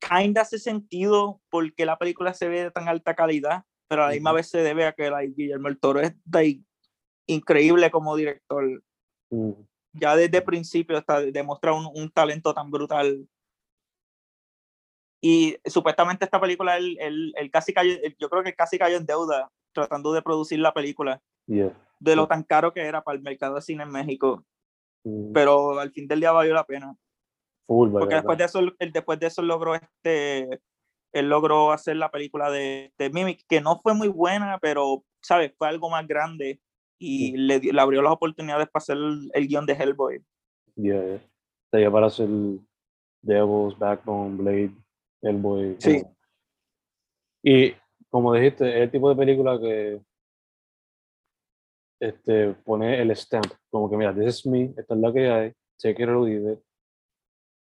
kinda 0.00 0.42
hace 0.42 0.58
sentido 0.58 1.40
porque 1.50 1.86
la 1.86 1.98
película 1.98 2.34
se 2.34 2.48
ve 2.48 2.64
de 2.64 2.70
tan 2.70 2.88
alta 2.88 3.14
calidad, 3.14 3.64
pero 3.88 4.04
a 4.04 4.06
la 4.08 4.12
misma 4.12 4.32
vez 4.32 4.48
se 4.48 4.58
debe 4.58 4.86
a 4.86 4.92
que 4.92 5.10
like, 5.10 5.34
Guillermo 5.36 5.68
el 5.68 5.78
Toro 5.78 6.00
es 6.00 6.14
increíble 7.26 7.90
como 7.90 8.16
director. 8.16 8.82
Ya 9.92 10.16
desde 10.16 10.38
el 10.38 10.44
principio 10.44 10.98
está 10.98 11.20
demuestra 11.20 11.72
un, 11.72 11.86
un, 11.94 12.10
talento 12.10 12.52
tan 12.54 12.70
brutal. 12.70 13.28
Y 15.26 15.56
supuestamente 15.64 16.26
esta 16.26 16.38
película, 16.38 16.76
él, 16.76 16.98
él, 17.00 17.50
casi 17.50 17.72
cayó, 17.72 17.94
yo 18.18 18.28
creo 18.28 18.42
que 18.42 18.52
casi 18.52 18.76
cayó 18.76 18.98
en 18.98 19.06
deuda 19.06 19.50
tratando 19.72 20.12
de 20.12 20.20
producir 20.20 20.58
la 20.58 20.74
película. 20.74 21.22
De 21.46 22.14
lo 22.14 22.28
tan 22.28 22.42
caro 22.42 22.74
que 22.74 22.82
era 22.82 23.02
para 23.02 23.16
el 23.16 23.22
mercado 23.22 23.54
de 23.54 23.62
cine 23.62 23.84
en 23.84 23.90
México. 23.90 24.44
Mm. 25.02 25.32
Pero 25.32 25.80
al 25.80 25.90
fin 25.92 26.06
del 26.06 26.20
día 26.20 26.30
valió 26.30 26.52
la 26.52 26.64
pena. 26.64 26.94
Porque 27.66 28.16
después 28.16 28.36
de, 28.36 28.44
eso, 28.44 28.58
él, 28.58 28.92
después 28.92 29.18
de 29.18 29.28
eso 29.28 29.40
logró 29.40 29.74
este 29.74 30.60
él 31.14 31.30
logró 31.30 31.72
hacer 31.72 31.96
la 31.96 32.10
película 32.10 32.50
de, 32.50 32.92
de 32.98 33.08
Mimic, 33.08 33.46
que 33.48 33.62
no 33.62 33.80
fue 33.80 33.94
muy 33.94 34.08
buena, 34.08 34.58
pero, 34.60 35.04
¿sabes? 35.22 35.54
Fue 35.56 35.68
algo 35.68 35.88
más 35.88 36.06
grande 36.06 36.60
y 36.98 37.34
le, 37.38 37.60
le, 37.60 37.80
abrió 37.80 38.02
las 38.02 38.12
oportunidades 38.12 38.68
para 38.68 38.82
hacer 38.82 38.98
el, 38.98 39.30
el 39.32 39.48
guion 39.48 39.64
de 39.64 39.72
Hellboy. 39.72 40.22
Yeah, 40.76 41.22
yeah. 41.72 41.90
para 41.90 42.08
hacer 42.08 42.28
Devil's, 43.22 43.78
Backbone, 43.78 44.36
Blade, 44.36 44.74
Hellboy. 45.24 45.76
Sí. 45.78 46.02
Y 47.42 47.74
como 48.10 48.32
dijiste, 48.34 48.68
es 48.68 48.82
el 48.82 48.90
tipo 48.90 49.08
de 49.08 49.16
película 49.16 49.58
que 49.58 50.00
este, 52.00 52.52
pone 52.64 53.00
el 53.00 53.10
stamp, 53.12 53.46
como 53.70 53.90
que 53.90 53.96
mira, 53.96 54.14
this 54.14 54.40
is 54.40 54.46
me, 54.46 54.74
esta 54.76 54.94
es 54.94 55.00
la 55.00 55.12
que 55.12 55.28
hay, 55.30 55.52
take 55.78 56.02
it 56.02 56.08
or 56.08 56.20
leave 56.20 56.52
it, 56.52 56.60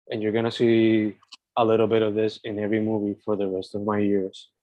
and 0.10 0.22
you're 0.22 0.32
gonna 0.32 0.52
see 0.52 1.18
a 1.56 1.64
little 1.64 1.88
bit 1.88 2.02
of 2.02 2.16
this 2.16 2.40
in 2.44 2.60
every 2.60 2.80
movie 2.80 3.16
for 3.24 3.38
the 3.38 3.46
rest 3.46 3.76
of 3.76 3.84
my 3.84 4.00
years. 4.00 4.54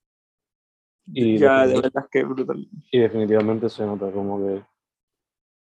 Y 1.10 1.38
ya, 1.38 1.66
de 1.66 1.80
verdad 1.80 2.06
que 2.10 2.22
brutal. 2.22 2.68
Y 2.90 2.98
definitivamente 2.98 3.68
se 3.70 3.84
nota 3.86 4.10
como 4.10 4.38
que, 4.46 4.62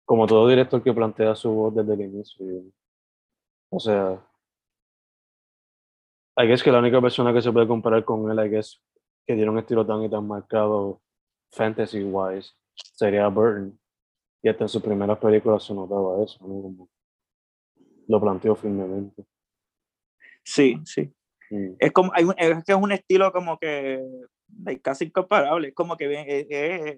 como 0.04 0.26
todo 0.26 0.48
director 0.48 0.82
que 0.82 0.94
plantea 0.94 1.36
su 1.36 1.52
voz 1.52 1.76
desde 1.76 1.94
el 1.94 2.02
inicio. 2.02 2.46
o 3.70 3.80
sea, 3.80 4.20
I 6.38 6.48
guess 6.48 6.64
que 6.64 6.72
la 6.72 6.80
única 6.80 7.02
persona 7.02 7.34
que 7.34 7.42
se 7.42 7.52
puede 7.52 7.68
comparar 7.68 8.04
con 8.04 8.30
él, 8.30 8.46
I 8.46 8.50
guess, 8.50 8.82
que 9.26 9.36
tiene 9.36 9.50
un 9.50 9.60
estilo 9.60 9.86
tan 9.86 10.04
y 10.04 10.10
tan 10.10 10.28
marcado 10.28 11.02
fantasy-wise, 11.52 12.54
sería 12.74 13.28
Burton. 13.28 13.80
Y 14.44 14.50
hasta 14.50 14.66
en 14.66 14.70
sus 14.70 14.82
primeras 14.82 15.18
películas 15.18 15.64
se 15.64 15.74
notaba 15.74 16.24
eso, 16.24 16.38
¿no? 16.46 16.62
Como 16.62 16.90
lo 18.08 18.22
planteó 18.22 18.56
firmemente. 18.56 19.26
Sí, 20.44 20.80
sí. 20.86 21.12
Mm. 21.50 21.76
Es 21.80 21.92
como, 21.92 22.12
hay 22.14 22.26
es 22.38 22.64
que 22.64 22.72
es 22.72 22.78
un 22.78 22.92
estilo 22.92 23.32
como 23.32 23.58
que 23.58 24.04
casi 24.82 25.06
incomparable. 25.06 25.74
Como 25.74 25.98
que 25.98 26.06
eh, 26.14 26.48
eh, 26.50 26.98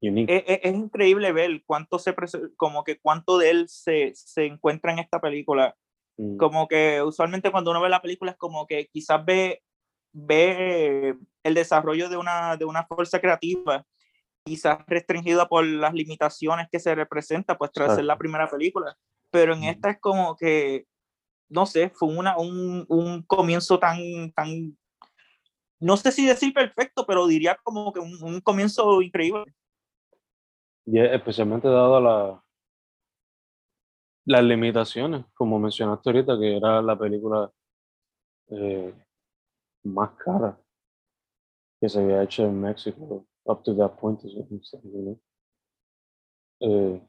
es, 0.00 0.60
es, 0.62 0.74
increíble 0.74 1.32
ver 1.32 1.62
cuánto 1.66 1.98
se 1.98 2.14
como 2.56 2.84
que 2.84 2.98
cuánto 3.00 3.38
de 3.38 3.50
él 3.50 3.68
se, 3.68 4.12
se 4.14 4.46
encuentra 4.46 4.92
en 4.92 5.00
esta 5.00 5.20
película. 5.20 5.74
Mm. 6.22 6.36
Como 6.36 6.68
que 6.68 7.02
usualmente 7.02 7.50
cuando 7.50 7.70
uno 7.70 7.80
ve 7.80 7.88
la 7.88 8.02
película 8.02 8.32
es 8.32 8.36
como 8.36 8.66
que 8.66 8.86
quizás 8.86 9.24
ve, 9.24 9.62
ve 10.12 11.16
el 11.42 11.54
desarrollo 11.54 12.08
de 12.08 12.16
una, 12.16 12.56
de 12.56 12.64
una 12.64 12.84
fuerza 12.84 13.20
creativa, 13.20 13.84
quizás 14.44 14.78
restringida 14.86 15.48
por 15.48 15.64
las 15.64 15.94
limitaciones 15.94 16.68
que 16.70 16.80
se 16.80 16.94
representa 16.94 17.56
pues 17.56 17.72
tras 17.72 17.96
ser 17.96 18.04
la 18.04 18.18
primera 18.18 18.48
película. 18.48 18.96
Pero 19.30 19.54
en 19.54 19.64
esta 19.64 19.90
es 19.90 20.00
como 20.00 20.36
que 20.36 20.86
no 21.48 21.66
sé, 21.66 21.90
fue 21.90 22.08
una, 22.08 22.38
un, 22.38 22.86
un 22.88 23.22
comienzo 23.24 23.78
tan, 23.78 24.32
tan 24.32 24.74
no 25.82 25.96
sé 25.96 26.12
si 26.12 26.24
decir 26.24 26.54
perfecto, 26.54 27.04
pero 27.06 27.26
diría 27.26 27.58
como 27.62 27.92
que 27.92 27.98
un, 28.00 28.40
comienzo 28.40 29.02
increíble. 29.02 29.52
Y 30.86 30.98
especialmente 30.98 31.68
dado 31.68 32.00
la, 32.00 32.42
las 34.24 34.42
limitaciones, 34.44 35.24
como 35.34 35.58
mencionaste 35.58 36.10
ahorita, 36.10 36.38
que 36.38 36.56
era 36.56 36.80
la 36.82 36.98
película 36.98 37.50
eh, 38.48 38.94
más 39.84 40.10
cara 40.12 40.58
que 41.80 41.88
se 41.88 42.00
había 42.00 42.22
hecho 42.22 42.44
en 42.44 42.60
México, 42.60 43.26
up 43.44 43.62
to 43.64 43.76
that 43.76 43.98
point. 43.98 44.20
Eh, 46.60 47.02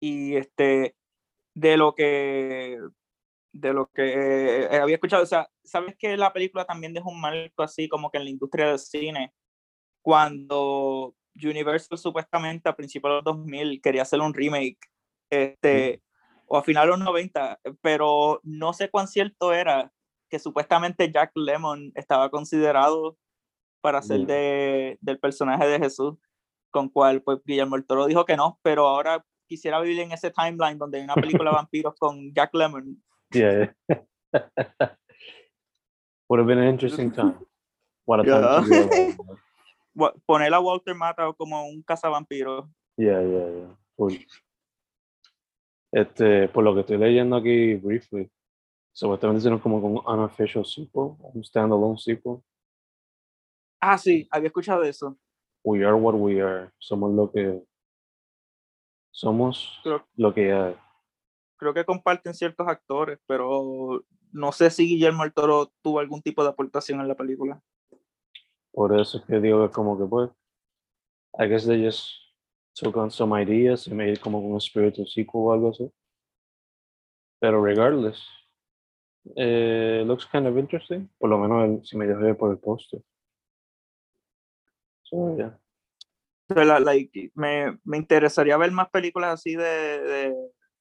y 0.00 0.36
este, 0.36 0.96
de 1.54 1.76
lo 1.76 1.94
que 1.94 2.78
de 3.52 3.72
lo 3.72 3.86
que 3.86 4.64
eh, 4.64 4.78
había 4.78 4.96
escuchado. 4.96 5.22
O 5.22 5.26
sea, 5.26 5.48
¿sabes 5.64 5.96
que 5.98 6.16
la 6.16 6.32
película 6.32 6.64
también 6.64 6.92
dejó 6.92 7.10
un 7.10 7.20
marco 7.20 7.62
así 7.62 7.88
como 7.88 8.10
que 8.10 8.18
en 8.18 8.24
la 8.24 8.30
industria 8.30 8.68
del 8.68 8.78
cine? 8.78 9.32
Cuando 10.02 11.14
Universal 11.34 11.98
supuestamente 11.98 12.68
a 12.68 12.76
principios 12.76 13.10
de 13.10 13.14
los 13.16 13.24
2000 13.24 13.80
quería 13.80 14.02
hacer 14.02 14.20
un 14.20 14.32
remake, 14.34 14.78
este, 15.30 16.02
o 16.46 16.56
a 16.56 16.62
finales 16.62 16.92
de 16.92 16.96
los 16.98 17.06
90, 17.06 17.60
pero 17.80 18.40
no 18.42 18.72
sé 18.72 18.88
cuán 18.90 19.08
cierto 19.08 19.52
era 19.52 19.92
que 20.30 20.38
supuestamente 20.38 21.10
Jack 21.12 21.32
Lemmon 21.34 21.92
estaba 21.94 22.30
considerado 22.30 23.16
para 23.80 24.02
ser 24.02 24.26
de, 24.26 24.98
del 25.00 25.18
personaje 25.18 25.66
de 25.66 25.78
Jesús, 25.78 26.16
con 26.70 26.88
cual 26.88 27.22
pues 27.22 27.40
Guillermo 27.44 27.76
el 27.76 27.86
Toro 27.86 28.06
dijo 28.06 28.24
que 28.24 28.36
no, 28.36 28.58
pero 28.62 28.88
ahora 28.88 29.24
quisiera 29.46 29.80
vivir 29.80 30.00
en 30.00 30.12
ese 30.12 30.30
timeline 30.30 30.78
donde 30.78 30.98
hay 30.98 31.04
una 31.04 31.14
película 31.14 31.50
de 31.50 31.56
vampiros 31.56 31.94
con 31.98 32.32
Jack 32.34 32.52
Lemmon. 32.54 33.02
Yeah. 33.30 33.72
Would 36.28 36.40
have 36.40 36.48
been 36.48 36.58
an 36.58 36.68
interesting 36.68 37.12
time. 37.12 37.38
What 38.04 38.20
a 38.20 38.24
time 38.24 38.42
Yeah. 38.42 38.60
to 38.60 38.88
be 38.90 39.16
Poner 40.26 40.52
a 40.52 40.60
Walter 40.60 40.94
Matthau 40.94 41.34
como 41.34 41.64
un 41.66 41.82
cazavampiro. 41.82 42.68
Yeah, 42.98 43.22
yeah, 43.22 43.48
yeah. 43.48 44.16
Este, 45.96 46.46
por 46.48 46.62
lo 46.62 46.74
que 46.74 46.80
estoy 46.80 46.98
leyendo 46.98 47.36
aquí 47.36 47.76
briefly, 47.76 48.30
supuestamente 48.92 49.38
hicieron 49.38 49.58
como 49.60 49.78
un 49.78 50.02
unofficial 50.06 50.62
sequel, 50.66 51.16
un 51.32 51.42
standalone 51.42 51.96
sequel. 51.96 52.36
Ah, 53.80 53.96
sí, 53.96 54.28
había 54.30 54.48
escuchado 54.48 54.82
eso. 54.82 55.16
We 55.64 55.82
are 55.86 55.94
what 55.94 56.14
we 56.14 56.42
are. 56.42 56.70
Somos 56.78 57.14
lo 57.14 57.32
que 57.32 57.62
somos 59.10 59.80
Creo- 59.82 60.06
lo 60.16 60.34
que 60.34 60.52
hay. 60.52 60.76
Creo 61.56 61.72
que 61.72 61.86
comparten 61.86 62.34
ciertos 62.34 62.68
actores, 62.68 63.18
pero 63.26 64.04
no 64.32 64.52
sé 64.52 64.68
si 64.68 64.86
Guillermo 64.86 65.24
Toro 65.30 65.72
tuvo 65.82 66.00
algún 66.00 66.20
tipo 66.20 66.42
de 66.42 66.50
aportación 66.50 67.00
en 67.00 67.08
la 67.08 67.14
película. 67.16 67.62
Por 68.70 69.00
eso 69.00 69.16
es 69.16 69.24
que 69.24 69.40
digo 69.40 69.66
que 69.66 69.72
como 69.72 69.96
que 69.98 70.04
pues, 70.04 70.30
I 71.38 71.48
guess 71.48 71.66
they 71.66 71.82
just 71.82 72.10
took 72.76 72.96
on 72.96 73.10
some 73.10 73.32
ideas 73.32 73.86
y 73.86 73.94
made 73.94 74.18
como 74.20 74.38
un 74.38 74.60
spiritual 74.60 75.06
sequel 75.06 75.40
o 75.42 75.52
algo 75.52 75.70
así. 75.70 75.90
Pero 77.40 77.62
regardless, 77.62 78.18
eh, 79.36 80.04
looks 80.06 80.26
kind 80.26 80.46
of 80.46 80.56
interesting. 80.58 81.08
Por 81.18 81.30
lo 81.30 81.38
menos 81.38 81.64
el- 81.64 81.86
si 81.86 81.96
me 81.96 82.06
ver 82.06 82.36
por 82.36 82.50
el 82.50 82.58
póster. 82.58 83.00
So, 85.02 85.36
yeah. 85.36 85.58
Me, 87.34 87.78
me 87.84 87.96
interesaría 87.96 88.56
ver 88.56 88.70
más 88.70 88.88
películas 88.90 89.34
así 89.34 89.56
de, 89.56 89.64
de 89.64 90.34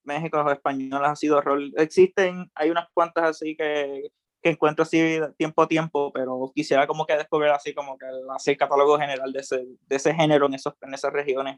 México 0.04 0.40
o 0.40 0.52
españolas 0.52 1.12
así 1.12 1.28
de 1.28 1.34
horror. 1.34 1.60
Existen, 1.78 2.52
hay 2.56 2.70
unas 2.70 2.88
cuantas 2.94 3.24
así 3.26 3.56
que, 3.56 4.10
que 4.42 4.50
encuentro 4.52 4.84
así 4.84 5.20
tiempo 5.38 5.62
a 5.64 5.68
tiempo, 5.68 6.12
pero 6.14 6.52
quisiera 6.54 6.86
como 6.86 7.06
que 7.06 7.18
descubrir 7.18 7.50
así 7.52 7.74
como 7.74 7.98
que 7.98 8.06
el- 8.06 8.30
hacer 8.36 8.58
catálogo 8.58 9.00
general 9.00 9.32
de 9.34 9.40
ese, 9.40 9.66
de 9.88 9.96
ese 9.96 10.14
género 10.14 10.46
en, 10.46 10.54
esos, 10.56 10.74
en 10.82 10.94
esas 10.94 11.12
regiones. 11.14 11.58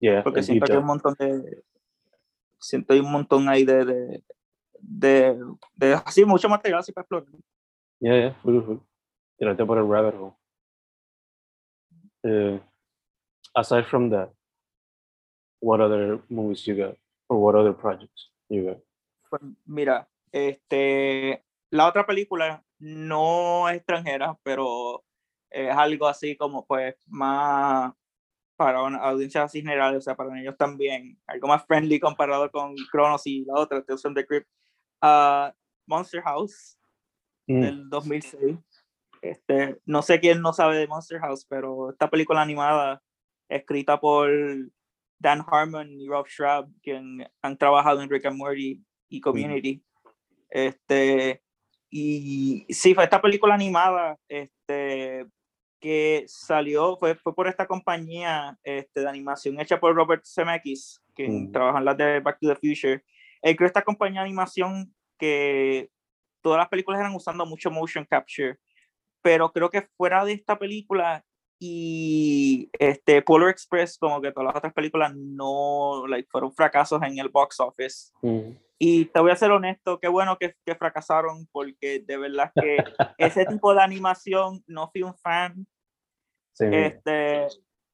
Yeah, 0.00 0.22
Porque 0.22 0.42
siento 0.42 0.66
que 0.66 0.72
hay 0.72 0.78
un 0.78 0.86
montón 0.86 1.14
de. 1.18 1.62
Siento 2.58 2.92
hay 2.92 3.00
un 3.00 3.10
montón 3.10 3.48
ahí 3.48 3.64
de. 3.64 3.84
de, 3.84 4.24
de, 4.80 5.38
de 5.76 5.94
así, 5.94 6.24
mucho 6.24 6.48
material 6.48 6.80
así 6.80 6.92
para 6.92 7.02
explorar. 7.02 7.28
Yeah, 8.00 8.18
yeah, 8.18 8.34
full, 8.42 8.62
full. 8.62 8.78
Tirarte 9.38 9.64
por 9.64 9.78
el 9.78 9.88
rabbit 9.88 10.14
hole. 10.14 10.34
Eh, 12.22 12.60
aside 13.54 13.84
from 13.84 14.10
that, 14.10 14.30
what 15.60 15.80
other 15.80 16.20
movies 16.28 16.64
you 16.66 16.74
got? 16.74 16.96
Or 17.28 17.38
what 17.38 17.54
other 17.54 17.72
projects 17.72 18.30
you 18.48 18.64
got? 18.64 18.78
Pues 19.30 19.42
mira, 19.64 20.08
este, 20.32 21.44
la 21.70 21.88
otra 21.88 22.06
película 22.06 22.64
no 22.78 23.68
es 23.68 23.76
extranjera, 23.76 24.38
pero 24.42 25.04
es 25.50 25.74
algo 25.74 26.06
así 26.06 26.36
como 26.36 26.66
pues 26.66 26.96
más 27.06 27.92
para 28.56 28.82
una 28.82 28.98
audiencia 28.98 29.42
así 29.42 29.60
general, 29.60 29.96
o 29.96 30.00
sea, 30.00 30.14
para 30.14 30.38
ellos 30.40 30.56
también, 30.56 31.18
algo 31.26 31.48
más 31.48 31.64
friendly 31.66 31.98
comparado 32.00 32.50
con 32.50 32.74
Cronos 32.90 33.26
y 33.26 33.44
la 33.44 33.54
otra, 33.54 33.82
Tales 33.82 34.02
from 34.02 34.14
the 34.14 34.26
Crypt. 34.26 34.48
Ah, 35.00 35.52
Monster 35.86 36.22
House 36.22 36.78
Mm, 37.46 37.60
del 37.60 37.90
2006. 37.90 38.58
Este, 39.20 39.78
no 39.86 40.02
sé 40.02 40.20
quién 40.20 40.40
no 40.40 40.52
sabe 40.52 40.76
de 40.76 40.86
Monster 40.86 41.18
House, 41.20 41.46
pero 41.48 41.90
esta 41.90 42.10
película 42.10 42.42
animada 42.42 43.02
escrita 43.48 43.98
por 43.98 44.30
Dan 45.18 45.44
Harmon 45.46 45.90
y 45.90 46.06
Rob 46.08 46.26
Schrab, 46.26 46.68
quien 46.82 47.26
han 47.42 47.56
trabajado 47.56 48.02
en 48.02 48.10
Rick 48.10 48.26
and 48.26 48.36
Morty 48.36 48.82
y 49.08 49.20
Community. 49.20 49.82
Este, 50.50 51.42
y 51.90 52.66
sí, 52.68 52.94
fue 52.94 53.04
esta 53.04 53.20
película 53.20 53.54
animada 53.54 54.18
este, 54.28 55.26
que 55.84 56.24
salió, 56.26 56.96
fue, 56.96 57.14
fue 57.14 57.34
por 57.34 57.46
esta 57.46 57.66
compañía 57.66 58.58
este, 58.62 59.00
de 59.00 59.08
animación 59.10 59.60
hecha 59.60 59.78
por 59.78 59.94
Robert 59.94 60.24
Zemeckis, 60.24 61.02
quien 61.14 61.48
Mm. 61.48 61.52
trabaja 61.52 61.78
en 61.78 61.84
las 61.84 61.96
de 61.98 62.20
Back 62.20 62.38
to 62.40 62.48
the 62.48 62.54
Future. 62.56 63.04
Él 63.42 63.54
creó 63.54 63.66
esta 63.66 63.82
compañía 63.82 64.20
de 64.22 64.26
animación 64.28 64.94
que 65.18 65.90
todas 66.40 66.56
las 66.58 66.68
películas 66.70 67.00
eran 67.00 67.14
usando 67.14 67.44
mucho 67.44 67.70
motion 67.70 68.06
capture, 68.08 68.56
pero 69.20 69.52
creo 69.52 69.68
que 69.68 69.82
fuera 69.94 70.24
de 70.24 70.32
esta 70.32 70.58
película 70.58 71.22
y 71.60 72.70
este 72.78 73.20
Polar 73.20 73.50
Express, 73.50 73.98
como 73.98 74.22
que 74.22 74.32
todas 74.32 74.46
las 74.46 74.56
otras 74.56 74.72
películas 74.72 75.14
no 75.14 76.06
like, 76.08 76.28
fueron 76.30 76.50
fracasos 76.50 77.02
en 77.02 77.18
el 77.18 77.28
box 77.28 77.60
office. 77.60 78.10
mm, 78.22 78.52
Y 78.78 79.04
te 79.04 79.20
voy 79.20 79.32
a 79.32 79.36
ser 79.36 79.50
honesto, 79.50 80.00
qué 80.00 80.08
bueno 80.08 80.38
que, 80.38 80.54
que 80.64 80.74
fracasaron, 80.74 81.46
porque 81.52 82.00
de 82.00 82.16
verdad 82.16 82.50
que 82.54 82.78
ese 83.18 83.44
tipo 83.44 83.74
de 83.74 83.82
animación 83.82 84.64
no 84.66 84.88
fui 84.90 85.02
un 85.02 85.14
fan. 85.14 85.66
Sí. 86.54 86.64
Este, 86.70 87.46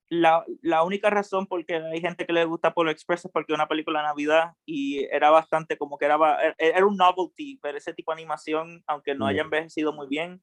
la, 0.09 0.45
la 0.63 0.83
única 0.83 1.11
razón 1.11 1.47
por 1.47 1.65
que 1.67 1.77
hay 1.77 2.01
gente 2.01 2.27
que 2.27 2.33
le 2.33 2.45
gusta 2.45 2.73
Polar 2.75 2.93
Express 2.93 3.25
es 3.25 3.31
porque 3.33 3.53
es 3.53 3.57
una 3.57 3.69
película 3.69 4.01
de 4.01 4.07
Navidad 4.07 4.53
y 4.67 5.05
era 5.05 5.31
bastante 5.31 5.77
como 5.77 5.99
que 5.99 6.05
era, 6.07 6.17
ba- 6.17 6.39
e- 6.49 6.55
era 6.59 6.87
un 6.87 6.97
novelty 6.97 7.59
ver 7.63 7.77
ese 7.77 7.93
tipo 7.95 8.11
de 8.13 8.21
animación, 8.21 8.83
aunque 8.87 9.15
no 9.15 9.27
haya 9.27 9.43
envejecido 9.43 9.93
muy 9.93 10.07
bien. 10.09 10.43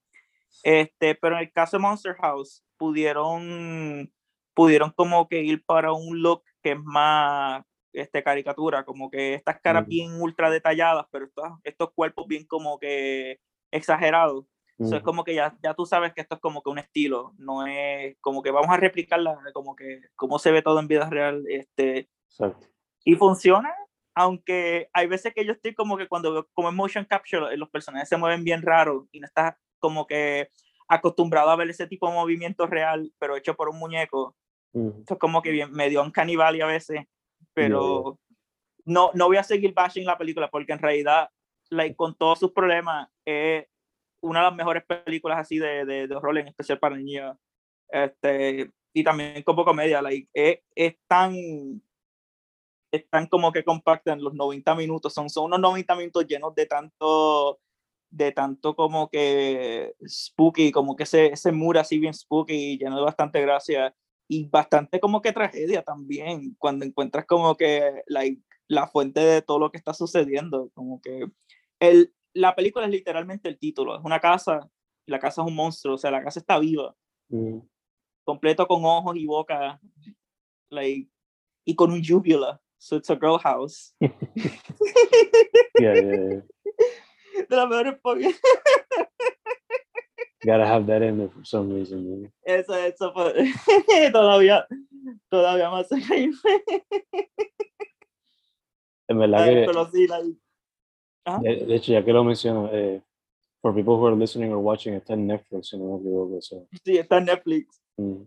Este, 0.64 1.16
pero 1.16 1.36
en 1.36 1.42
el 1.42 1.52
caso 1.52 1.78
de 1.78 1.82
Monster 1.82 2.16
House, 2.16 2.64
pudieron, 2.78 4.12
pudieron 4.54 4.92
como 4.92 5.28
que 5.28 5.42
ir 5.44 5.64
para 5.66 5.92
un 5.94 6.22
look 6.22 6.44
que 6.64 6.72
es 6.72 6.80
más 6.84 7.64
este, 7.94 8.24
caricatura, 8.24 8.86
como 8.86 9.10
que 9.10 9.34
estas 9.34 9.60
caras 9.60 9.84
Mm. 9.86 9.90
bien 9.90 10.22
ultra 10.22 10.50
detalladas, 10.50 11.06
pero 11.12 11.26
estos, 11.26 11.46
estos 11.64 11.92
cuerpos 11.94 12.28
bien 12.28 12.46
como 12.46 12.80
que 12.80 13.40
exagerados. 13.72 14.46
So, 14.80 14.96
es 14.96 15.02
Mm, 15.02 15.06
como 15.06 15.24
que 15.24 15.34
ya, 15.34 15.58
ya 15.64 15.74
tú 15.74 15.86
sabes 15.86 16.14
que 16.14 16.22
esto 16.22 16.36
es 16.36 16.42
como 16.42 16.62
que 16.62 16.70
un 16.70 16.78
estilo, 16.78 17.34
no 17.38 17.66
es 17.66 18.16
como 18.22 18.44
que 18.44 18.52
vamos 18.52 18.70
a 18.70 18.78
replicarla, 18.78 19.40
como 19.54 19.76
que 19.76 20.02
cómo 20.16 20.38
se 20.38 20.52
ve 20.52 20.62
todo 20.62 20.80
en 20.80 20.88
vida 20.88 21.10
real, 21.10 21.44
este, 21.48 22.10
Exacto. 22.30 22.68
y 23.04 23.16
funciona, 23.16 23.74
aunque 24.14 24.90
hay 24.94 25.08
veces 25.08 25.34
que 25.34 25.46
yo 25.46 25.54
estoy 25.54 25.74
como 25.74 25.98
que 25.98 26.08
cuando 26.08 26.32
veo 26.32 26.48
como 26.54 26.70
en 26.70 26.76
motion 26.76 27.06
capture 27.06 27.54
eh, 27.54 27.58
los 27.58 27.70
personajes 27.70 28.08
se 28.08 28.18
mueven 28.18 28.44
bien 28.44 28.62
raro 28.62 29.08
y 29.12 29.20
no 29.20 29.26
estás 29.26 29.56
como 29.80 30.06
que 30.06 30.50
acostumbrado 30.88 31.50
a 31.50 31.56
ver 31.56 31.70
ese 31.70 31.88
tipo 31.88 32.08
de 32.08 32.14
movimiento 32.14 32.68
real, 32.68 33.12
pero 33.18 33.36
hecho 33.36 33.56
por 33.56 33.70
un 33.70 33.80
muñeco, 33.80 34.36
Mm, 34.74 35.00
esto 35.00 35.14
es 35.16 35.20
como 35.20 35.42
que 35.42 35.52
bien, 35.52 35.72
medio 35.72 36.04
un 36.04 36.12
canibal 36.12 36.62
a 36.62 36.66
veces, 36.68 37.06
pero 37.54 38.20
no, 38.86 39.12
no 39.14 39.26
voy 39.28 39.38
a 39.38 39.44
seguir 39.44 39.74
bashing 39.74 40.06
la 40.06 40.18
película 40.18 40.50
porque 40.50 40.74
en 40.74 40.80
realidad, 40.80 41.30
like, 41.70 41.96
con 41.96 42.16
todos 42.16 42.40
sus 42.40 42.52
problemas, 42.52 43.10
es 43.26 43.66
una 44.22 44.40
de 44.40 44.46
las 44.46 44.56
mejores 44.56 44.84
películas 44.86 45.40
así 45.40 45.60
de, 45.60 45.86
de, 45.86 46.08
de 46.08 46.16
horror, 46.16 46.38
en 46.38 46.48
especial 46.48 46.80
para 46.80 46.98
niños. 46.98 47.38
Este, 47.90 48.72
y 48.94 49.04
también 49.04 49.44
como 49.44 49.64
comedia, 49.64 50.02
like, 50.02 50.30
es, 50.34 50.60
es 50.76 50.96
tan 51.08 51.34
es 52.92 53.10
tan 53.10 53.28
como 53.28 53.52
que 53.52 53.64
compacta 53.64 54.14
en 54.14 54.24
los 54.24 54.34
90 54.34 54.76
minutos, 54.76 55.14
son, 55.14 55.30
son 55.30 55.46
unos 55.46 55.60
90 55.60 55.96
minutos 55.96 56.26
llenos 56.26 56.56
de 56.56 56.66
tanto 56.66 57.60
de 58.10 58.32
tanto 58.32 58.76
como 58.76 59.10
que 59.10 59.94
spooky, 60.08 60.72
como 60.72 60.96
que 60.96 61.04
ese, 61.04 61.28
ese 61.28 61.52
muro 61.52 61.80
así 61.80 62.00
bien 62.00 62.14
spooky, 62.14 62.78
lleno 62.78 62.96
de 62.96 63.04
bastante 63.04 63.42
gracia 63.42 63.94
y 64.30 64.48
bastante 64.48 65.00
como 65.00 65.22
que 65.22 65.34
tragedia 65.34 65.84
también, 65.84 66.56
cuando 66.58 66.86
encuentras 66.86 67.26
como 67.26 67.56
que 67.56 68.04
like, 68.08 68.42
la 68.68 68.88
fuente 68.88 69.20
de 69.20 69.42
todo 69.42 69.60
lo 69.60 69.72
que 69.72 69.78
está 69.78 69.94
sucediendo, 69.94 70.72
como 70.74 71.02
que 71.02 71.28
el, 71.80 72.14
la 72.38 72.56
película 72.56 72.86
es 72.86 72.92
literalmente 72.92 73.50
el 73.50 73.58
título, 73.58 73.98
es 73.98 74.04
una 74.04 74.20
casa, 74.20 74.70
y 75.06 75.12
la 75.12 75.20
casa 75.20 75.42
es 75.42 75.48
un 75.48 75.56
monstruo, 75.56 75.96
o 75.96 75.98
sea, 75.98 76.12
la 76.12 76.24
casa 76.24 76.40
está 76.40 76.60
viva, 76.60 76.96
mm. 77.30 77.60
completo 78.24 78.68
con 78.68 78.86
ojos 78.86 79.16
y 79.18 79.26
boca, 79.26 79.80
like, 80.70 81.10
y 81.66 81.76
con 81.76 81.92
un 81.92 82.02
uvula, 82.02 82.62
so 82.78 82.98
it's 82.98 83.10
a 83.10 83.16
girl 83.16 83.38
house. 83.40 83.94
Yeah, 85.80 85.94
yeah, 85.94 86.02
yeah. 86.02 86.42
De 87.50 87.56
la 87.56 87.68
mejor. 87.68 88.18
Gotta 90.46 90.66
have 90.66 90.88
that 90.88 91.04
in 91.04 91.18
there 91.18 91.30
for 91.30 91.44
some 91.46 91.72
reason. 91.72 92.10
man. 92.10 92.34
Eso, 92.44 92.74
eso 92.74 93.14
todavía, 94.12 94.66
todavía 95.30 95.70
más. 95.70 95.88
En 99.10 99.20
verdad 99.20 99.44
Ay, 99.44 99.56
que, 99.56 99.66
Pero 99.66 99.90
sí, 99.92 100.08
like, 100.08 100.36
ajá. 101.28 101.40
de, 101.42 101.66
de 101.66 101.76
hecho, 101.76 101.92
ya 101.92 102.04
que 102.04 102.14
lo 102.14 102.24
menciono, 102.24 102.70
eh, 102.72 103.02
for 103.62 103.74
people 103.74 103.94
who 103.96 104.08
are 104.08 104.16
listening 104.16 104.52
or 104.52 104.58
watching, 104.58 104.94
está 104.94 105.14
en 105.14 105.28
Netflix, 105.28 105.70
si 105.70 105.78
no 105.78 105.86
me 105.86 105.98
equivoco. 105.98 106.42
so, 106.42 106.68
sí, 106.84 106.98
está 106.98 107.18
en 107.18 107.26
Netflix. 107.26 107.82
mm, 107.98 108.24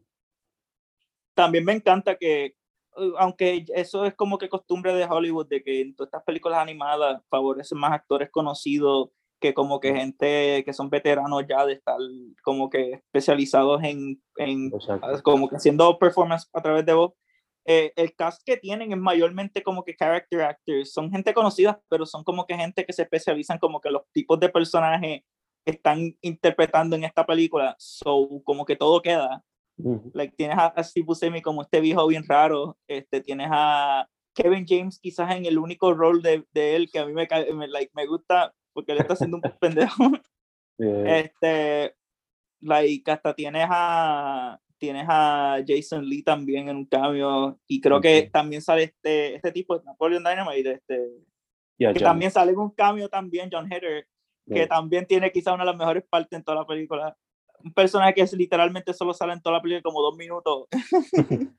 También 1.34 1.64
me 1.64 1.72
encanta 1.72 2.16
que, 2.16 2.54
uh, 2.96 3.16
aunque 3.18 3.64
eso 3.74 4.04
es 4.04 4.14
como 4.14 4.38
que 4.38 4.48
costumbre 4.48 4.92
de 4.94 5.04
Hollywood, 5.04 5.46
de 5.48 5.62
que 5.62 5.80
en 5.80 5.94
todas 5.94 6.08
estas 6.08 6.24
películas 6.24 6.58
animadas 6.58 7.22
favorecen 7.28 7.78
más 7.78 7.92
actores 7.92 8.30
conocidos 8.30 9.10
que 9.40 9.54
como 9.54 9.80
que 9.80 9.94
gente 9.94 10.62
que 10.64 10.72
son 10.74 10.90
veteranos 10.90 11.44
ya 11.48 11.64
de 11.64 11.72
estar 11.72 11.96
como 12.44 12.68
que 12.68 12.92
especializados 12.92 13.82
en, 13.82 14.22
en 14.36 14.66
exacto. 14.66 15.22
como 15.22 15.48
que 15.48 15.56
haciendo 15.56 15.98
performance 15.98 16.46
a 16.52 16.60
través 16.60 16.84
de 16.84 16.92
voz. 16.92 17.12
Eh, 17.66 17.92
el 17.96 18.14
cast 18.14 18.42
que 18.44 18.56
tienen 18.56 18.92
es 18.92 18.98
mayormente 18.98 19.62
como 19.62 19.84
que 19.84 19.94
character 19.94 20.42
actors, 20.42 20.92
son 20.92 21.10
gente 21.10 21.34
conocida, 21.34 21.80
pero 21.88 22.06
son 22.06 22.24
como 22.24 22.46
que 22.46 22.56
gente 22.56 22.84
que 22.84 22.92
se 22.92 23.02
especializan 23.02 23.58
como 23.58 23.80
que 23.80 23.90
los 23.90 24.02
tipos 24.12 24.40
de 24.40 24.48
personajes 24.48 25.22
que 25.64 25.72
están 25.72 26.16
interpretando 26.22 26.96
en 26.96 27.04
esta 27.04 27.24
película, 27.26 27.76
so 27.78 28.42
como 28.44 28.64
que 28.64 28.76
todo 28.76 29.02
queda. 29.02 29.42
like, 30.14 30.34
tienes 30.36 30.58
a, 30.58 30.66
a 30.66 30.82
Steve 30.84 31.06
Buscemi 31.06 31.42
como 31.42 31.62
este 31.62 31.80
viejo 31.80 32.06
bien 32.06 32.24
raro, 32.26 32.76
este, 32.88 33.20
tienes 33.20 33.48
a 33.50 34.08
Kevin 34.34 34.64
James 34.66 34.98
quizás 34.98 35.34
en 35.34 35.46
el 35.46 35.58
único 35.58 35.92
rol 35.94 36.22
de, 36.22 36.44
de 36.52 36.76
él 36.76 36.90
que 36.90 36.98
a 36.98 37.06
mí 37.06 37.12
me, 37.12 37.28
me, 37.54 37.68
like, 37.68 37.90
me 37.94 38.06
gusta 38.06 38.54
porque 38.72 38.92
él 38.92 38.98
está 38.98 39.14
haciendo 39.14 39.36
un 39.36 39.42
pendejo. 39.60 40.04
Este, 40.78 41.94
like, 42.60 43.10
hasta 43.10 43.34
tienes 43.34 43.66
a, 43.68 44.58
tienes 44.80 45.06
a 45.08 45.62
Jason 45.64 46.04
Lee 46.04 46.22
también 46.22 46.68
en 46.68 46.76
un 46.76 46.86
cambio 46.86 47.60
y 47.68 47.80
creo 47.80 48.00
que 48.00 48.28
también 48.32 48.62
sale 48.62 48.84
este, 48.84 49.36
este 49.36 49.52
tipo 49.52 49.78
de 49.78 49.84
Napoleon 49.84 50.24
Dynamite, 50.24 50.72
este, 50.72 51.08
que 51.78 52.00
también 52.00 52.30
sale 52.30 52.52
en 52.52 52.58
un 52.58 52.70
cambio 52.70 53.08
también, 53.08 53.50
John 53.52 53.70
Hader, 53.70 54.06
que 54.48 54.66
también 54.66 55.06
tiene 55.06 55.30
quizá 55.30 55.52
una 55.52 55.64
de 55.64 55.70
las 55.70 55.78
mejores 55.78 56.04
partes 56.08 56.36
en 56.36 56.42
toda 56.42 56.62
la 56.62 56.66
película. 56.66 57.16
Un 57.62 57.72
personaje 57.72 58.14
que 58.14 58.22
es, 58.22 58.32
literalmente 58.32 58.92
solo 58.94 59.14
sale 59.14 59.34
en 59.34 59.42
toda 59.42 59.56
la 59.56 59.62
película 59.62 59.82
como 59.82 60.02
dos 60.02 60.16
minutos. 60.16 60.66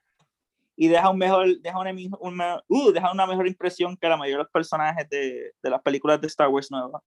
y 0.76 0.88
deja 0.88 1.10
un 1.10 1.18
mejor 1.18 1.62
deja 1.62 1.80
una, 1.80 1.94
una, 2.20 2.64
uh, 2.68 2.92
deja 2.92 3.12
una 3.12 3.28
mejor 3.28 3.48
impresión 3.48 3.96
que 3.96 4.10
la 4.10 4.18
mayoría 4.18 4.38
de 4.38 4.44
los 4.44 4.52
personajes 4.52 5.08
de, 5.10 5.54
de 5.62 5.70
las 5.70 5.82
películas 5.82 6.20
de 6.20 6.28
Star 6.28 6.50
Wars 6.50 6.72
nuevas. 6.72 7.02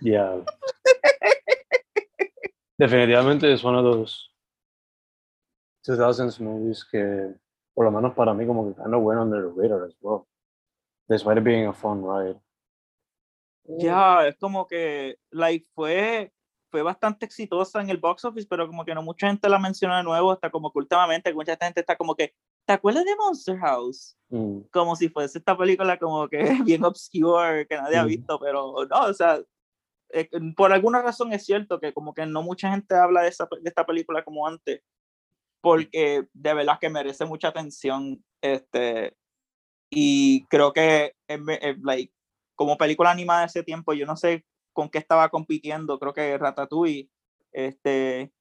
Yeah. 0.00 0.42
Definitivamente 2.78 3.52
es 3.52 3.62
uno 3.62 3.82
de 3.82 3.96
los 3.96 4.31
2000s 5.84 6.40
movies 6.40 6.84
que, 6.84 7.34
por 7.74 7.84
lo 7.84 7.90
menos 7.90 8.14
para 8.14 8.34
mí, 8.34 8.46
como 8.46 8.68
que 8.68 8.80
kind 8.80 8.94
of 8.94 9.02
went 9.02 9.20
under 9.20 9.42
the 9.42 9.60
radar 9.60 9.84
as 9.84 9.94
well. 10.00 10.26
Despite 11.08 11.38
it 11.38 11.44
being 11.44 11.66
a 11.66 11.72
fun 11.72 12.02
ride. 12.02 12.40
Ya, 13.64 14.26
es 14.26 14.36
como 14.36 14.66
que, 14.66 15.16
like, 15.30 15.66
fue, 15.74 16.32
fue 16.70 16.82
bastante 16.82 17.26
exitosa 17.26 17.80
en 17.80 17.90
el 17.90 17.98
box 17.98 18.24
office, 18.24 18.46
pero 18.48 18.66
como 18.66 18.84
que 18.84 18.94
no 18.94 19.02
mucha 19.02 19.28
gente 19.28 19.48
la 19.48 19.58
menciona 19.58 19.98
de 19.98 20.04
nuevo, 20.04 20.32
hasta 20.32 20.50
como 20.50 20.72
que 20.72 20.78
últimamente 20.78 21.32
mucha 21.32 21.56
gente 21.56 21.80
está 21.80 21.96
como 21.96 22.14
que, 22.14 22.34
¿te 22.66 22.72
acuerdas 22.72 23.04
de 23.04 23.16
Monster 23.16 23.58
House? 23.58 24.16
Mm. 24.30 24.62
Como 24.72 24.96
si 24.96 25.08
fuese 25.08 25.38
esta 25.38 25.56
película 25.56 25.98
como 25.98 26.28
que 26.28 26.38
bien 26.64 26.84
obscure, 26.84 27.66
que 27.66 27.76
nadie 27.76 27.96
ha 27.96 28.04
mm. 28.04 28.08
visto, 28.08 28.38
pero 28.40 28.86
no, 28.88 29.00
o 29.04 29.14
sea, 29.14 29.40
eh, 30.10 30.28
por 30.56 30.72
alguna 30.72 31.02
razón 31.02 31.32
es 31.32 31.44
cierto 31.44 31.78
que 31.78 31.92
como 31.92 32.14
que 32.14 32.26
no 32.26 32.42
mucha 32.42 32.70
gente 32.70 32.94
habla 32.94 33.22
de, 33.22 33.28
esa, 33.28 33.48
de 33.60 33.68
esta 33.68 33.86
película 33.86 34.24
como 34.24 34.46
antes, 34.46 34.82
porque 35.62 36.26
de 36.32 36.54
verdad 36.54 36.78
que 36.80 36.90
merece 36.90 37.24
mucha 37.24 37.48
atención, 37.48 38.22
este, 38.42 39.16
y 39.88 40.44
creo 40.46 40.72
que 40.72 41.14
like, 41.82 42.12
como 42.54 42.76
película 42.76 43.10
animada 43.10 43.40
de 43.40 43.46
ese 43.46 43.62
tiempo, 43.62 43.94
yo 43.94 44.04
no 44.04 44.16
sé 44.16 44.44
con 44.74 44.90
qué 44.90 44.98
estaba 44.98 45.28
compitiendo, 45.28 45.98
creo 45.98 46.12
que 46.12 46.36
Ratatouille, 46.36 47.08
este, 47.52 48.32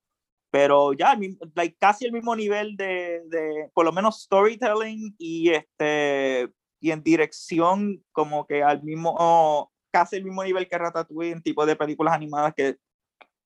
pero 0.49 0.93
ya 0.93 1.17
like, 1.55 1.77
casi 1.79 2.05
el 2.05 2.11
mismo 2.11 2.35
nivel 2.35 2.75
de, 2.75 3.21
de, 3.27 3.69
por 3.73 3.85
lo 3.85 3.91
menos 3.91 4.23
storytelling 4.23 5.15
y 5.17 5.51
este 5.51 6.51
y 6.83 6.91
en 6.91 7.03
dirección 7.03 8.03
como 8.11 8.47
que 8.47 8.63
al 8.63 8.81
mismo 8.81 9.71
casi 9.91 10.15
el 10.15 10.23
mismo 10.23 10.43
nivel 10.43 10.67
que 10.67 10.77
Ratatouille 10.77 11.31
en 11.31 11.43
tipo 11.43 11.65
de 11.65 11.75
películas 11.75 12.13
animadas 12.13 12.53
que 12.55 12.77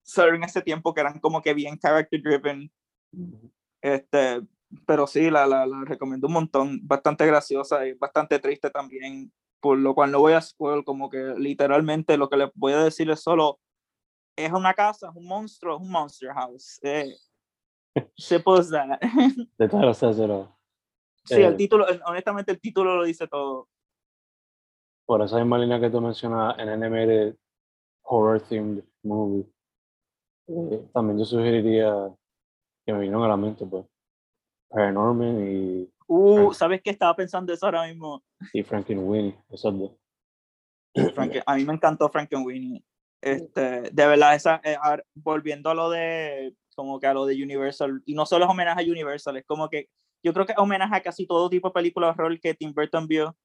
salieron 0.04 0.44
en 0.44 0.50
ese 0.50 0.62
tiempo 0.62 0.94
que 0.94 1.02
eran 1.02 1.20
como 1.20 1.42
que 1.42 1.54
bien 1.54 1.78
character 1.78 2.22
driven 2.22 2.72
este 3.82 4.42
pero 4.86 5.08
sí 5.08 5.30
la, 5.30 5.46
la, 5.46 5.66
la 5.66 5.86
recomiendo 5.86 6.28
un 6.28 6.34
montón 6.34 6.80
bastante 6.84 7.26
graciosa 7.26 7.88
y 7.88 7.94
bastante 7.94 8.40
triste 8.40 8.70
también 8.70 9.32
por 9.60 9.78
lo 9.78 9.96
cual 9.96 10.12
no 10.12 10.20
voy 10.20 10.34
a 10.34 10.42
spoiler 10.42 10.84
como 10.84 11.10
que 11.10 11.34
literalmente 11.38 12.18
lo 12.18 12.30
que 12.30 12.38
les 12.38 12.50
voy 12.56 12.74
a 12.74 12.84
decir 12.84 13.10
es 13.10 13.22
solo 13.22 13.60
es 14.36 14.52
una 14.52 14.74
casa, 14.74 15.10
es 15.10 15.16
un 15.16 15.26
monstruo, 15.26 15.78
es 15.78 15.82
un 15.82 15.90
monster 15.90 16.32
house. 16.34 16.80
Eh, 16.84 17.16
simple 18.18 18.60
as 18.60 18.70
that. 18.70 19.00
Sí, 21.28 21.42
el 21.42 21.54
eh, 21.54 21.58
título, 21.58 21.88
honestamente 22.06 22.52
el 22.52 22.62
título 22.62 22.98
lo 22.98 23.04
dice 23.04 23.28
todo. 23.28 23.68
Por 25.08 25.24
esa 25.24 25.38
misma 25.38 25.58
línea 25.58 25.80
que 25.80 25.90
tú 25.90 26.00
mencionas 26.00 26.56
en 26.60 26.80
de 26.80 27.36
horror 28.04 28.40
themed 28.42 28.84
movie, 29.02 29.44
eh, 30.48 30.88
también 30.94 31.18
yo 31.18 31.26
sugeriría 31.26 32.16
que 32.86 32.94
me 32.94 33.00
vinieron 33.00 33.24
a 33.24 33.30
la 33.30 33.38
mente, 33.38 33.66
pues, 33.66 33.86
Paranorman 34.70 35.48
y... 35.48 35.90
Uh, 36.08 36.54
¿sabes 36.54 36.82
qué? 36.84 36.92
Estaba 36.92 37.16
pensando 37.16 37.52
eso 37.52 37.66
ahora 37.66 37.88
mismo. 37.88 38.24
Y 38.54 38.62
Frankenweenie, 38.62 39.36
esos 39.50 39.78
dos. 39.78 39.92
a 41.46 41.56
mí 41.56 41.66
me 41.66 41.74
encantó 41.74 42.10
Frankenweenie. 42.10 42.84
Este, 43.22 43.90
de 43.92 44.08
verdad, 44.08 44.36
esa, 44.36 44.62
eh, 44.64 44.78
volviendo 45.16 45.72
a 45.72 45.74
lo 45.74 45.90
de, 45.90 46.56
como 46.76 47.00
que 47.00 47.08
a 47.08 47.14
lo 47.14 47.26
de 47.26 47.42
Universal, 47.42 48.04
y 48.06 48.14
no 48.14 48.26
solo 48.26 48.46
es 48.46 48.52
homenaje 48.52 48.82
a 48.82 48.92
Universal, 48.92 49.38
es 49.38 49.46
como 49.46 49.68
que 49.68 49.90
yo 50.24 50.34
creo 50.34 50.46
que 50.46 50.52
es 50.52 50.60
homenaje 50.60 50.96
a 50.96 51.02
casi 51.02 51.26
todo 51.26 51.50
tipo 51.50 51.70
de 51.70 51.74
películas 51.74 52.16
de 52.16 52.24
horror 52.24 52.40
que 52.40 52.54
Tim 52.54 52.74
Burton 52.74 53.08
vio, 53.08 53.36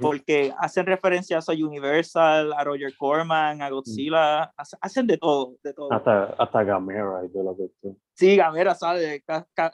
porque 0.00 0.52
hacen 0.58 0.86
referencias 0.86 1.48
a 1.48 1.52
Universal, 1.52 2.52
a 2.52 2.64
Roger 2.64 2.94
Corman, 2.96 3.62
a 3.62 3.70
Godzilla, 3.70 4.52
hacen 4.80 5.06
de 5.06 5.16
todo, 5.16 5.56
de 5.62 5.72
todo. 5.72 5.92
Hasta, 5.92 6.24
hasta 6.38 6.62
Gamera 6.62 7.24
y 7.24 7.28
de 7.28 7.42
la 7.44 7.52
cuestión. 7.52 7.98
Sí, 8.14 8.36
Gamera 8.36 8.74
sale 8.74 9.22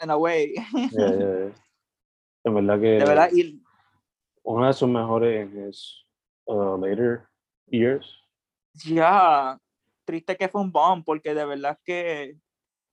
en 0.01 0.11
a 0.11 0.17
way. 0.17 0.55
De 2.45 2.53
verdad 2.55 2.81
que. 2.81 2.87
De 2.87 3.05
verdad, 3.05 3.29
y, 3.33 3.61
una 4.45 4.69
de 4.69 4.73
sus 4.73 4.89
mejores 4.89 5.53
es 5.55 6.07
uh, 6.47 6.79
Later 6.79 7.25
Years 7.67 8.19
ya, 8.85 9.59
triste 10.05 10.37
que 10.37 10.49
fue 10.49 10.61
un 10.61 10.73
bomb, 10.73 11.05
porque 11.05 11.35
de 11.35 11.45
verdad 11.45 11.79
que 11.85 12.37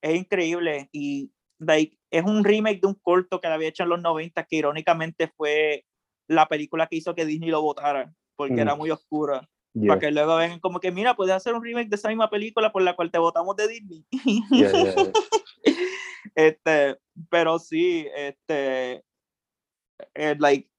es 0.01 0.15
increíble 0.15 0.89
y 0.91 1.31
like, 1.59 1.97
es 2.11 2.23
un 2.23 2.43
remake 2.43 2.81
de 2.81 2.87
un 2.87 2.95
corto 2.95 3.39
que 3.39 3.47
le 3.47 3.53
había 3.53 3.69
hecho 3.69 3.83
en 3.83 3.89
los 3.89 4.01
90, 4.01 4.43
que 4.43 4.55
irónicamente 4.57 5.31
fue 5.35 5.85
la 6.27 6.47
película 6.47 6.87
que 6.87 6.97
hizo 6.97 7.15
que 7.15 7.25
Disney 7.25 7.49
lo 7.49 7.61
votara, 7.61 8.13
porque 8.35 8.59
era 8.59 8.75
mm. 8.75 8.77
muy 8.77 8.91
oscura. 8.91 9.47
Para 9.87 9.99
que 9.99 10.09
luego 10.09 10.37
vengan 10.37 10.61
como 10.61 10.79
que, 10.79 10.89
mira, 10.89 11.17
puedes 11.17 11.35
hacer 11.35 11.53
un 11.53 11.61
remake 11.61 11.89
de 11.89 11.97
esa 11.97 12.07
misma 12.07 12.29
película 12.29 12.71
por 12.71 12.81
la 12.81 12.95
cual 12.95 13.11
te 13.11 13.19
votamos 13.19 13.57
de 13.57 13.67
Disney. 13.67 14.05
este, 16.35 16.97
pero 17.29 17.59
sí, 17.59 18.07
este, 18.15 19.03
eh, 20.13 20.35
like, 20.39 20.69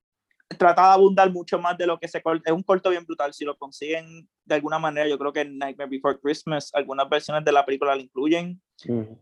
trata 0.59 0.89
de 0.89 0.95
abundar 0.95 1.31
mucho 1.31 1.59
más 1.59 1.77
de 1.77 1.87
lo 1.87 1.99
que 1.99 2.09
se 2.09 2.23
Es 2.45 2.53
un 2.53 2.63
corto 2.63 2.91
bien 2.91 3.05
brutal. 3.05 3.35
Si 3.35 3.45
lo 3.45 3.57
consiguen 3.59 4.29
de 4.45 4.55
alguna 4.55 4.79
manera, 4.79 5.09
yo 5.09 5.19
creo 5.19 5.33
que 5.33 5.41
en 5.41 5.59
Nightmare 5.59 5.91
Before 5.91 6.19
Christmas, 6.19 6.71
algunas 6.73 7.09
versiones 7.09 7.45
de 7.45 7.53
la 7.53 7.67
película 7.67 7.95
la 7.95 8.03
incluyen. 8.03 8.63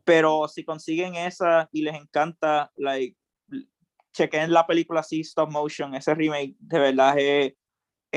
Pero 0.04 0.46
si 0.48 0.64
consiguen 0.64 1.14
esa 1.14 1.68
y 1.72 1.82
les 1.82 1.94
encanta, 1.94 2.70
like, 2.76 3.16
chequen 4.14 4.52
la 4.52 4.66
película 4.66 5.00
así, 5.00 5.20
stop 5.20 5.50
motion. 5.50 5.94
Ese 5.94 6.14
remake 6.14 6.54
de 6.58 6.78
verdad 6.78 7.18
es 7.18 7.54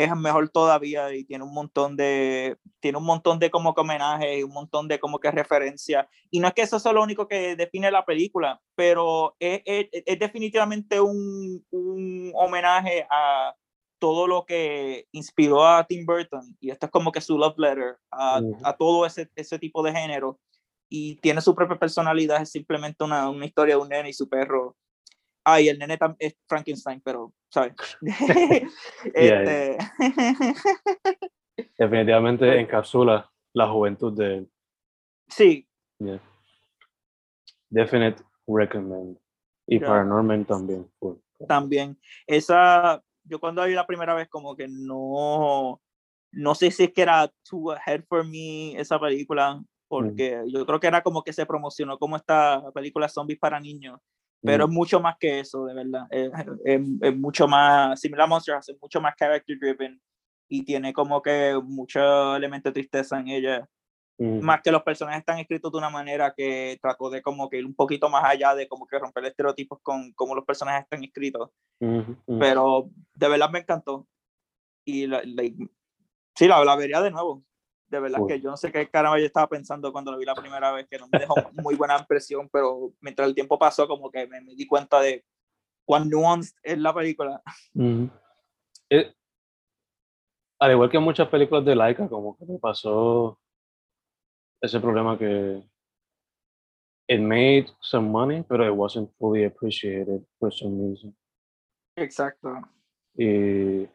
es 0.04 0.16
mejor 0.16 0.50
todavía 0.50 1.12
y 1.14 1.24
tiene 1.24 1.44
un 1.44 1.54
montón 1.54 1.98
de, 1.98 2.58
tiene 2.80 3.00
un 3.00 3.04
montón 3.04 3.40
de 3.40 3.50
como 3.50 3.74
que 3.74 3.82
homenajes 3.82 4.38
y 4.38 4.44
un 4.44 4.52
montón 4.52 4.88
de 4.88 5.00
como 5.00 5.20
que 5.20 5.32
referencias. 5.32 6.06
Y 6.30 6.40
no 6.40 6.48
es 6.48 6.54
que 6.54 6.62
eso 6.62 6.80
sea 6.80 6.94
lo 6.94 7.02
único 7.02 7.28
que 7.28 7.56
define 7.56 7.90
la 7.90 8.06
película, 8.06 8.62
pero 8.76 9.36
es, 9.40 9.62
es, 9.66 9.88
es 9.92 10.20
definitivamente 10.20 11.02
un, 11.02 11.66
un, 11.72 12.32
homenaje 12.36 13.08
a 13.10 13.56
todo 13.98 14.28
lo 14.28 14.46
que 14.46 15.08
inspiró 15.12 15.66
a 15.66 15.84
Tim 15.88 16.06
Burton. 16.06 16.56
Y 16.60 16.70
esto 16.70 16.86
es 16.86 16.92
como 16.92 17.12
que 17.12 17.22
su 17.22 17.36
love 17.36 17.58
letter 17.58 17.98
a, 18.12 18.40
a 18.64 18.78
todo 18.78 19.04
ese, 19.04 19.32
ese 19.36 19.58
tipo 19.58 19.82
de 19.82 19.94
género. 19.94 20.40
Y 20.90 21.16
tiene 21.22 21.42
su 21.42 21.56
propia 21.56 21.80
personalidad, 21.80 22.44
es 22.44 22.52
simplemente 22.52 23.04
una, 23.04 23.30
una 23.30 23.48
historia 23.48 23.76
de 23.76 23.82
un 23.82 23.90
nene 23.90 24.10
y 24.10 24.14
su 24.14 24.30
perro 24.30 24.78
Ay, 25.50 25.70
el 25.70 25.80
nene 25.80 25.98
es 26.20 26.36
Frankenstein, 26.46 27.00
pero, 27.00 27.34
¿sabes? 27.50 27.74
este... 29.14 29.78
Definitivamente 31.78 32.60
encapsula 32.60 33.32
la 33.54 33.70
juventud 33.70 34.12
de 34.14 34.46
Sí. 35.30 35.66
Yeah. 36.00 36.22
Definite 37.70 38.22
recommend. 38.46 39.18
Y 39.68 39.80
para 39.80 40.02
Paranorman 40.02 40.44
también. 40.44 40.92
También. 41.48 41.98
Esa, 42.26 43.02
yo 43.24 43.40
cuando 43.40 43.64
vi 43.64 43.74
la 43.74 43.88
primera 43.88 44.14
vez 44.14 44.28
como 44.28 44.54
que 44.56 44.68
no, 44.68 45.82
no 46.34 46.56
sé 46.56 46.72
si 46.72 46.84
es 46.84 46.94
que 46.94 47.04
era 47.04 47.32
too 47.50 47.72
ahead 47.72 48.04
for 48.10 48.26
me 48.28 48.78
esa 48.78 49.00
película, 49.00 49.64
porque 49.88 50.44
yo 50.48 50.66
creo 50.66 50.80
que 50.80 50.88
era 50.88 51.02
como 51.02 51.24
que 51.24 51.32
se 51.32 51.46
promocionó 51.46 51.98
como 51.98 52.18
esta 52.18 52.70
película 52.74 53.08
zombies 53.08 53.40
para 53.40 53.62
niños 53.62 54.00
pero 54.48 54.66
es 54.66 54.70
mucho 54.70 55.00
más 55.00 55.16
que 55.20 55.42
eso, 55.42 55.66
de 55.66 55.74
verdad. 55.74 56.08
Es, 56.10 56.32
es, 57.02 57.16
mucho 57.18 57.48
más, 57.48 58.00
similar 58.00 58.26
a 58.26 58.28
Monsters, 58.28 58.70
es 58.70 58.78
mucho 58.82 59.02
más 59.02 59.16
character 59.16 59.58
driven 59.60 60.02
y 60.50 60.64
tiene 60.64 60.94
como 60.94 61.22
que 61.22 61.60
mucho 61.64 62.36
elemento 62.36 62.70
de 62.70 62.74
tristeza 62.74 63.20
en 63.20 63.28
ella. 63.28 63.70
más 64.18 64.62
que 64.62 64.72
los 64.72 64.82
personajes 64.82 65.20
están 65.20 65.40
escritos 65.40 65.72
de 65.72 65.78
una 65.78 65.90
manera 65.90 66.34
que 66.36 66.80
trató 66.82 67.10
de 67.10 67.22
como 67.22 67.50
que 67.50 67.58
ir 67.58 67.66
un 67.66 67.76
poquito 67.76 68.10
más 68.10 68.24
allá 68.24 68.56
de 68.56 68.68
como 68.68 68.88
que 68.88 68.98
romper 68.98 69.26
estereotipos 69.26 69.80
con 69.84 70.12
cómo 70.14 70.34
los 70.34 70.46
personajes 70.46 70.84
están 70.84 71.04
escritos. 71.04 71.52
Pero 71.80 72.90
de 73.14 73.30
verdad 73.30 73.50
me 73.52 73.60
encantó. 73.60 74.08
Y 74.86 75.06
la, 75.06 75.22
sí, 76.34 76.48
la, 76.48 76.64
la, 76.64 76.76
vería 76.78 77.02
de 77.02 77.12
nuevo. 77.12 77.44
De 77.88 78.00
verdad 78.00 78.20
que 78.28 78.42
yo 78.42 78.50
no 78.50 78.58
sé 78.58 78.72
qué 78.72 78.90
caramba 78.90 79.18
yo 79.18 79.26
estaba 79.26 79.48
pensando 79.48 79.92
cuando 79.94 80.12
lo 80.12 80.18
vi 80.18 80.26
la 80.26 80.36
primera 80.36 80.72
vez, 80.72 80.88
que 80.90 80.98
no 80.98 81.08
me 81.12 81.20
dejó 81.20 81.36
muy 81.54 81.76
buena 81.76 81.98
impresión, 81.98 82.50
pero 82.52 82.92
mientras 83.00 83.28
el 83.28 83.36
tiempo 83.36 83.58
pasó 83.58 83.88
como 83.88 84.12
que 84.12 84.28
me, 84.28 84.42
di 84.42 84.68
cuenta 84.68 85.00
de 85.00 85.24
cuán 85.86 86.10
nuanced 86.10 86.56
es 86.64 86.78
la 86.78 86.94
película. 86.94 87.42
Eh, 88.90 89.14
al 90.60 90.72
igual 90.72 90.90
que 90.90 91.00
muchas 91.00 91.30
películas 91.30 91.64
de 91.64 91.76
Laika, 91.76 92.10
como 92.10 92.38
que 92.38 92.46
me 92.46 92.60
pasó 92.60 93.40
ese 94.62 94.80
problema 94.80 95.18
que 95.18 95.64
it 97.08 97.22
made 97.22 97.68
some 97.80 98.10
money, 98.10 98.44
pero 98.44 98.66
it 98.66 98.76
wasn't 98.76 99.10
fully 99.18 99.46
appreciated 99.46 100.26
for 100.40 100.52
some 100.52 100.90
reason. 100.90 101.16
Exacto. 101.96 102.62
Y 103.16 103.88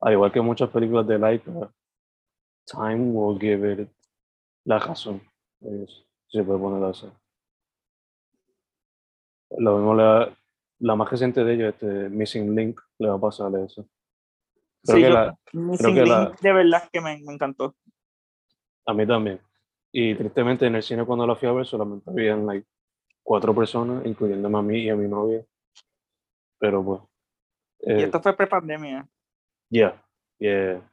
al 0.00 0.12
igual 0.12 0.32
que 0.32 0.40
muchas 0.40 0.70
películas 0.70 1.06
de 1.06 1.18
Laika, 1.18 1.72
time 2.70 3.12
will 3.12 3.38
give 3.38 3.72
it 3.72 3.88
la 4.64 4.78
razón. 4.78 5.20
Es, 5.60 6.06
se 6.28 6.42
puede 6.42 6.58
poner 6.58 6.84
así. 6.84 7.10
Lo 9.58 9.76
mismo 9.76 9.94
la, 9.94 10.36
la 10.78 10.96
más 10.96 11.10
reciente 11.10 11.42
de 11.44 11.54
ellos, 11.54 11.74
este 11.74 12.08
Missing 12.08 12.54
Link, 12.54 12.80
le 12.98 13.08
va 13.08 13.16
a 13.16 13.20
pasar 13.20 13.52
eso. 13.56 13.86
Creo 14.84 14.96
sí, 14.96 15.02
que 15.02 15.10
la, 15.10 15.38
Missing 15.52 15.76
creo 15.76 15.94
que 15.94 16.00
Link 16.02 16.08
la, 16.08 16.36
de 16.40 16.52
verdad 16.52 16.88
que 16.92 17.00
me, 17.00 17.18
me 17.22 17.34
encantó. 17.34 17.74
A 18.86 18.94
mí 18.94 19.06
también. 19.06 19.40
Y 19.92 20.14
tristemente 20.14 20.66
en 20.66 20.76
el 20.76 20.82
cine 20.82 21.04
cuando 21.04 21.26
la 21.26 21.34
fui 21.34 21.48
a 21.48 21.52
ver 21.52 21.66
solamente 21.66 22.08
habían 22.10 22.46
like, 22.46 22.66
cuatro 23.22 23.54
personas, 23.54 24.06
incluyendo 24.06 24.56
a 24.56 24.62
mí 24.62 24.78
y 24.78 24.90
a 24.90 24.96
mi 24.96 25.08
novia. 25.08 25.44
Pero 26.58 26.84
pues. 26.84 27.00
y 27.80 27.92
eh, 27.92 28.04
esto 28.04 28.20
fue 28.20 28.36
pre-pandemia. 28.36 29.08
Ya, 29.70 30.02
yeah, 30.38 30.89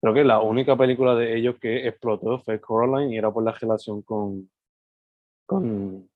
Creo 0.00 0.14
que 0.14 0.24
la 0.24 0.40
única 0.40 0.76
película 0.76 1.14
de 1.14 1.36
ellos 1.36 1.56
que 1.60 1.88
explotó 1.88 2.38
fue 2.40 2.60
Coraline 2.60 3.14
y 3.14 3.18
era 3.18 3.32
por 3.32 3.42
la 3.42 3.52
relación 3.52 4.02
con, 4.02 4.50
con 5.46 6.08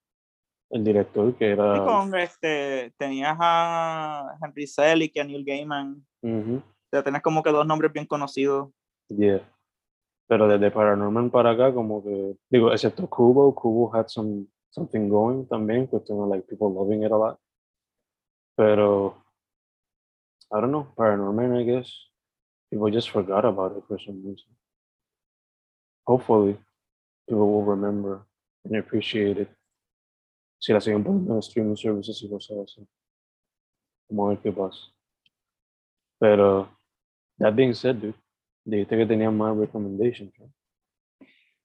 el 0.69 0.83
director 0.83 1.35
que 1.35 1.51
era. 1.51 1.77
Y 1.77 1.79
con 1.79 2.15
este, 2.15 2.93
tenías 2.97 3.37
a 3.39 4.37
Henry 4.41 4.67
Selick 4.67 5.15
y 5.15 5.19
a 5.19 5.23
Neil 5.23 5.45
Gaiman. 5.45 6.05
O 6.23 6.63
sea, 6.89 7.03
tenías 7.03 7.21
como 7.21 7.41
que 7.43 7.51
dos 7.51 7.65
nombres 7.65 7.91
bien 7.91 8.05
conocidos. 8.05 8.69
Yeah. 9.09 9.41
Pero 10.27 10.47
desde 10.47 10.71
Paranormal 10.71 11.29
para 11.29 11.51
acá, 11.51 11.73
como 11.73 12.01
que, 12.03 12.37
digo, 12.49 12.71
excepto 12.71 13.09
Kubo, 13.09 13.53
Kubo 13.53 13.93
had 13.93 14.07
some, 14.07 14.45
something 14.69 15.09
going 15.09 15.45
también, 15.45 15.87
cuestión 15.87 16.21
de 16.21 16.35
like 16.35 16.47
people 16.47 16.73
loving 16.73 17.03
it 17.03 17.11
a 17.11 17.17
lot. 17.17 17.39
Pero, 18.55 19.17
I 20.51 20.61
don't 20.61 20.69
know, 20.69 20.87
Paranormal, 20.95 21.59
I 21.59 21.65
guess, 21.65 22.10
people 22.71 22.89
just 22.89 23.09
forgot 23.09 23.45
about 23.45 23.77
it 23.77 23.83
for 23.87 23.99
some 23.99 24.23
reason. 24.25 24.49
Hopefully, 26.07 26.57
people 27.27 27.51
will 27.51 27.63
remember 27.63 28.25
and 28.65 28.77
appreciate 28.77 29.37
it. 29.37 29.49
Si 30.59 30.73
la 30.73 30.79
siguen 30.79 31.03
poniendo 31.03 31.33
en 31.33 31.41
streaming 31.41 31.75
services 31.75 32.21
y 32.23 32.29
cosas 32.29 32.57
así. 32.57 32.87
A 34.11 34.27
ver 34.27 34.39
qué 34.39 34.51
pasa. 34.51 34.91
Pero, 36.19 36.69
that 37.39 37.55
being 37.55 37.73
said, 37.73 37.95
dude, 37.95 38.15
Dijiste 38.63 38.95
que 38.95 39.05
tenía 39.05 39.31
más 39.31 39.57
recommendations. 39.57 40.31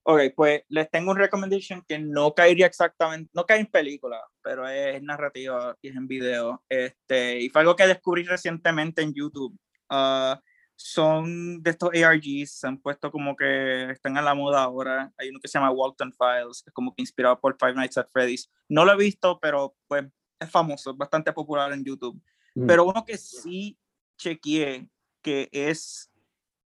Ok, 0.08 0.20
pues 0.34 0.62
les 0.68 0.88
tengo 0.90 1.10
un 1.10 1.18
recommendation 1.18 1.82
que 1.86 1.98
no 1.98 2.32
caería 2.32 2.66
exactamente, 2.66 3.30
no 3.34 3.44
cae 3.44 3.60
en 3.60 3.66
película, 3.66 4.22
pero 4.40 4.66
es 4.68 5.02
narrativa 5.02 5.76
y 5.82 5.88
es 5.88 5.96
en 5.96 6.06
video. 6.06 6.62
Este, 6.68 7.40
y 7.40 7.48
fue 7.50 7.62
algo 7.62 7.74
que 7.74 7.88
descubrí 7.88 8.22
recientemente 8.22 9.02
en 9.02 9.12
YouTube. 9.12 9.58
Uh, 9.90 10.36
son 10.76 11.62
de 11.62 11.70
estos 11.70 11.90
ARGs, 11.94 12.50
se 12.50 12.66
han 12.66 12.78
puesto 12.78 13.10
como 13.10 13.34
que 13.34 13.90
están 13.90 14.18
a 14.18 14.22
la 14.22 14.34
moda 14.34 14.62
ahora. 14.62 15.12
Hay 15.16 15.30
uno 15.30 15.40
que 15.40 15.48
se 15.48 15.58
llama 15.58 15.70
Walton 15.70 16.12
Files, 16.12 16.62
que 16.62 16.70
es 16.70 16.74
como 16.74 16.94
que 16.94 17.02
inspirado 17.02 17.40
por 17.40 17.56
Five 17.58 17.74
Nights 17.74 17.96
at 17.96 18.08
Freddy's. 18.12 18.50
No 18.68 18.84
lo 18.84 18.92
he 18.92 18.96
visto, 18.96 19.40
pero 19.40 19.74
pues 19.88 20.04
es 20.38 20.50
famoso, 20.50 20.90
es 20.90 20.96
bastante 20.96 21.32
popular 21.32 21.72
en 21.72 21.82
YouTube. 21.82 22.20
Mm. 22.54 22.66
Pero 22.66 22.84
uno 22.84 23.04
que 23.04 23.16
sí 23.16 23.78
chequeé, 24.18 24.88
que 25.22 25.48
es 25.50 26.10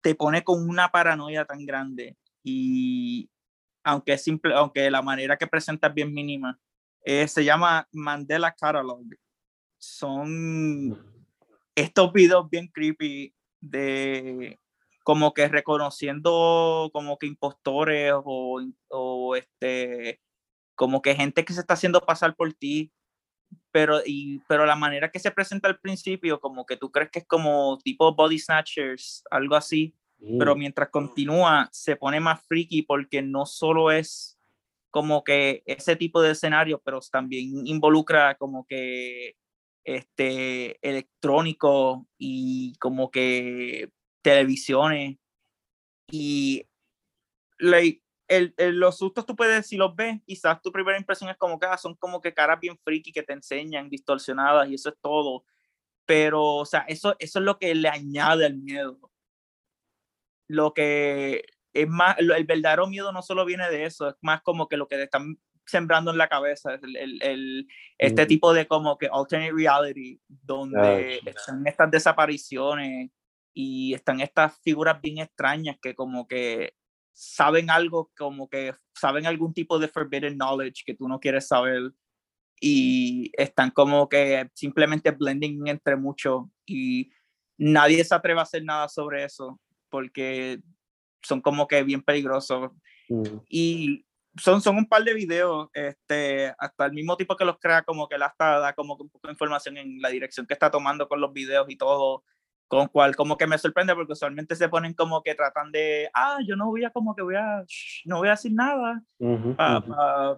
te 0.02 0.14
pone 0.14 0.44
con 0.44 0.68
una 0.68 0.90
paranoia 0.90 1.46
tan 1.46 1.64
grande 1.64 2.18
y 2.42 3.30
aunque 3.82 4.12
es 4.12 4.22
simple, 4.22 4.54
aunque 4.54 4.90
la 4.90 5.00
manera 5.00 5.38
que 5.38 5.46
presenta 5.46 5.88
es 5.88 5.94
bien 5.94 6.12
mínima, 6.12 6.58
eh, 7.02 7.26
se 7.26 7.42
llama 7.42 7.88
Mandela 7.90 8.54
Catalog. 8.54 9.06
Son 9.78 10.98
estos 11.74 12.12
videos 12.12 12.48
bien 12.50 12.68
creepy 12.68 13.34
de 13.64 14.58
como 15.04 15.34
que 15.34 15.48
reconociendo 15.48 16.90
como 16.92 17.18
que 17.18 17.26
impostores 17.26 18.12
o, 18.14 18.62
o 18.88 19.36
este 19.36 20.20
como 20.74 21.02
que 21.02 21.14
gente 21.14 21.44
que 21.44 21.52
se 21.52 21.60
está 21.60 21.74
haciendo 21.74 22.00
pasar 22.00 22.34
por 22.34 22.52
ti 22.52 22.92
pero, 23.70 24.00
y, 24.04 24.38
pero 24.48 24.66
la 24.66 24.76
manera 24.76 25.10
que 25.10 25.18
se 25.18 25.30
presenta 25.30 25.68
al 25.68 25.78
principio, 25.78 26.40
como 26.40 26.64
que 26.64 26.76
tú 26.76 26.90
crees 26.90 27.10
que 27.10 27.20
es 27.20 27.26
como 27.26 27.78
tipo 27.82 28.14
body 28.14 28.38
snatchers, 28.38 29.24
algo 29.30 29.56
así, 29.56 29.94
pero 30.38 30.54
mm. 30.54 30.58
mientras 30.58 30.88
continúa 30.90 31.68
se 31.72 31.96
pone 31.96 32.20
más 32.20 32.44
freaky 32.46 32.82
porque 32.82 33.20
no 33.20 33.46
solo 33.46 33.90
es 33.90 34.38
como 34.90 35.24
que 35.24 35.62
ese 35.66 35.96
tipo 35.96 36.22
de 36.22 36.30
escenario, 36.30 36.80
pero 36.84 37.00
también 37.10 37.66
involucra 37.66 38.36
como 38.36 38.64
que 38.64 39.36
este 39.84 40.78
electrónico 40.86 42.06
y 42.18 42.74
como 42.78 43.10
que 43.10 43.90
televisiones 44.22 45.18
y 46.10 46.66
like, 47.58 48.02
el, 48.28 48.54
los 48.56 48.98
sustos 48.98 49.26
tú 49.26 49.36
puedes, 49.36 49.66
si 49.66 49.76
los 49.76 49.94
ves, 49.94 50.20
quizás 50.26 50.60
tu 50.62 50.72
primera 50.72 50.98
impresión 50.98 51.30
es 51.30 51.36
como 51.36 51.58
que 51.58 51.66
ah, 51.66 51.76
son 51.76 51.94
como 51.96 52.20
que 52.20 52.34
caras 52.34 52.60
bien 52.60 52.78
freaky 52.78 53.12
que 53.12 53.22
te 53.22 53.34
enseñan, 53.34 53.90
distorsionadas 53.90 54.68
y 54.68 54.74
eso 54.74 54.88
es 54.88 54.96
todo. 55.00 55.44
Pero, 56.06 56.42
o 56.56 56.66
sea, 56.66 56.80
eso, 56.88 57.16
eso 57.18 57.38
es 57.38 57.44
lo 57.44 57.58
que 57.58 57.74
le 57.74 57.88
añade 57.88 58.46
al 58.46 58.56
miedo. 58.56 58.98
Lo 60.48 60.74
que 60.74 61.44
es 61.72 61.88
más, 61.88 62.16
el 62.18 62.44
verdadero 62.44 62.86
miedo 62.86 63.12
no 63.12 63.22
solo 63.22 63.44
viene 63.44 63.68
de 63.70 63.84
eso, 63.84 64.08
es 64.08 64.14
más 64.20 64.42
como 64.42 64.68
que 64.68 64.76
lo 64.76 64.88
que 64.88 64.96
te 64.96 65.04
están 65.04 65.38
sembrando 65.66 66.10
en 66.10 66.18
la 66.18 66.28
cabeza, 66.28 66.74
el, 66.74 67.22
el, 67.22 67.68
este 67.98 68.26
tipo 68.26 68.52
de 68.52 68.66
como 68.66 68.98
que 68.98 69.08
alternate 69.12 69.52
reality, 69.52 70.20
donde 70.28 71.20
están 71.24 71.66
estas 71.66 71.90
desapariciones 71.90 73.10
y 73.54 73.94
están 73.94 74.20
estas 74.20 74.58
figuras 74.62 75.00
bien 75.00 75.18
extrañas 75.18 75.76
que 75.80 75.94
como 75.94 76.26
que 76.26 76.74
saben 77.12 77.70
algo 77.70 78.10
como 78.16 78.48
que 78.48 78.74
saben 78.92 79.26
algún 79.26 79.54
tipo 79.54 79.78
de 79.78 79.86
forbidden 79.86 80.36
knowledge 80.36 80.82
que 80.84 80.94
tú 80.94 81.08
no 81.08 81.20
quieres 81.20 81.46
saber 81.46 81.92
y 82.60 83.30
están 83.36 83.70
como 83.70 84.08
que 84.08 84.50
simplemente 84.54 85.12
blending 85.12 85.68
entre 85.68 85.96
mucho 85.96 86.50
y 86.66 87.10
nadie 87.56 88.02
se 88.04 88.14
atreve 88.14 88.40
a 88.40 88.42
hacer 88.42 88.64
nada 88.64 88.88
sobre 88.88 89.24
eso 89.24 89.60
porque 89.88 90.60
son 91.22 91.40
como 91.40 91.68
que 91.68 91.84
bien 91.84 92.02
peligrosos 92.02 92.72
mm. 93.08 93.38
y 93.48 94.03
son, 94.36 94.60
son 94.60 94.76
un 94.76 94.86
par 94.86 95.04
de 95.04 95.14
videos, 95.14 95.68
este, 95.72 96.54
hasta 96.58 96.86
el 96.86 96.92
mismo 96.92 97.16
tipo 97.16 97.36
que 97.36 97.44
los 97.44 97.58
crea, 97.58 97.82
como 97.82 98.08
que 98.08 98.16
él 98.16 98.22
hasta 98.22 98.58
da 98.58 98.72
como 98.72 98.96
que 98.96 99.04
un 99.04 99.10
poco 99.10 99.28
de 99.28 99.32
información 99.32 99.76
en 99.76 100.00
la 100.00 100.08
dirección 100.08 100.46
que 100.46 100.54
está 100.54 100.70
tomando 100.70 101.08
con 101.08 101.20
los 101.20 101.32
videos 101.32 101.66
y 101.68 101.76
todo, 101.76 102.24
con 102.68 102.88
cual 102.88 103.14
como 103.14 103.36
que 103.36 103.46
me 103.46 103.58
sorprende 103.58 103.94
porque 103.94 104.14
usualmente 104.14 104.56
se 104.56 104.68
ponen 104.68 104.94
como 104.94 105.22
que 105.22 105.34
tratan 105.34 105.70
de, 105.70 106.10
ah, 106.14 106.38
yo 106.46 106.56
no 106.56 106.66
voy 106.66 106.84
a 106.84 106.90
como 106.90 107.14
que 107.14 107.22
voy 107.22 107.36
a, 107.36 107.64
no 108.04 108.18
voy 108.18 108.28
a 108.28 108.32
decir 108.32 108.52
nada 108.52 109.02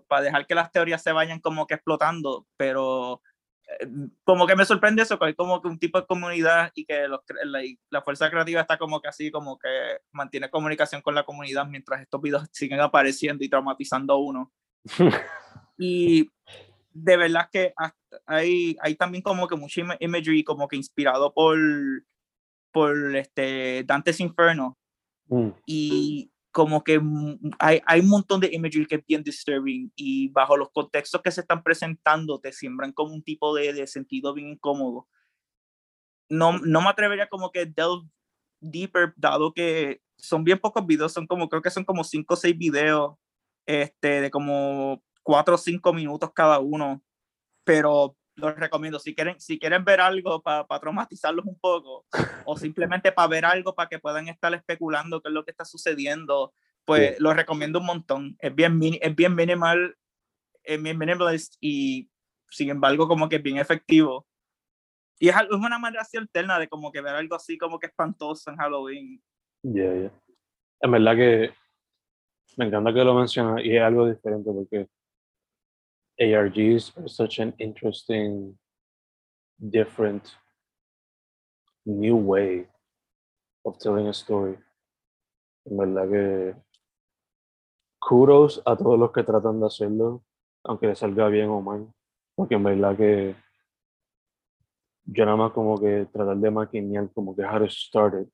para 0.08 0.22
dejar 0.22 0.46
que 0.46 0.54
las 0.54 0.70
teorías 0.70 1.02
se 1.02 1.12
vayan 1.12 1.40
como 1.40 1.66
que 1.66 1.74
explotando, 1.74 2.46
pero 2.56 3.22
como 4.24 4.46
que 4.46 4.56
me 4.56 4.64
sorprende 4.64 5.02
eso, 5.02 5.18
que 5.18 5.26
hay 5.26 5.34
como 5.34 5.60
que 5.60 5.68
un 5.68 5.78
tipo 5.78 6.00
de 6.00 6.06
comunidad 6.06 6.72
y 6.74 6.84
que 6.84 7.08
los, 7.08 7.20
la, 7.44 7.60
la, 7.90 8.02
fuerza 8.02 8.30
creativa 8.30 8.60
está 8.60 8.78
como 8.78 9.00
que 9.00 9.08
así, 9.08 9.30
como 9.30 9.58
que 9.58 9.68
mantiene 10.12 10.50
comunicación 10.50 11.02
con 11.02 11.14
la 11.14 11.24
comunidad 11.24 11.66
mientras 11.66 12.00
estos 12.00 12.20
videos 12.20 12.48
siguen 12.52 12.80
apareciendo 12.80 13.44
y 13.44 13.48
traumatizando 13.48 14.14
a 14.14 14.18
uno. 14.18 14.52
y 15.78 16.30
de 16.90 17.16
verdad 17.16 17.48
que 17.52 17.74
hay, 18.26 18.76
hay 18.80 18.94
también 18.94 19.22
como 19.22 19.46
que 19.48 19.56
mucha 19.56 19.82
imagery 20.00 20.44
como 20.44 20.68
que 20.68 20.76
inspirado 20.76 21.32
por 21.34 21.58
por 22.76 23.16
este, 23.16 23.84
Dante's 23.84 24.20
Inferno. 24.20 24.76
Mm. 25.28 25.48
Y 25.64 26.30
como 26.56 26.82
que 26.82 26.98
hay, 27.58 27.82
hay, 27.84 28.00
un 28.00 28.08
montón 28.08 28.40
de 28.40 28.48
imagery 28.50 28.86
que 28.86 28.94
es 28.94 29.06
bien 29.06 29.22
disturbing 29.22 29.92
y 29.94 30.30
bajo 30.30 30.56
los 30.56 30.70
contextos 30.70 31.20
que 31.20 31.30
se 31.30 31.42
están 31.42 31.62
presentando 31.62 32.40
te 32.40 32.50
siembran 32.50 32.92
como 32.92 33.12
un 33.12 33.22
tipo 33.22 33.54
de, 33.54 33.74
de 33.74 33.86
sentido 33.86 34.32
bien 34.32 34.48
incómodo. 34.48 35.06
No, 36.30 36.58
no 36.58 36.80
me 36.80 36.88
atrevería 36.88 37.28
como 37.28 37.52
que 37.52 37.66
delve 37.66 38.08
deeper, 38.62 39.12
dado 39.18 39.52
que 39.52 40.00
son 40.16 40.44
bien 40.44 40.58
pocos 40.58 40.86
videos, 40.86 41.12
son 41.12 41.26
como, 41.26 41.50
creo 41.50 41.60
que 41.60 41.68
son 41.68 41.84
como 41.84 42.02
cinco 42.04 42.32
o 42.32 42.36
seis 42.38 42.56
videos, 42.56 43.18
este, 43.66 44.22
de 44.22 44.30
como 44.30 45.02
cuatro 45.22 45.56
o 45.56 45.58
cinco 45.58 45.92
minutos 45.92 46.30
cada 46.34 46.58
uno, 46.58 47.04
pero 47.64 48.16
los 48.36 48.54
recomiendo. 48.56 48.98
Si 48.98 49.14
quieren, 49.14 49.40
si 49.40 49.58
quieren 49.58 49.84
ver 49.84 50.00
algo 50.00 50.42
para 50.42 50.66
traumatizarlos 50.80 51.44
un 51.44 51.58
poco, 51.58 52.06
o 52.44 52.56
simplemente 52.56 53.12
para 53.12 53.28
ver 53.28 53.44
algo 53.44 53.74
para 53.74 53.88
que 53.88 53.98
puedan 53.98 54.28
estar 54.28 54.52
especulando 54.54 55.20
qué 55.20 55.28
es 55.28 55.34
lo 55.34 55.44
que 55.44 55.50
está 55.50 55.64
sucediendo, 55.64 56.52
pues 56.84 57.18
los 57.20 57.34
recomiendo 57.34 57.80
un 57.80 57.86
montón. 57.86 58.36
Es 58.38 58.54
bien, 58.54 58.80
es 59.00 59.16
bien 59.16 59.34
minimal, 59.34 59.96
es 60.62 60.82
bien 60.82 60.98
minimalist 60.98 61.56
y 61.60 62.08
sin 62.48 62.70
embargo 62.70 63.08
como 63.08 63.28
que 63.28 63.36
es 63.36 63.42
bien 63.42 63.58
efectivo. 63.58 64.26
Y 65.18 65.28
es, 65.28 65.36
es 65.36 65.50
una 65.50 65.78
manera 65.78 66.02
así 66.02 66.16
alterna 66.16 66.58
de 66.58 66.68
como 66.68 66.92
que 66.92 67.00
ver 67.00 67.14
algo 67.14 67.34
así 67.34 67.56
como 67.58 67.78
que 67.78 67.86
espantoso 67.86 68.50
en 68.50 68.56
Halloween. 68.56 69.22
Yeah, 69.62 69.94
yeah. 69.94 70.12
En 70.80 70.90
verdad 70.90 71.16
que 71.16 71.54
me 72.56 72.66
encanta 72.66 72.92
que 72.92 73.04
lo 73.04 73.14
mencionas 73.14 73.64
y 73.64 73.76
es 73.76 73.82
algo 73.82 74.06
diferente 74.06 74.50
porque 74.52 74.88
ARGs 76.20 76.92
are 76.96 77.08
such 77.08 77.38
an 77.38 77.52
interesting, 77.58 78.56
different, 79.70 80.36
new 81.84 82.16
way 82.16 82.66
of 83.64 83.78
telling 83.78 84.08
a 84.08 84.12
story. 84.12 84.56
En 85.66 85.76
verdad 85.76 86.08
que 86.08 86.54
kudos 87.98 88.62
a 88.64 88.76
todos 88.76 88.98
los 88.98 89.12
que 89.12 89.24
tratan 89.24 89.60
de 89.60 89.66
hacerlo, 89.66 90.22
aunque 90.64 90.86
les 90.86 90.98
salga 90.98 91.28
bien 91.28 91.48
o 91.48 91.60
mal, 91.60 91.92
porque 92.34 92.54
en 92.54 92.64
verdad 92.64 92.96
que 92.96 93.34
yo 95.04 95.24
nada 95.24 95.36
más 95.36 95.52
como 95.52 95.78
que 95.78 96.06
tratar 96.12 96.36
de 96.36 96.50
maquinear 96.50 97.10
como 97.12 97.34
que 97.34 97.44
how 97.44 97.58
to 97.58 97.68
start 97.68 98.28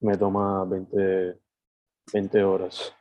me 0.00 0.16
toma 0.16 0.64
20, 0.64 1.40
20 2.12 2.44
horas. 2.44 2.92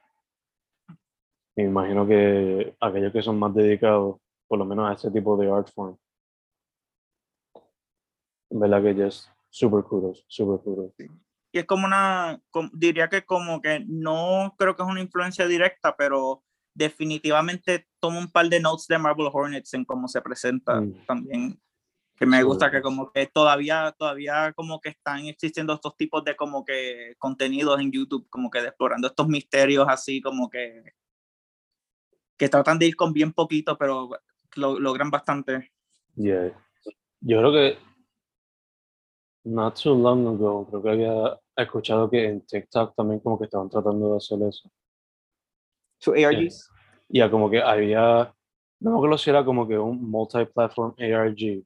Me 1.55 1.63
imagino 1.65 2.07
que 2.07 2.75
aquellos 2.79 3.11
que 3.11 3.21
son 3.21 3.37
más 3.37 3.53
dedicados, 3.53 4.17
por 4.47 4.59
lo 4.59 4.65
menos 4.65 4.89
a 4.89 4.93
ese 4.93 5.11
tipo 5.11 5.35
de 5.37 5.51
art 5.51 5.69
form, 5.73 5.97
verdad 8.51 8.83
que 8.83 8.95
ya 8.95 9.07
es 9.07 9.29
super 9.49 9.83
kudos, 9.83 10.25
super 10.27 10.59
kudos. 10.63 10.93
Y 11.53 11.59
es 11.59 11.65
como 11.65 11.85
una, 11.85 12.41
diría 12.73 13.09
que 13.09 13.25
como 13.25 13.61
que 13.61 13.83
no 13.87 14.55
creo 14.57 14.75
que 14.75 14.83
es 14.83 14.89
una 14.89 15.01
influencia 15.01 15.47
directa, 15.47 15.95
pero 15.97 16.43
definitivamente 16.73 17.87
tomo 17.99 18.19
un 18.19 18.31
par 18.31 18.47
de 18.47 18.59
notes 18.59 18.87
de 18.87 18.97
Marvel 18.97 19.29
Hornets 19.31 19.73
en 19.73 19.83
cómo 19.83 20.07
se 20.07 20.21
presenta 20.21 20.79
mm. 20.79 21.05
también. 21.05 21.59
Que 22.15 22.27
me 22.27 22.43
gusta 22.43 22.69
que 22.69 22.83
como 22.83 23.11
que 23.11 23.25
todavía, 23.25 23.95
todavía 23.97 24.53
como 24.53 24.79
que 24.79 24.89
están 24.89 25.25
existiendo 25.25 25.73
estos 25.73 25.97
tipos 25.97 26.23
de 26.23 26.35
como 26.35 26.63
que 26.63 27.15
contenidos 27.17 27.79
en 27.81 27.91
YouTube, 27.91 28.29
como 28.29 28.51
que 28.51 28.59
explorando 28.59 29.07
estos 29.07 29.27
misterios 29.27 29.87
así 29.89 30.21
como 30.21 30.47
que 30.47 30.83
que 32.41 32.49
tratan 32.49 32.79
de 32.79 32.87
ir 32.87 32.95
con 32.95 33.13
bien 33.13 33.33
poquito, 33.33 33.77
pero 33.77 34.09
lo, 34.55 34.79
logran 34.79 35.11
bastante. 35.11 35.71
Yeah. 36.15 36.51
Yo 37.19 37.37
creo 37.37 37.51
que 37.51 37.77
not 39.43 39.79
too 39.79 39.93
long 39.93 40.25
ago, 40.25 40.65
creo 40.65 40.81
que 40.81 40.89
había 40.89 41.39
escuchado 41.55 42.09
que 42.09 42.25
en 42.25 42.41
TikTok 42.41 42.95
también 42.95 43.19
como 43.19 43.37
que 43.37 43.45
estaban 43.45 43.69
tratando 43.69 44.09
de 44.09 44.17
hacer 44.17 44.41
eso. 44.41 44.71
¿Su 45.99 46.13
ARGs? 46.13 46.67
Ya, 47.09 47.29
como 47.29 47.47
que 47.47 47.61
había, 47.61 48.33
no 48.79 48.89
me 48.89 48.97
acuerdo 48.97 49.19
si 49.19 49.29
era 49.29 49.45
como 49.45 49.67
que 49.67 49.77
un 49.77 50.09
multi-platform 50.09 50.95
ARG, 50.97 51.63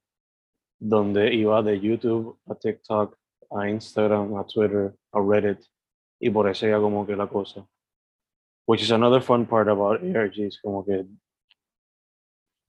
donde 0.77 1.33
iba 1.33 1.63
de 1.63 1.79
YouTube 1.79 2.37
a 2.47 2.55
TikTok, 2.55 3.17
a 3.51 3.69
Instagram, 3.69 4.35
a 4.35 4.45
Twitter, 4.45 4.93
a 5.13 5.21
Reddit, 5.21 5.65
y 6.19 6.29
por 6.29 6.49
eso 6.49 6.65
era 6.65 6.81
como 6.81 7.07
que 7.07 7.15
la 7.15 7.27
cosa. 7.27 7.65
Which 8.65 8.81
is 8.81 8.91
another 8.91 9.21
fun 9.21 9.45
part 9.45 9.67
about 9.67 10.01
ARGs, 10.01 10.59
como 10.61 10.83
que 10.83 11.05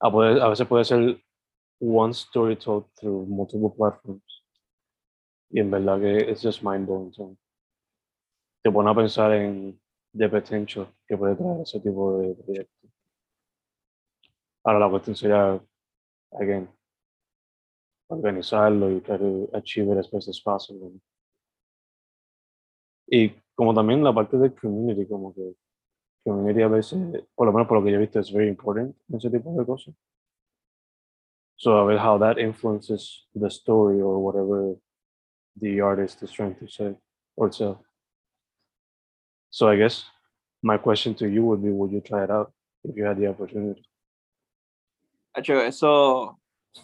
a, 0.01 0.11
poder, 0.11 0.43
a 0.43 0.49
veces 0.51 0.67
puede 0.67 0.85
ser 0.85 1.17
one 1.79 2.13
story 2.13 2.57
told 2.57 2.85
through 2.99 3.27
multiple 3.27 3.71
platforms. 3.71 4.43
Y 5.51 5.61
en 5.61 5.71
verdad 5.71 6.01
que 6.01 6.31
es 6.31 6.43
just 6.43 6.63
mind 6.63 6.87
blowing. 6.87 7.13
So. 7.13 7.37
Te 8.63 8.71
pone 8.71 8.91
a 8.91 8.95
pensar 8.95 9.33
en 9.33 9.81
the 10.13 10.29
potential 10.29 10.87
que 11.07 11.17
puede 11.17 11.37
traer 11.37 11.63
ese 11.63 11.81
tipo 11.81 12.19
de 12.19 12.35
proyecto. 12.35 12.89
Ahora 14.65 14.81
la 14.81 14.91
cuestión 14.91 15.15
sería, 15.15 15.61
again, 16.33 16.69
organizarlo 18.09 18.91
y 18.91 19.01
try 19.01 19.19
to 19.19 19.49
achieve 19.53 19.93
it 19.93 19.99
as 19.99 20.11
best 20.11 20.29
as 20.29 20.41
possible. 20.41 21.01
Y 23.09 23.31
como 23.55 23.73
también 23.73 24.03
la 24.03 24.13
parte 24.13 24.37
del 24.37 24.55
community, 24.55 25.07
como 25.07 25.33
que 25.33 25.55
community 26.27 26.63
a 26.63 26.69
veces, 26.69 26.99
por 27.37 27.47
lo 27.47 27.53
menos 27.53 27.69
por 27.69 27.79
lo 27.79 27.85
que 27.85 27.93
yo 27.93 27.97
he 27.97 28.01
visto, 28.01 28.19
es 28.19 28.33
very 28.33 28.49
important 28.49 28.95
en 29.09 29.17
ese 29.17 29.31
tipo 29.31 29.53
de 29.57 29.65
cosas. 29.65 29.95
So 31.57 31.79
a 31.79 31.85
ver 31.85 31.99
how 31.99 32.19
that 32.19 32.39
influences 32.39 33.27
the 33.35 33.49
story 33.49 34.01
or 34.01 34.19
whatever 34.19 34.75
the 35.61 35.81
artist 35.81 36.23
is 36.23 36.31
trying 36.31 36.55
to 36.57 36.69
say 36.69 36.95
or 37.37 37.49
tell. 37.49 37.83
So 39.51 39.69
I 39.69 39.77
guess 39.77 40.05
my 40.63 40.77
question 40.77 41.15
to 41.15 41.29
you 41.29 41.45
would 41.45 41.63
be, 41.63 41.71
would 41.71 41.93
you 41.93 42.01
try 42.01 42.25
it 42.25 42.31
out 42.31 42.53
if 42.85 42.97
you 42.97 43.05
had 43.05 43.17
the 43.19 43.29
opportunity? 43.29 43.83
Hecho, 45.35 45.61
eso 45.61 46.39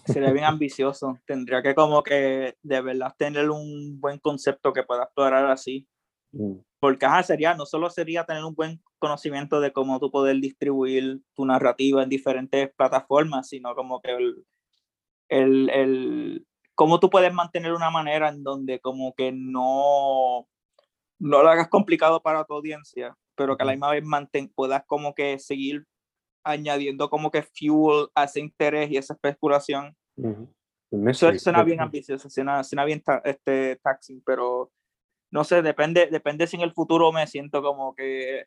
sería 0.06 0.32
bien 0.32 0.44
ambicioso. 0.44 1.18
Tendría 1.26 1.62
que 1.62 1.74
como 1.74 2.02
que 2.02 2.54
de 2.62 2.80
verdad 2.80 3.14
tener 3.18 3.50
un 3.50 4.00
buen 4.00 4.18
concepto 4.20 4.72
que 4.72 4.84
pueda 4.84 5.04
explorar 5.04 5.50
así. 5.50 5.86
Mm. 6.32 6.60
Porque 6.82 7.06
ajá, 7.06 7.22
sería, 7.22 7.54
no 7.54 7.64
solo 7.64 7.88
sería 7.90 8.24
tener 8.24 8.44
un 8.44 8.56
buen 8.56 8.82
conocimiento 8.98 9.60
de 9.60 9.72
cómo 9.72 10.00
tú 10.00 10.10
poder 10.10 10.40
distribuir 10.40 11.20
tu 11.32 11.46
narrativa 11.46 12.02
en 12.02 12.08
diferentes 12.08 12.74
plataformas, 12.74 13.48
sino 13.48 13.76
como 13.76 14.00
que 14.00 14.10
el, 14.10 14.44
el, 15.28 15.70
el 15.70 16.46
cómo 16.74 16.98
tú 16.98 17.08
puedes 17.08 17.32
mantener 17.32 17.72
una 17.72 17.92
manera 17.92 18.30
en 18.30 18.42
donde 18.42 18.80
como 18.80 19.14
que 19.14 19.30
no, 19.30 20.48
no 21.20 21.42
lo 21.44 21.48
hagas 21.48 21.68
complicado 21.68 22.20
para 22.20 22.44
tu 22.44 22.54
audiencia, 22.54 23.16
pero 23.36 23.56
que 23.56 23.62
a 23.62 23.66
la 23.66 23.72
misma 23.74 23.92
vez 23.92 24.04
manten, 24.04 24.48
puedas 24.48 24.82
como 24.84 25.14
que 25.14 25.38
seguir 25.38 25.86
añadiendo 26.42 27.08
como 27.08 27.30
que 27.30 27.44
fuel 27.44 28.08
a 28.16 28.24
ese 28.24 28.40
interés 28.40 28.90
y 28.90 28.96
esa 28.96 29.14
especulación. 29.14 29.96
Eso 30.90 31.32
suena 31.38 31.62
bien 31.62 31.80
ambicioso, 31.80 32.28
suena, 32.28 32.64
suena 32.64 32.84
bien 32.84 33.00
este, 33.22 33.76
taxing, 33.76 34.20
pero 34.26 34.72
no 35.32 35.44
sé, 35.44 35.62
depende, 35.62 36.08
depende 36.08 36.46
si 36.46 36.56
en 36.56 36.62
el 36.62 36.72
futuro 36.72 37.10
me 37.10 37.26
siento 37.26 37.62
como 37.62 37.94
que 37.94 38.44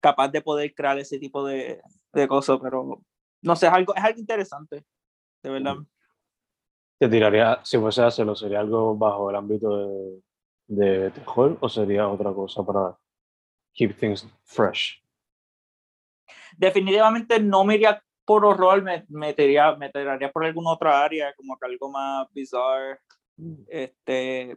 capaz 0.00 0.28
de 0.28 0.40
poder 0.40 0.72
crear 0.72 0.96
ese 0.98 1.18
tipo 1.18 1.44
de, 1.44 1.82
de 2.12 2.28
cosas, 2.28 2.58
pero 2.62 3.02
no 3.42 3.56
sé, 3.56 3.66
es 3.66 3.72
algo, 3.72 3.94
es 3.94 4.04
algo 4.04 4.20
interesante, 4.20 4.84
de 5.42 5.50
verdad. 5.50 5.76
¿Te 7.00 7.08
tiraría, 7.08 7.60
si 7.64 7.78
fuese 7.78 8.02
a 8.02 8.06
hacerlo, 8.06 8.36
sería 8.36 8.60
algo 8.60 8.96
bajo 8.96 9.28
el 9.28 9.36
ámbito 9.36 9.76
de, 9.76 10.22
de 10.68 11.10
terror 11.10 11.58
o 11.60 11.68
sería 11.68 12.08
otra 12.08 12.32
cosa 12.32 12.64
para 12.64 12.96
keep 13.72 13.98
things 13.98 14.24
fresh? 14.44 15.02
Definitivamente 16.56 17.40
no 17.40 17.64
me 17.64 17.74
iría 17.74 18.00
por 18.24 18.44
horror, 18.44 18.82
me, 18.82 19.04
me, 19.08 19.34
tiraría, 19.34 19.74
me 19.74 19.90
tiraría 19.90 20.30
por 20.30 20.44
alguna 20.44 20.70
otra 20.70 21.02
área, 21.02 21.34
como 21.34 21.58
que 21.58 21.66
algo 21.66 21.90
más 21.90 22.32
bizarre. 22.32 23.00
Mm. 23.36 23.64
Este, 23.66 24.56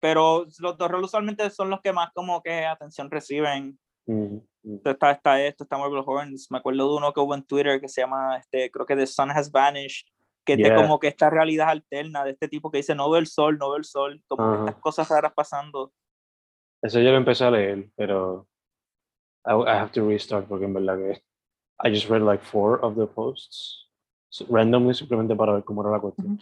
pero 0.00 0.46
los 0.58 0.76
dos 0.76 0.90
roles 0.90 1.06
usualmente 1.06 1.48
son 1.50 1.70
los 1.70 1.80
que 1.80 1.92
más 1.92 2.10
como 2.12 2.42
que 2.42 2.64
atención 2.64 3.10
reciben. 3.10 3.78
Mm, 4.06 4.38
mm. 4.62 4.80
Está, 4.84 5.10
está 5.12 5.42
esto, 5.42 5.64
está 5.64 5.78
Marvel 5.78 6.02
Horns. 6.04 6.48
Me 6.50 6.58
acuerdo 6.58 6.88
de 6.88 6.96
uno 6.96 7.12
que 7.12 7.20
hubo 7.20 7.34
en 7.34 7.44
Twitter 7.44 7.80
que 7.80 7.88
se 7.88 8.00
llama, 8.00 8.38
este, 8.38 8.70
creo 8.70 8.86
que 8.86 8.96
The 8.96 9.06
Sun 9.06 9.30
Has 9.30 9.52
Vanished, 9.52 10.06
que 10.44 10.54
es 10.54 10.58
de 10.58 10.74
como 10.74 10.98
que 10.98 11.08
esta 11.08 11.28
realidad 11.28 11.68
alterna 11.68 12.24
de 12.24 12.30
este 12.30 12.48
tipo 12.48 12.70
que 12.70 12.78
dice 12.78 12.94
no 12.94 13.10
ve 13.10 13.18
el 13.18 13.26
sol, 13.26 13.58
no 13.58 13.70
ve 13.70 13.78
el 13.78 13.84
sol, 13.84 14.22
como 14.26 14.66
estas 14.66 14.80
cosas 14.80 15.08
raras 15.08 15.32
pasando. 15.34 15.92
Eso 16.82 16.98
yo 16.98 17.10
lo 17.10 17.18
empecé 17.18 17.44
a 17.44 17.50
leer, 17.50 17.90
pero 17.94 18.48
I, 19.44 19.52
I, 19.52 19.76
have 19.76 19.92
to 19.92 20.06
restart 20.08 20.46
porque 20.48 20.64
en 20.64 20.74
verdad 20.74 20.96
que 20.96 21.22
I 21.82 21.90
just 21.94 22.08
read 22.08 22.22
like 22.22 22.42
four 22.42 22.82
of 22.82 22.96
the 22.96 23.06
posts 23.06 23.86
randomly 24.48 24.94
simplemente 24.94 25.36
para 25.36 25.52
ver 25.52 25.64
cómo 25.64 25.82
era 25.82 25.90
la 25.90 26.00
cuestión. 26.00 26.40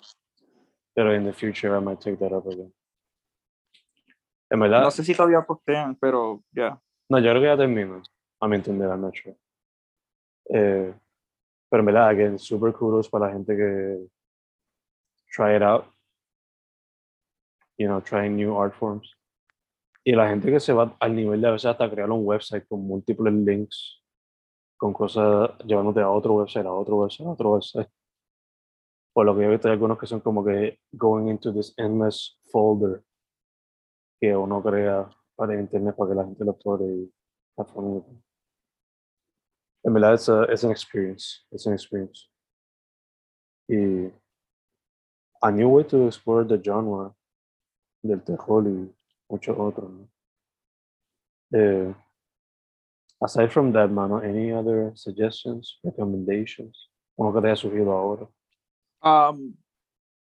Pero 0.95 1.15
in 1.15 1.25
the 1.25 1.33
future 1.33 1.77
I 1.77 1.81
might 1.81 2.01
take 2.01 2.19
that 2.19 2.33
up 2.33 2.47
again. 2.47 2.73
En 4.51 4.61
verdad. 4.61 4.83
No 4.83 4.91
sé 4.91 5.05
si 5.05 5.15
todavía 5.15 5.43
postean, 5.43 5.97
pero 5.97 6.43
ya. 6.53 6.81
No, 7.09 7.19
yo 7.19 7.31
creo 7.31 7.43
que 7.43 7.49
ya 7.49 7.57
termino. 7.57 8.03
A 8.41 8.49
mi 8.49 8.57
entender, 8.57 8.89
I'm 8.89 9.01
not 9.01 9.15
sure. 9.15 9.37
Eh, 10.51 10.95
pero 11.69 11.81
en 11.81 11.87
verdad, 11.87 12.09
again, 12.09 12.39
super 12.39 12.73
kudos 12.73 13.09
para 13.09 13.27
la 13.27 13.33
gente 13.33 13.57
que 13.57 14.07
try 15.31 15.57
it 15.57 15.63
out. 15.63 15.85
You 17.77 17.87
know, 17.87 18.01
trying 18.01 18.37
new 18.37 18.57
art 18.57 18.75
forms. 18.75 19.15
Y 20.05 20.13
la 20.13 20.29
gente 20.29 20.51
que 20.51 20.61
se 20.61 20.73
va 20.73 20.97
al 21.01 21.15
nivel 21.15 21.41
de 21.41 21.49
a 21.49 21.51
veces 21.53 21.67
hasta 21.67 21.91
crear 21.91 22.11
un 22.11 22.25
website 22.25 22.67
con 22.67 22.81
múltiples 22.81 23.35
links, 23.35 24.03
con 24.77 24.93
cosas 24.93 25.51
llevándote 25.67 26.01
a 26.01 26.09
otro 26.09 26.35
website, 26.35 26.65
a 26.65 26.73
otro 26.73 26.97
website, 26.97 27.27
a 27.27 27.31
otro 27.31 27.51
website. 27.51 27.89
Por 29.13 29.27
lo 29.27 29.35
que 29.35 29.43
yo 29.43 29.49
he 29.49 29.51
visto, 29.51 29.69
hay 29.69 29.73
algunos 29.73 29.99
que 29.99 30.07
son 30.07 30.21
como 30.21 30.45
que 30.45 30.79
going 30.93 31.29
into 31.29 31.53
this 31.53 31.75
endless 31.77 32.41
folder 32.51 33.05
que 34.21 34.37
uno 34.37 34.63
crea 34.63 35.09
para 35.37 35.59
internet 35.59 35.95
para 35.97 36.11
que 36.11 36.17
la 36.17 36.25
gente 36.25 36.45
lo 36.45 36.53
explore 36.53 36.85
y 36.85 37.13
it. 37.59 38.05
En 39.85 39.95
verdad, 39.95 40.15
es 40.15 40.29
es 40.29 40.65
an 40.65 40.71
experience. 40.71 41.47
It's 41.51 41.67
an 41.67 41.73
experience. 41.73 42.29
Y 43.69 44.13
a 45.41 45.51
new 45.51 45.69
way 45.69 45.85
to 45.85 46.07
explore 46.07 46.45
the 46.45 46.59
genre 46.59 47.15
del 48.03 48.23
terror 48.23 48.67
y 48.67 48.93
muchos 49.29 49.57
otros. 49.59 49.91
¿no? 49.91 50.09
Eh, 51.53 51.95
aside 53.21 53.51
from 53.51 53.73
that, 53.73 53.91
mano, 53.91 54.19
any 54.19 54.53
other 54.53 54.93
suggestions, 54.95 55.79
recommendations? 55.83 56.91
Uno 57.17 57.33
que 57.33 57.41
te 57.41 57.47
haya 57.49 57.57
surgido 57.57 57.93
ahora. 57.93 58.29
Um, 59.03 59.55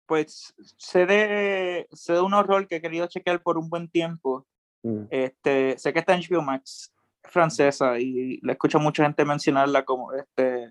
pues 0.07 0.55
sé 0.77 1.07
de, 1.07 1.89
sé 1.93 2.15
de 2.15 2.21
un 2.21 2.35
horror 2.35 2.67
que 2.67 2.77
he 2.77 2.81
querido 2.83 3.07
chequear 3.07 3.43
por 3.43 3.59
un 3.59 3.69
buen 3.69 3.89
tiempo. 3.89 4.47
Mm, 4.83 5.05
Este, 5.11 5.79
sé 5.79 5.93
que 5.93 6.01
está 6.01 6.15
en 6.15 6.21
HBO 6.21 6.43
Max, 6.43 6.93
es 7.23 7.31
francesa, 7.31 7.99
y 7.99 8.39
le 8.43 8.53
escucho 8.53 8.79
a 8.79 8.83
mucha 8.83 9.03
gente 9.05 9.25
mencionarla 9.25 9.85
como, 9.85 10.13
este, 10.13 10.71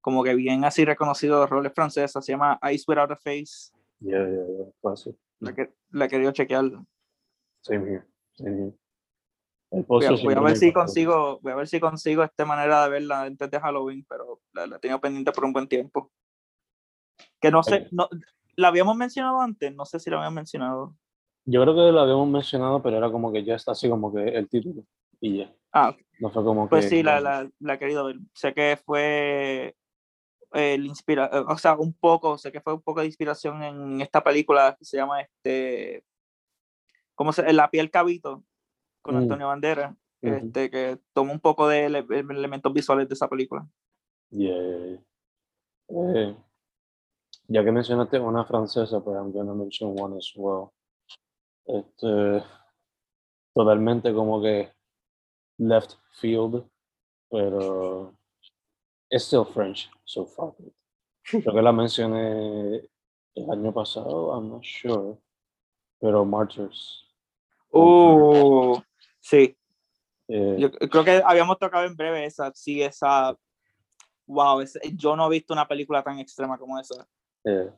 como 0.00 0.24
que 0.24 0.34
bien 0.34 0.64
así 0.64 0.84
reconocido 0.84 1.40
de 1.40 1.46
roles 1.46 1.72
francesa. 1.74 2.22
Se 2.22 2.32
llama 2.32 2.58
Ice 2.72 2.84
Without 2.88 3.12
a 3.12 3.16
Face. 3.16 3.72
yeah, 4.00 4.18
yeah, 4.26 4.46
yeah. 4.46 4.66
Classic. 4.80 5.14
La, 5.40 5.54
que, 5.54 5.70
la 5.90 6.06
he 6.06 6.08
querido 6.08 6.32
chequear. 6.32 6.64
Same 7.62 7.86
here. 7.90 8.04
Same 8.32 8.56
here. 8.56 8.72
Voy 9.86 10.04
a, 10.04 10.10
voy 10.10 10.34
a 10.34 10.40
ver 10.40 10.56
si 10.56 10.72
consigo, 10.72 11.38
voy 11.42 11.52
a 11.52 11.56
ver 11.56 11.68
si 11.68 11.78
consigo 11.78 12.24
esta 12.24 12.44
manera 12.44 12.82
de 12.84 12.90
verla 12.90 13.22
antes 13.22 13.48
de 13.50 13.60
Halloween, 13.60 14.04
pero 14.08 14.40
la, 14.52 14.66
la 14.66 14.76
he 14.76 14.78
tenido 14.80 15.00
pendiente 15.00 15.30
por 15.30 15.44
un 15.44 15.52
buen 15.52 15.68
tiempo. 15.68 16.10
Que 17.40 17.50
no 17.50 17.62
sé, 17.62 17.88
no, 17.90 18.08
la 18.56 18.68
habíamos 18.68 18.96
mencionado 18.96 19.40
antes, 19.40 19.74
no 19.74 19.84
sé 19.84 19.98
si 19.98 20.10
la 20.10 20.16
habíamos 20.16 20.34
mencionado. 20.34 20.94
Yo 21.46 21.62
creo 21.62 21.74
que 21.74 21.92
lo 21.92 22.00
habíamos 22.00 22.28
mencionado, 22.28 22.82
pero 22.82 22.98
era 22.98 23.10
como 23.10 23.32
que 23.32 23.42
ya 23.44 23.54
está 23.54 23.72
así 23.72 23.88
como 23.88 24.12
que 24.12 24.22
el 24.24 24.48
título 24.48 24.84
y 25.20 25.38
ya. 25.38 25.54
Ah, 25.72 25.94
No 26.20 26.30
fue 26.30 26.44
como 26.44 26.68
pues 26.68 26.84
que. 26.84 26.90
sí, 26.90 27.02
la, 27.02 27.20
la, 27.20 27.48
la 27.60 27.74
he 27.74 27.78
querido 27.78 28.04
ver. 28.04 28.16
Sé 28.34 28.52
que 28.52 28.78
fue 28.84 29.74
el 30.52 30.84
inspira, 30.86 31.30
eh, 31.32 31.44
o 31.46 31.56
sea, 31.56 31.76
un 31.76 31.94
poco, 31.94 32.36
sé 32.36 32.50
que 32.52 32.60
fue 32.60 32.74
un 32.74 32.82
poco 32.82 33.00
de 33.00 33.06
inspiración 33.06 33.62
en 33.62 34.00
esta 34.00 34.22
película 34.22 34.76
que 34.78 34.84
se 34.84 34.96
llama 34.96 35.20
este, 35.22 36.04
¿cómo 37.14 37.32
se? 37.32 37.50
La 37.52 37.70
piel 37.70 37.90
cabito 37.90 38.44
con 39.02 39.14
Mm. 39.14 39.18
Antonio 39.18 39.46
Banderas, 39.46 39.94
Ujú. 40.22 40.34
este, 40.34 40.70
que 40.70 40.98
toma 41.14 41.32
un 41.32 41.40
poco 41.40 41.68
de 41.68 41.86
ele- 41.86 42.06
elementos 42.10 42.72
visuales 42.72 43.08
de 43.08 43.14
esa 43.14 43.28
película. 43.28 43.66
Yeah. 44.30 45.00
Eh, 45.88 46.36
ya 47.52 47.64
que 47.64 47.72
mencionaste 47.72 48.18
una 48.20 48.44
francesa, 48.44 49.00
pues 49.00 49.16
I'm 49.16 49.32
gonna 49.32 49.54
mention 49.54 49.94
one 49.98 50.16
as 50.16 50.32
well. 50.36 50.72
Este, 51.66 52.44
totalmente 53.54 54.12
como 54.14 54.40
que 54.40 54.72
left 55.58 55.94
field, 56.20 56.64
pero 57.28 58.14
es 59.10 59.24
still 59.24 59.44
French, 59.44 59.90
so 60.04 60.24
fuck 60.26 60.58
it. 60.60 60.72
Creo 61.42 61.54
que 61.54 61.62
la 61.62 61.72
mencioné 61.72 62.88
el 63.34 63.50
año 63.50 63.72
pasado, 63.72 64.32
I'm 64.34 64.48
not 64.50 64.62
sure, 64.64 65.18
pero 66.00 66.24
Martyrs. 66.24 67.04
Uh, 67.72 68.80
sí, 69.20 69.56
eh, 70.28 70.56
yo 70.58 70.70
creo 70.72 71.04
que 71.04 71.22
habíamos 71.24 71.58
tocado 71.58 71.84
en 71.86 71.94
breve 71.96 72.24
esa, 72.24 72.52
sí, 72.54 72.82
esa, 72.82 73.36
wow, 74.26 74.60
ese- 74.60 74.80
yo 74.96 75.14
no 75.16 75.26
he 75.26 75.30
visto 75.30 75.52
una 75.52 75.66
película 75.68 76.02
tan 76.02 76.18
extrema 76.20 76.56
como 76.58 76.78
esa. 76.78 77.06
Eh, 77.44 77.70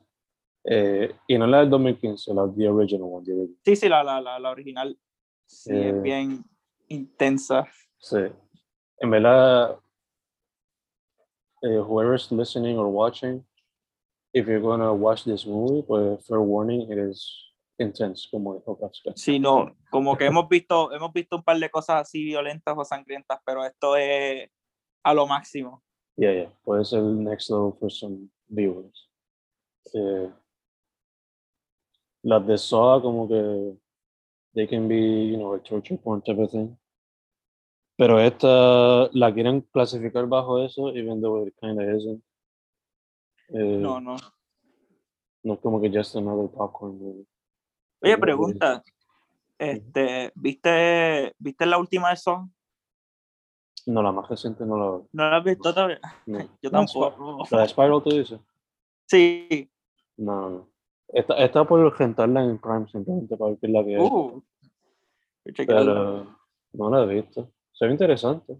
eh, 0.65 1.15
y 1.27 1.37
no 1.37 1.47
la 1.47 1.59
del 1.59 1.69
2015, 1.69 2.33
la 2.33 2.47
the 2.55 2.67
original 2.69 3.03
one, 3.09 3.25
the 3.25 3.31
original. 3.33 3.57
Sí, 3.65 3.75
sí, 3.75 3.89
la, 3.89 4.03
la, 4.03 4.21
la, 4.21 4.39
la 4.39 4.49
original, 4.51 4.97
sí, 5.45 5.71
Eh. 5.73 5.89
es 5.89 6.01
bien 6.01 6.43
intensa. 6.87 7.67
Sí. 7.99 8.17
En 8.99 9.09
verdad, 9.09 9.77
eh, 11.61 11.79
whoever's 11.79 12.31
listening 12.31 12.77
or 12.77 12.87
watching, 12.87 13.45
if 14.33 14.47
you're 14.47 14.61
gonna 14.61 14.91
watch 14.91 15.23
this 15.23 15.45
movie, 15.45 15.83
pues 15.83 16.25
fair 16.27 16.39
warning, 16.39 16.89
it 16.91 16.97
is 16.97 17.39
intense, 17.79 18.27
como 18.29 18.55
dijo 18.55 18.77
Pascal. 18.79 19.13
Sí, 19.15 19.39
no, 19.39 19.75
como 19.89 20.15
que 20.17 20.25
hemos 20.25 20.47
visto, 20.47 20.91
hemos 20.93 21.11
visto 21.11 21.37
un 21.37 21.43
par 21.43 21.57
de 21.59 21.69
cosas 21.69 22.01
así 22.01 22.23
violentas 22.23 22.73
o 22.77 22.83
sangrientas, 22.85 23.39
pero 23.45 23.65
esto 23.65 23.95
es 23.95 24.49
a 25.03 25.13
lo 25.13 25.27
máximo. 25.27 25.83
Yeah, 26.15 26.31
yeah. 26.33 26.53
Puede 26.63 26.85
ser 26.85 26.99
el 26.99 27.23
next 27.23 27.49
level 27.49 27.73
for 27.79 27.91
some 27.91 28.29
viewers. 28.47 29.09
Eh, 29.93 30.31
las 32.23 32.47
de 32.47 32.57
Saw, 32.57 33.01
como 33.01 33.27
que 33.27 33.77
they 34.53 34.67
can 34.67 34.87
be, 34.87 35.27
you 35.29 35.37
know, 35.37 35.53
like 35.53 35.67
torture 35.67 35.97
porn 35.97 36.21
type 36.21 36.41
of 36.41 36.49
thing. 36.51 36.77
Pero 37.97 38.19
esta 38.19 39.09
la 39.13 39.33
quieren 39.33 39.61
clasificar 39.71 40.27
bajo 40.27 40.63
eso, 40.63 40.89
even 40.95 41.21
though 41.21 41.45
it 41.45 41.53
kind 41.59 41.79
of 41.79 41.95
isn't. 41.95 42.23
Eh, 43.49 43.77
No, 43.79 43.99
no. 43.99 44.15
No 45.43 45.53
es 45.55 45.59
como 45.59 45.81
que 45.81 45.89
just 45.89 46.15
another 46.15 46.49
popcorn 46.49 46.97
movie. 46.97 47.27
Oye, 48.01 48.17
pregunta, 48.17 48.81
este, 49.59 50.31
¿viste, 50.35 51.33
¿viste 51.37 51.65
la 51.65 51.77
última 51.77 52.09
de 52.09 52.15
Son? 52.17 52.53
No, 53.85 54.01
la 54.01 54.13
más 54.13 54.29
reciente 54.29 54.65
no 54.65 54.77
la 54.77 55.05
¿No 55.11 55.29
la 55.29 55.37
has 55.37 55.43
visto 55.43 55.73
todavía? 55.73 55.99
no. 56.25 56.39
Yo 56.61 56.71
tampoco. 56.71 57.45
¿La 57.51 57.61
de 57.61 57.67
Spiral 57.67 58.01
tú 58.01 58.09
dices? 58.11 58.39
Sí. 59.07 59.69
No, 60.23 60.49
no. 60.49 60.69
Está, 61.09 61.35
está 61.37 61.63
por 61.65 61.99
rentarla 61.99 62.43
en 62.43 62.57
Prime 62.57 62.87
simplemente 62.87 63.37
para 63.37 63.51
ver 63.51 63.59
es 63.61 63.69
la 63.69 63.83
que 63.83 63.95
es. 63.95 64.01
Uh. 64.01 64.43
Pero 65.43 66.37
no 66.73 66.89
la 66.89 67.03
he 67.03 67.21
visto. 67.21 67.51
Se 67.73 67.85
ve 67.85 67.91
interesante. 67.91 68.55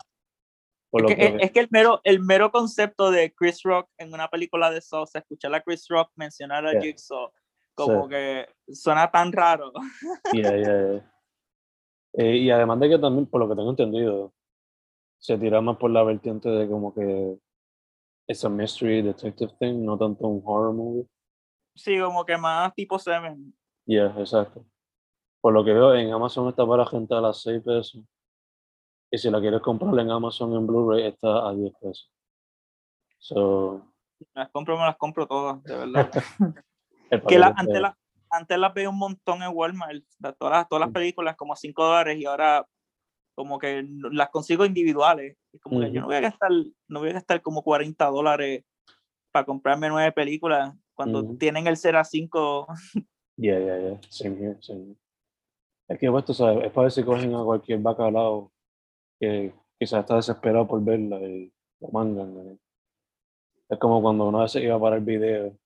Es 0.92 1.04
que, 1.08 1.16
que, 1.16 1.38
es 1.40 1.52
que 1.52 1.60
el 1.62 1.68
mero, 1.72 2.02
el 2.04 2.20
mero 2.20 2.52
concepto 2.52 3.10
de 3.10 3.34
Chris 3.34 3.64
Rock 3.64 3.90
en 3.98 4.14
una 4.14 4.28
película 4.28 4.70
de 4.70 4.80
Saw, 4.80 5.06
escuchar 5.12 5.56
a 5.56 5.62
Chris 5.62 5.88
Rock 5.90 6.12
mencionar 6.16 6.68
a 6.68 6.72
Yeah. 6.74 6.82
Jigsaw, 6.82 7.32
como 7.74 8.04
Sí. 8.04 8.10
que 8.10 8.48
suena 8.72 9.10
tan 9.10 9.32
raro. 9.32 9.72
Yeah, 10.34 10.56
yeah, 10.56 10.92
yeah. 10.92 11.14
Eh, 12.14 12.38
y 12.38 12.52
además 12.52 12.80
de 12.80 12.90
que 12.90 13.00
también, 13.00 13.26
por 13.26 13.40
lo 13.42 13.50
que 13.50 13.56
tengo 13.56 13.72
entendido, 13.72 14.34
se 15.18 15.36
tira 15.40 15.62
más 15.62 15.78
por 15.78 15.90
la 15.90 16.04
vertiente 16.04 16.50
de 16.50 16.68
como 16.68 16.94
que 16.94 17.40
es 18.28 18.46
a 18.46 18.50
mystery 18.50 19.02
detective 19.02 19.52
thing, 19.60 19.84
no 19.84 19.98
tanto 19.98 20.28
un 20.28 20.44
horror 20.46 20.74
movie. 20.74 21.08
Sí, 21.76 22.00
como 22.00 22.26
que 22.26 22.38
más 22.38 22.74
tipo 22.76 22.98
Seven. 23.00 23.54
Yeah, 23.86 24.14
exacto. 24.18 24.66
Por 25.42 25.54
lo 25.54 25.64
que 25.66 25.74
veo, 25.74 25.94
en 25.96 26.12
Amazon 26.14 26.48
está 26.50 26.66
para 26.66 26.86
gente 26.86 27.14
a 27.16 27.22
las 27.22 27.42
6 27.42 27.62
pesos. 27.64 28.02
Y 29.12 29.18
si 29.18 29.30
la 29.30 29.40
quieres 29.42 29.62
comprar 29.62 29.98
en 30.00 30.10
Amazon 30.10 30.54
en 30.54 30.66
Blu-ray, 30.66 31.08
está 31.08 31.48
a 31.48 31.54
10 31.54 31.74
pesos. 31.82 32.12
So, 33.20 33.86
Las 34.34 34.50
compro, 34.52 34.78
me 34.78 34.86
las 34.86 34.98
compro 34.98 35.28
todas, 35.28 35.62
de 35.64 35.78
verdad. 35.78 36.12
que 37.28 37.38
la, 37.40 37.54
antes, 37.56 37.82
la- 37.82 37.98
antes 38.30 38.58
las 38.58 38.74
veía 38.74 38.90
un 38.90 38.98
montón 38.98 39.44
en 39.44 39.52
Walmart, 39.54 40.04
todas, 40.40 40.52
las- 40.60 40.68
todas 40.70 40.82
las 40.82 40.92
películas 40.92 41.36
como 41.36 41.54
a 41.54 41.56
5 41.58 41.84
dólares 41.86 42.18
y 42.18 42.26
ahora 42.26 42.66
como 43.36 43.58
que 43.60 43.86
las 44.12 44.30
consigo 44.30 44.66
individuales. 44.66 45.38
Es 45.52 45.62
como 45.62 45.80
que 45.80 45.92
yo 45.92 46.02
no 46.02 46.08
voy 46.08 46.16
a 46.16 46.22
gastar, 46.22 46.52
no 46.88 47.00
voy 47.00 47.10
a 47.10 47.14
gastar 47.14 47.42
como 47.42 47.64
40 47.64 48.06
dólares 48.08 48.64
para 49.32 49.46
comprarme 49.46 49.90
nueve 49.90 50.12
películas 50.12 50.74
cuando 50.94 51.36
tienen 51.38 51.68
el 51.68 51.78
Cera 51.78 52.04
5. 52.04 52.68
Yeah, 53.36 53.58
yeah, 53.58 53.80
yeah. 53.80 53.98
Same 54.12 54.38
here, 54.38 54.58
same 54.62 54.82
here. 54.86 54.96
Es 55.88 55.98
que, 56.00 56.10
pues, 56.12 56.24
tú 56.24 56.36
sabes, 56.36 56.66
es 56.66 56.72
para 56.72 56.84
ver 56.84 56.92
si 56.92 57.04
cogen 57.04 57.34
a 57.34 57.44
cualquier 57.44 57.80
bacalao 57.80 58.52
que 59.20 59.52
quizás 59.80 60.02
está 60.02 60.18
desesperado 60.18 60.68
por 60.68 60.84
verla 60.84 61.20
y 61.20 61.52
lo 61.80 61.88
mangan. 61.90 62.34
¿no? 62.36 62.58
Es 63.70 63.80
como 63.80 64.04
cuando 64.04 64.28
una 64.28 64.44
vez 64.44 64.54
iba 64.56 64.80
para 64.80 64.98
el 64.98 65.04
video 65.04 65.58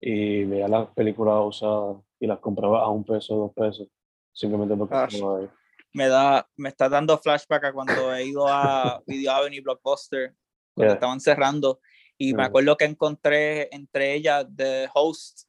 y 0.00 0.44
veía 0.44 0.68
las 0.68 0.86
películas 0.90 1.42
usadas 1.46 1.96
y 2.20 2.28
las 2.28 2.38
compraba 2.38 2.82
a 2.84 2.88
un 2.90 3.02
peso, 3.04 3.34
dos 3.34 3.52
pesos, 3.52 3.88
simplemente 4.32 4.76
porque 4.76 4.94
Ah, 4.94 5.08
ahí. 5.36 5.48
Me, 5.94 6.06
da, 6.06 6.48
me 6.56 6.68
está 6.68 6.88
dando 6.88 7.18
flashback 7.18 7.64
a 7.64 7.72
cuando 7.72 8.14
he 8.14 8.24
ido 8.26 8.46
a 8.48 9.02
Video 9.04 9.32
Avenue 9.32 9.60
Blockbuster, 9.62 10.32
cuando 10.74 10.92
Yeah. 10.92 10.94
estaban 10.94 11.20
cerrando. 11.20 11.80
Y 12.18 12.34
me 12.34 12.42
acuerdo 12.44 12.76
que 12.76 12.84
encontré 12.84 13.72
entre 13.74 14.14
ellas 14.14 14.44
The 14.54 14.88
Host, 14.92 15.48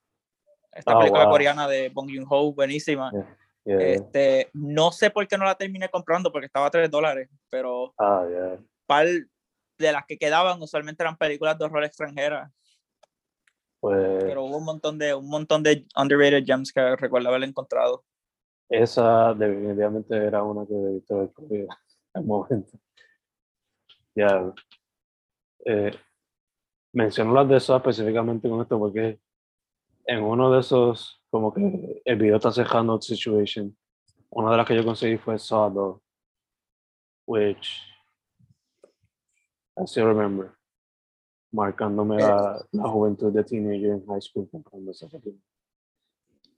esta 0.71 0.93
Ah, 0.93 0.99
película 0.99 1.23
wow. 1.25 1.31
coreana 1.31 1.67
de 1.67 1.89
Bong 1.89 2.09
Joon-ho, 2.13 2.53
buenísima. 2.53 3.11
Yeah, 3.11 3.37
yeah. 3.65 3.87
Este, 3.87 4.49
no 4.53 4.91
sé 4.91 5.09
por 5.09 5.27
qué 5.27 5.37
no 5.37 5.45
la 5.45 5.55
terminé 5.55 5.89
comprando 5.89 6.31
porque 6.31 6.45
estaba 6.45 6.67
a 6.67 6.71
3 6.71 6.89
dólares, 6.91 7.27
pero 7.49 7.93
Ah, 7.97 8.23
yeah. 8.29 8.59
par 8.85 9.07
de 9.07 9.91
las 9.91 10.05
que 10.05 10.17
quedaban 10.17 10.61
usualmente 10.61 11.01
eran 11.01 11.17
películas 11.17 11.57
de 11.57 11.65
horror 11.65 11.83
extranjeras, 11.83 12.51
Pues 13.79 14.23
pero 14.25 14.43
hubo 14.43 14.57
un 14.57 14.65
montón 14.65 14.97
de 14.99 15.13
un 15.15 15.27
montón 15.29 15.63
de 15.63 15.85
underrated 15.95 16.43
gems 16.45 16.71
que 16.71 16.95
recuerdo 16.97 17.29
haber 17.29 17.43
encontrado. 17.43 18.03
esa 18.69 19.33
definitivamente 19.33 20.15
era 20.15 20.43
una 20.43 20.67
que 20.67 20.73
debiste 20.73 21.13
haber 21.15 21.31
cogido 21.33 21.67
al 22.13 22.23
momento. 22.25 22.77
Ya. 24.15 24.53
Eh, 25.65 25.91
menciono 26.93 27.33
las 27.33 27.47
de 27.47 27.57
eso 27.57 27.75
específicamente 27.75 28.49
con 28.49 28.61
esto 28.61 28.79
porque 28.79 29.19
en 30.05 30.23
uno 30.23 30.51
de 30.51 30.59
esos, 30.61 31.21
como 31.29 31.53
que 31.53 32.01
el 32.03 32.15
video 32.17 32.37
está 32.37 32.51
cerrando 32.51 32.99
situation, 32.99 33.75
una 34.31 34.51
de 34.51 34.57
las 34.57 34.67
que 34.67 34.75
yo 34.75 34.83
conseguí 34.83 35.17
fue 35.17 35.37
Saw 35.37 35.69
2, 35.69 36.01
which 37.27 37.83
I 39.77 39.85
still 39.85 40.05
remember, 40.05 40.51
marcándome 41.51 42.17
la, 42.17 42.65
la 42.71 42.89
juventud 42.89 43.31
de 43.31 43.43
teenager 43.43 43.91
en 43.91 44.05
high 44.07 44.21
school 44.21 44.49
comprando 44.49 44.91
esa 44.91 45.07
película. 45.07 45.43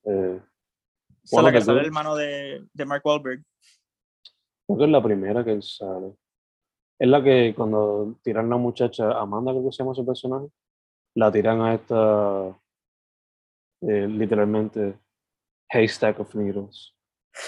Eh, 0.06 0.42
la 1.32 1.52
que 1.52 1.62
sale 1.62 1.82
el 1.82 1.86
hermano 1.88 2.16
de, 2.16 2.68
de 2.74 2.86
Mark 2.86 3.02
Wahlberg. 3.06 3.44
Creo 4.66 4.78
que 4.78 4.86
es 4.86 4.90
la 4.90 5.04
primera 5.04 5.44
que 5.44 5.52
él 5.52 5.62
sale. 5.62 6.16
Es 7.02 7.08
la 7.08 7.24
que 7.24 7.56
cuando 7.56 8.16
tiran 8.22 8.46
a 8.46 8.50
la 8.50 8.58
muchacha, 8.58 9.20
Amanda 9.20 9.52
creo 9.52 9.66
que 9.66 9.72
se 9.72 9.82
llama 9.82 9.96
su 9.96 10.06
personaje, 10.06 10.46
la 11.16 11.32
tiran 11.32 11.60
a 11.60 11.74
esta, 11.74 12.60
eh, 13.82 14.08
literalmente, 14.08 15.00
haystack 15.70 16.20
of 16.20 16.36
needles. 16.36 16.94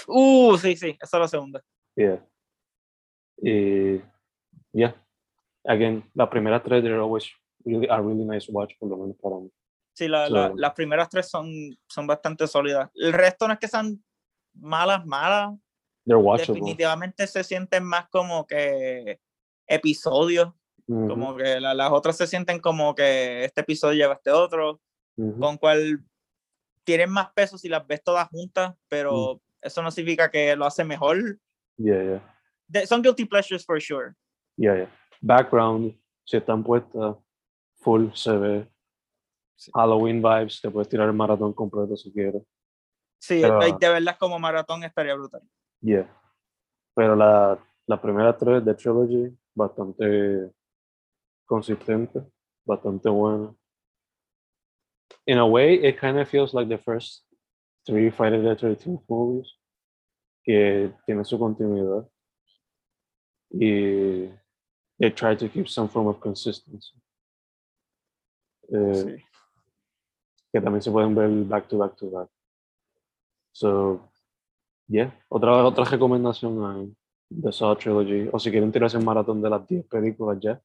Uh, 0.08 0.56
sí, 0.56 0.74
sí, 0.76 0.98
esa 1.00 1.18
es 1.18 1.20
la 1.20 1.28
segunda. 1.28 1.62
Yeah. 1.94 2.26
Y, 3.40 4.02
yeah. 4.72 5.00
Again, 5.64 6.02
las 6.14 6.28
primeras 6.30 6.60
tres, 6.64 6.82
they're 6.82 6.98
always 7.00 7.30
really, 7.64 7.86
a 7.88 8.00
really 8.00 8.24
nice 8.24 8.50
watch, 8.50 8.74
por 8.80 8.88
lo 8.88 8.96
menos 8.96 9.16
para 9.22 9.36
mí. 9.36 9.52
Sí, 9.92 10.08
la, 10.08 10.28
la, 10.28 10.48
So- 10.48 10.56
las 10.56 10.72
primeras 10.74 11.08
tres 11.08 11.30
son, 11.30 11.48
son 11.86 12.08
bastante 12.08 12.48
sólidas. 12.48 12.90
El 12.96 13.12
resto 13.12 13.46
no 13.46 13.54
es 13.54 13.60
que 13.60 13.68
sean 13.68 14.02
malas, 14.52 15.06
malas. 15.06 15.54
They're 16.04 16.20
watchable. 16.20 16.54
Definitivamente 16.54 17.24
se 17.28 17.44
sienten 17.44 17.84
más 17.84 18.08
como 18.08 18.44
que 18.48 19.20
episodios. 19.66 20.52
Como 20.86 21.34
que 21.36 21.60
la- 21.60 21.72
las 21.74 21.90
otras 21.92 22.16
se 22.16 22.26
sienten 22.26 22.58
como 22.60 22.94
que 22.94 23.44
este 23.44 23.62
episodio 23.62 23.94
lleva 23.96 24.12
a 24.14 24.16
este 24.16 24.30
otro. 24.30 24.80
con 25.38 25.56
cual 25.58 26.04
tienen 26.82 27.08
más 27.08 27.32
peso 27.34 27.56
si 27.56 27.68
las 27.68 27.86
ves 27.86 28.02
todas 28.02 28.28
juntas, 28.28 28.74
pero 28.88 29.40
eso 29.62 29.80
no 29.80 29.90
significa 29.92 30.28
que 30.30 30.56
lo 30.56 30.66
hace 30.66 30.82
mejor. 30.84 31.38
Yeah, 31.78 32.02
yeah. 32.02 32.36
De- 32.66 32.84
son 32.86 33.00
guilty 33.00 33.24
pleasures 33.24 33.64
for 33.64 33.80
sure. 33.80 34.14
Yeah, 34.56 34.74
yeah. 34.76 34.90
Background, 35.20 35.96
si 36.24 36.36
están 36.36 36.64
puestas, 36.64 37.14
full 37.76 38.08
se 38.14 38.36
ve. 38.36 38.68
Sí. 39.56 39.70
Halloween 39.72 40.20
vibes, 40.20 40.60
te 40.60 40.68
puedes 40.68 40.88
tirar 40.88 41.06
el 41.08 41.14
maratón 41.14 41.52
completo 41.52 41.96
si 41.96 42.12
quieres. 42.12 42.42
Sí, 43.20 43.40
Pero- 43.40 43.60
de 43.60 43.88
verlas 43.88 44.16
como 44.18 44.38
maratón 44.40 44.82
estaría 44.82 45.14
brutal. 45.14 45.42
Yeah. 45.80 46.10
Pero 46.94 47.14
la, 47.14 47.56
la 47.86 48.02
primera 48.02 48.36
tres 48.36 48.64
de 48.64 48.74
Trilogy, 48.74 49.32
bastante 49.54 50.52
consistente, 51.46 52.20
bastante 52.66 53.08
buena. 53.08 53.54
In 55.26 55.38
a 55.38 55.46
way, 55.46 55.74
it 55.74 55.98
kind 55.98 56.18
of 56.18 56.28
feels 56.28 56.52
like 56.52 56.68
the 56.68 56.78
first 56.78 57.24
three 57.86 58.10
Friday 58.10 58.40
the 58.42 58.56
13th 58.56 59.04
movies, 59.08 59.50
que 60.44 60.92
tiene 61.06 61.24
su 61.24 61.38
continuidad. 61.38 62.08
Y 63.50 64.28
they 64.98 65.10
try 65.10 65.34
to 65.36 65.48
keep 65.48 65.68
some 65.68 65.88
form 65.88 66.08
of 66.08 66.20
consistency. 66.20 67.00
Eh, 68.70 68.94
Sí. 68.94 69.24
que 70.52 70.60
también 70.60 70.82
se 70.82 70.90
pueden 70.90 71.14
ver 71.14 71.28
back 71.48 71.68
to 71.68 71.78
back 71.78 71.96
to 71.96 72.10
back. 72.10 72.28
So, 73.52 74.08
yeah, 74.88 75.12
otra, 75.28 75.64
otra 75.64 75.84
recomendación 75.84 76.64
hay 76.64 76.96
de 77.36 77.52
Saw 77.52 77.76
Trilogy, 77.76 78.28
o 78.32 78.38
si 78.38 78.50
quieren 78.50 78.70
tirarse 78.72 78.96
un 78.96 79.04
maratón 79.04 79.42
de 79.42 79.50
las 79.50 79.66
10 79.66 79.86
películas 79.86 80.38
ya, 80.40 80.60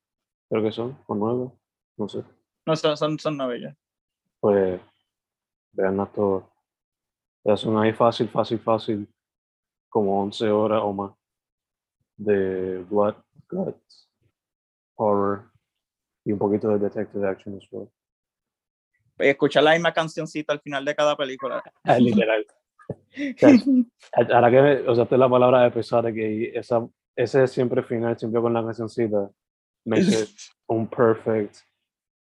creo 0.50 0.64
que 0.64 0.72
son, 0.72 0.98
o 1.08 1.16
9, 1.16 1.52
no 1.98 2.10
sé, 2.10 2.24
No, 2.66 2.76
son, 2.76 2.96
son, 2.98 3.20
son 3.20 3.38
novelas. 3.38 3.76
pues 4.40 4.80
veanlas 5.72 6.12
todas. 6.14 6.44
Ya 7.44 7.56
son 7.58 7.78
ahí 7.78 7.94
fácil, 7.94 8.28
fácil, 8.30 8.60
fácil, 8.60 9.08
como 9.90 10.22
11 10.22 10.50
horas 10.50 10.82
o 10.84 10.94
más 10.94 11.12
de 12.18 12.80
blood, 12.90 13.16
guts, 13.50 14.10
horror 14.96 15.52
y 16.26 16.32
un 16.34 16.38
poquito 16.40 16.68
de 16.70 16.80
detective 16.80 17.28
action 17.28 17.56
as 17.58 17.68
well. 17.72 17.90
Escuchar 19.18 19.64
la 19.64 19.74
misma 19.74 19.94
cancioncita 19.94 20.54
al 20.54 20.62
final 20.62 20.86
de 20.86 20.96
cada 20.96 21.16
película. 21.16 21.62
Literal. 22.00 22.46
Sea, 23.38 23.50
Ahora 24.34 24.50
que 24.52 24.90
usaste 24.90 25.18
la 25.18 25.30
palabra 25.30 25.64
de 25.64 25.72
pesar, 25.72 26.14
que 26.14 26.52
esa, 26.56 26.88
ese 27.16 27.48
siempre 27.48 27.84
final, 27.84 28.18
siempre 28.18 28.42
con 28.42 28.54
la 28.54 28.64
cancioncita, 28.64 29.30
makes 29.86 30.10
it 30.24 30.30
un 30.68 30.88
perfect, 30.88 31.58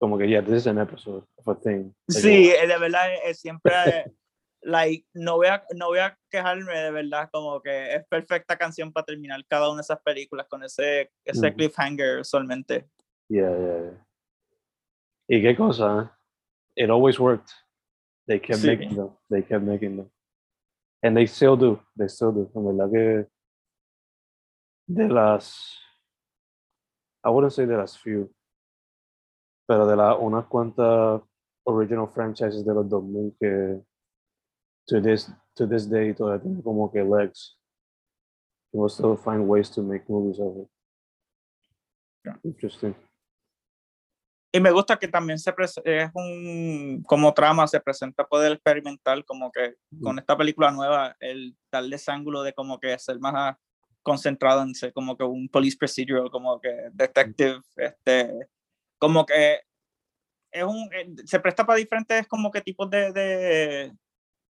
como 0.00 0.18
que, 0.18 0.28
yeah, 0.28 0.42
this 0.42 0.54
is 0.62 0.66
an 0.66 0.78
episode 0.78 1.24
of 1.38 1.48
a 1.48 1.54
thing. 1.60 1.92
you 2.08 2.20
Sí, 2.20 2.50
eh, 2.50 2.66
de 2.66 2.78
verdad, 2.78 3.12
eh, 3.12 3.18
eh, 3.30 3.34
siempre, 3.34 3.72
eh, 3.86 4.04
like, 4.62 5.06
no 5.14 5.36
voy, 5.36 5.46
a, 5.48 5.64
no 5.74 5.88
voy 5.88 5.98
a 5.98 6.16
quejarme, 6.30 6.78
de 6.78 6.90
verdad, 6.90 7.28
como 7.32 7.60
que 7.60 7.94
es 7.94 8.06
perfecta 8.08 8.56
canción 8.56 8.92
para 8.92 9.06
terminar 9.06 9.44
cada 9.48 9.68
una 9.68 9.78
de 9.78 9.82
esas 9.82 10.00
películas 10.02 10.46
con 10.48 10.62
ese, 10.62 11.10
ese 11.24 11.48
Ujú. 11.48 11.56
cliffhanger 11.56 12.20
usualmente. 12.20 12.86
Yeah, 13.28 13.50
yeah, 13.50 13.80
yeah. 13.82 14.06
Y 15.28 15.42
qué 15.42 15.56
cosa. 15.56 16.14
It 16.76 16.90
always 16.90 17.18
worked. 17.18 17.50
They 18.26 18.38
kept 18.40 18.60
Sí. 18.60 18.66
making 18.66 18.96
them. 18.96 19.10
They 19.30 19.42
kept 19.42 19.64
making 19.64 19.96
them. 19.96 20.10
And 21.04 21.14
they 21.14 21.26
still 21.26 21.54
do. 21.54 21.78
They 21.98 22.08
still 22.08 22.32
do. 22.32 22.50
En 22.54 22.64
verdad 22.64 22.90
que 22.90 23.28
de 24.86 25.08
las, 25.08 25.78
I 27.22 27.28
wouldn't 27.28 27.52
say 27.52 27.66
de 27.66 27.76
las 27.76 27.98
few, 27.98 28.32
pero 29.68 29.86
de 29.86 29.96
las 29.96 30.16
unas 30.18 30.46
cuantas 30.46 31.20
original 31.66 32.08
franchises 32.08 32.64
de 32.64 32.72
los 32.72 32.88
2000 32.88 33.36
que 33.38 33.82
to 34.86 35.00
this, 35.02 35.30
to 35.54 35.66
this 35.66 35.86
day 35.86 36.14
todavía 36.14 36.42
tiene 36.42 36.62
como 36.62 36.90
que 36.90 37.02
legs. 37.04 37.58
You 38.72 38.80
will 38.80 38.88
still 38.88 39.16
find 39.16 39.46
ways 39.46 39.70
to 39.72 39.82
make 39.82 40.08
movies 40.08 40.40
of 40.40 40.56
it. 40.56 40.68
Yeah. 42.24 42.36
Interesting. 42.44 42.94
Y 44.54 44.60
me 44.60 44.70
gusta 44.70 44.96
que 45.00 45.08
también 45.08 45.40
se 45.40 45.52
es 45.84 46.10
un, 46.14 47.02
como 47.08 47.34
trama, 47.34 47.66
se 47.66 47.80
presenta 47.80 48.24
poder 48.24 48.52
experimental, 48.52 49.24
como 49.24 49.50
que 49.50 49.74
con 50.00 50.16
esta 50.16 50.36
película 50.36 50.70
nueva, 50.70 51.16
el 51.18 51.56
darle 51.72 51.96
ese 51.96 52.12
ángulo 52.12 52.44
de 52.44 52.52
como 52.52 52.78
que 52.78 52.96
ser 53.00 53.18
más 53.18 53.56
concentrado 54.04 54.62
en 54.62 54.76
ser 54.76 54.92
como 54.92 55.16
que 55.16 55.24
un 55.24 55.48
police 55.48 55.76
procedural, 55.76 56.30
como 56.30 56.60
que 56.60 56.70
detective, 56.92 57.62
este, 57.74 58.48
como 58.96 59.26
que 59.26 59.62
es 60.52 60.62
un, 60.62 60.88
eh, 60.94 61.12
se 61.24 61.40
presta 61.40 61.66
para 61.66 61.78
diferentes 61.78 62.28
como 62.28 62.52
que 62.52 62.60
tipos 62.60 62.88
de, 62.88 63.10
de, 63.12 63.92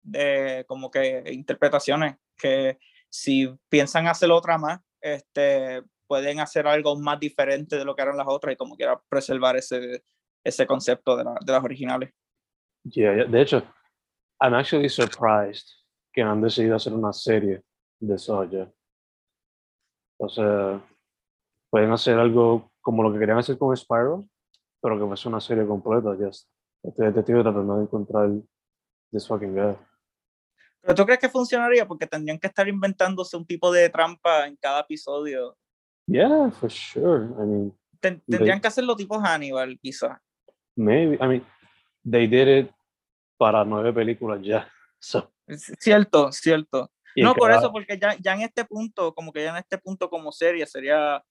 de 0.04 0.64
como 0.68 0.92
que 0.92 1.24
interpretaciones, 1.32 2.18
que 2.38 2.78
si 3.10 3.52
piensan 3.68 4.06
hacer 4.06 4.30
otra 4.30 4.60
más, 4.60 4.80
este, 5.02 5.82
pueden 6.08 6.40
hacer 6.40 6.68
algo 6.68 6.98
más 7.00 7.20
diferente 7.20 7.78
de 7.78 7.86
lo 7.86 7.96
que 7.96 8.02
eran 8.02 8.18
las 8.18 8.28
otras 8.28 8.54
y 8.54 8.58
como 8.58 8.76
quiera 8.76 9.00
preservar 9.10 9.56
ese, 9.58 10.04
ese 10.44 10.66
concepto 10.66 11.16
de, 11.18 11.24
la- 11.26 11.38
de 11.46 11.52
las 11.52 11.64
originales. 11.64 12.14
Yeah, 12.84 13.16
yeah. 13.16 13.26
De 13.26 13.42
hecho, 13.42 13.64
I'm 14.42 14.54
actually 14.54 14.90
surprised 14.90 15.68
que 16.14 16.22
han 16.22 16.42
decidido 16.42 16.76
hacer 16.76 16.94
una 16.94 17.12
serie 17.14 17.62
de 18.00 18.18
Soya. 18.18 18.72
O 20.20 20.30
sea, 20.30 20.82
pueden 21.70 21.92
hacer 21.92 22.18
algo 22.18 22.72
como 22.82 23.04
lo 23.04 23.12
que 23.14 23.20
querían 23.20 23.38
hacer 23.38 23.58
con 23.58 23.76
Spiral, 23.76 24.24
pero 24.82 24.98
que 24.98 25.06
fuese 25.06 25.28
una 25.28 25.42
serie 25.42 25.66
completa. 25.68 26.16
Just 26.18 26.50
este 26.84 27.04
detective 27.06 27.42
tratando 27.44 27.78
de 27.78 27.84
encontrar 27.84 28.30
this 29.12 29.28
fucking 29.28 29.54
guy. 29.54 29.76
¿Pero 30.82 30.96
tú 30.96 31.06
crees 31.06 31.20
que 31.20 31.28
funcionaría? 31.30 31.86
Porque 31.88 32.08
tendrían 32.08 32.40
que 32.40 32.48
estar 32.48 32.68
inventándose 32.68 33.36
un 33.36 33.46
tipo 33.46 33.72
de 33.72 33.90
trampa 33.90 34.48
en 34.48 34.56
cada 34.56 34.82
episodio. 34.82 35.58
Yeah, 36.08 36.50
for 36.52 36.70
sure. 36.70 37.26
I 37.38 37.46
mean, 37.46 37.78
Ten- 38.00 38.22
They- 38.28 38.38
tendrían 38.38 38.62
que 38.62 38.68
hacerlo 38.68 38.96
tipo 38.96 39.20
Hannibal, 39.20 39.78
quizá. 39.80 40.22
maybe. 40.76 41.16
I 41.16 41.28
mean, 41.28 41.46
they 42.10 42.28
did 42.28 42.48
it 42.48 42.72
para 43.38 43.66
nueve 43.66 43.92
películas 43.94 44.40
ya. 44.44 44.68
So, 45.00 45.32
Cierto, 45.80 46.32
cierto. 46.32 46.92
y 47.16 47.22
No, 47.22 47.34
por 47.36 47.50
cada- 47.50 47.60
eso, 47.62 47.72
porque 47.72 47.98
ya, 48.00 48.16
ya 48.20 48.34
en 48.34 48.42
este 48.42 48.66
punto, 48.66 49.14
como 49.14 49.32
que 49.32 49.44
ya 49.44 49.52
en 49.52 49.58
este 49.58 49.78
punto 49.78 50.10
como 50.10 50.32
serie 50.32 50.66
sería 50.66 51.24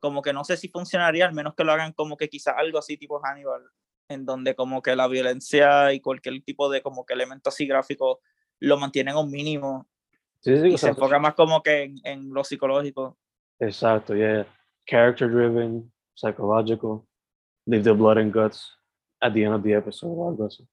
como 0.00 0.20
que 0.22 0.32
no 0.32 0.44
sé 0.44 0.56
si 0.56 0.68
funcionaría, 0.68 1.26
al 1.26 1.34
menos 1.34 1.54
que 1.54 1.62
lo 1.64 1.72
hagan 1.72 1.92
como 1.92 2.16
que 2.16 2.28
quizás 2.28 2.54
algo 2.56 2.78
así 2.78 2.96
tipo 2.96 3.20
Hannibal, 3.22 3.62
en 4.08 4.24
donde 4.24 4.54
como 4.54 4.82
que 4.82 4.96
la 4.96 5.06
violencia 5.08 5.92
y 5.92 6.00
cualquier 6.00 6.42
tipo 6.42 6.68
de 6.70 6.82
como 6.82 7.04
que 7.06 7.12
elemento 7.14 7.50
así 7.50 7.66
gráfico 7.66 8.20
lo 8.60 8.78
mantienen 8.78 9.14
a 9.14 9.20
un 9.20 9.30
mínimo 9.30 9.86
Sí, 10.40 10.56
sí, 10.56 10.66
y 10.68 10.72
se 10.72 10.78
sea, 10.78 10.88
enfoca 10.90 11.18
más 11.20 11.34
como 11.34 11.62
que 11.62 11.82
en, 11.82 12.00
en 12.04 12.30
lo 12.34 12.42
psicológico. 12.44 13.16
Exacto, 13.62 14.14
yeah. 14.16 14.44
Character 14.88 15.28
driven, 15.28 15.92
psychological. 16.16 17.06
Leave 17.64 17.84
the 17.84 17.94
blood 17.94 18.18
and 18.18 18.32
guts 18.32 18.74
at 19.22 19.32
the 19.34 19.44
end 19.44 19.54
of 19.54 19.62
the 19.62 19.72
episode 19.74 20.10
o 20.10 20.28
algo 20.28 20.46
así. 20.46 20.66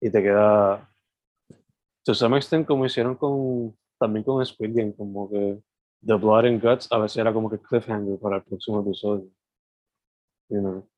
Y 0.00 0.08
te 0.08 0.22
queda. 0.22 0.88
To 2.04 2.14
some 2.14 2.36
extent, 2.36 2.64
como 2.64 2.86
hicieron 2.86 3.16
con. 3.16 3.76
También 3.98 4.24
con 4.24 4.44
Squid 4.46 4.72
Game, 4.72 4.94
como 4.94 5.28
que. 5.28 5.60
The 6.00 6.14
blood 6.14 6.44
and 6.44 6.62
guts 6.62 6.86
a 6.92 6.98
veces 6.98 7.16
era 7.16 7.32
como 7.32 7.50
que 7.50 7.58
cliffhanger 7.58 8.20
para 8.20 8.36
el 8.36 8.44
próximo 8.44 8.80
episodio. 8.80 9.28
You 10.48 10.60
know. 10.60 10.88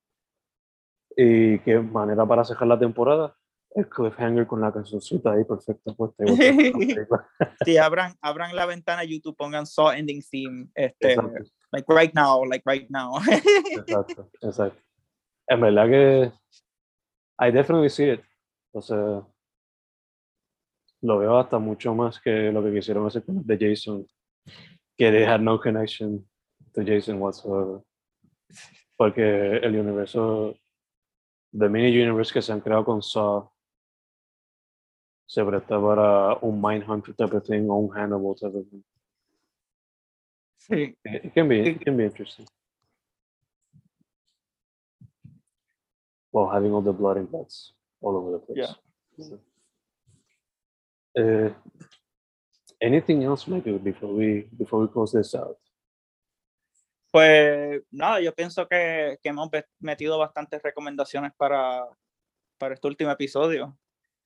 Y 1.16 1.58
qué 1.60 1.78
manera 1.80 2.26
para 2.26 2.44
cerrar 2.44 2.68
la 2.68 2.78
temporada. 2.78 3.34
El 3.72 3.88
cliffhanger 3.88 4.46
con 4.46 4.60
la 4.60 4.72
cancioncita 4.72 5.32
ahí 5.32 5.44
perfecta 5.44 5.92
puesta. 5.94 6.24
sí, 7.64 7.76
abran, 7.76 8.14
abran 8.20 8.54
la 8.54 8.66
ventana 8.66 9.04
YouTube, 9.04 9.36
pongan 9.36 9.66
Saw 9.66 9.92
Ending 9.92 10.22
Theme, 10.28 10.68
este, 10.74 11.12
Exacto. 11.12 11.50
like 11.72 11.86
right 11.88 12.12
now, 12.14 12.44
like 12.44 12.64
right 12.66 12.88
now. 12.90 13.16
Exacto, 13.72 14.30
exacto. 14.42 14.82
En 15.48 15.60
verdad 15.60 15.88
que 15.88 16.32
I 17.38 17.50
definitely 17.50 17.90
see 17.90 18.10
it. 18.10 18.20
O 18.72 18.82
sea, 18.82 19.26
lo 21.02 21.18
veo 21.18 21.38
hasta 21.38 21.58
mucho 21.58 21.94
más 21.94 22.20
que 22.20 22.52
lo 22.52 22.62
que 22.62 22.72
quisieron 22.72 23.06
hacer 23.06 23.24
con 23.24 23.44
de 23.44 23.56
Jason, 23.58 24.06
que 24.96 25.10
they 25.10 25.24
had 25.24 25.40
no 25.40 25.58
connection 25.58 26.24
to 26.74 26.82
Jason 26.84 27.20
whatsoever. 27.20 27.82
Porque 28.96 29.56
el 29.56 29.76
universo, 29.76 30.54
the 31.52 31.68
mini 31.68 31.88
universe 32.00 32.32
que 32.32 32.42
se 32.42 32.52
han 32.52 32.60
creado 32.60 32.84
con 32.84 33.02
Saw, 33.02 33.50
se 35.30 35.44
presta 35.44 35.80
para 35.80 36.36
un 36.42 36.60
Mindhunter 36.60 37.14
type 37.14 37.36
of 37.36 37.46
thing 37.46 37.70
o 37.70 37.76
un 37.76 37.88
Hannibal 37.96 38.34
type 38.34 38.56
of 38.56 38.66
thing. 38.68 38.82
sí. 40.56 40.96
It 41.04 41.24
it 41.26 41.34
can 41.34 41.48
be, 41.48 41.60
it 41.70 41.84
can 41.84 41.96
be 41.96 42.04
interesting. 42.04 42.48
While 46.32 46.50
having 46.50 46.72
all 46.72 46.82
the 46.82 46.92
blood 46.92 47.16
and 47.16 47.30
guts 47.30 47.74
all 48.00 48.16
over 48.16 48.32
the 48.32 48.38
place. 48.44 48.74
Yeah. 49.16 49.36
Uh, 51.16 51.54
anything 52.80 53.22
else, 53.22 53.46
Michael, 53.46 53.78
before 53.78 54.12
we 54.12 54.48
before 54.58 54.80
we 54.80 54.88
close 54.88 55.12
this 55.12 55.32
out? 55.36 55.58
Pues 57.12 57.82
nada, 57.92 58.20
yo 58.20 58.32
pienso 58.32 58.66
que, 58.66 59.18
que 59.22 59.28
hemos 59.28 59.48
metido 59.78 60.18
bastantes 60.18 60.60
recomendaciones 60.60 61.32
para, 61.36 61.86
para 62.58 62.74
este 62.74 62.88
último 62.88 63.12
episodio. 63.12 63.76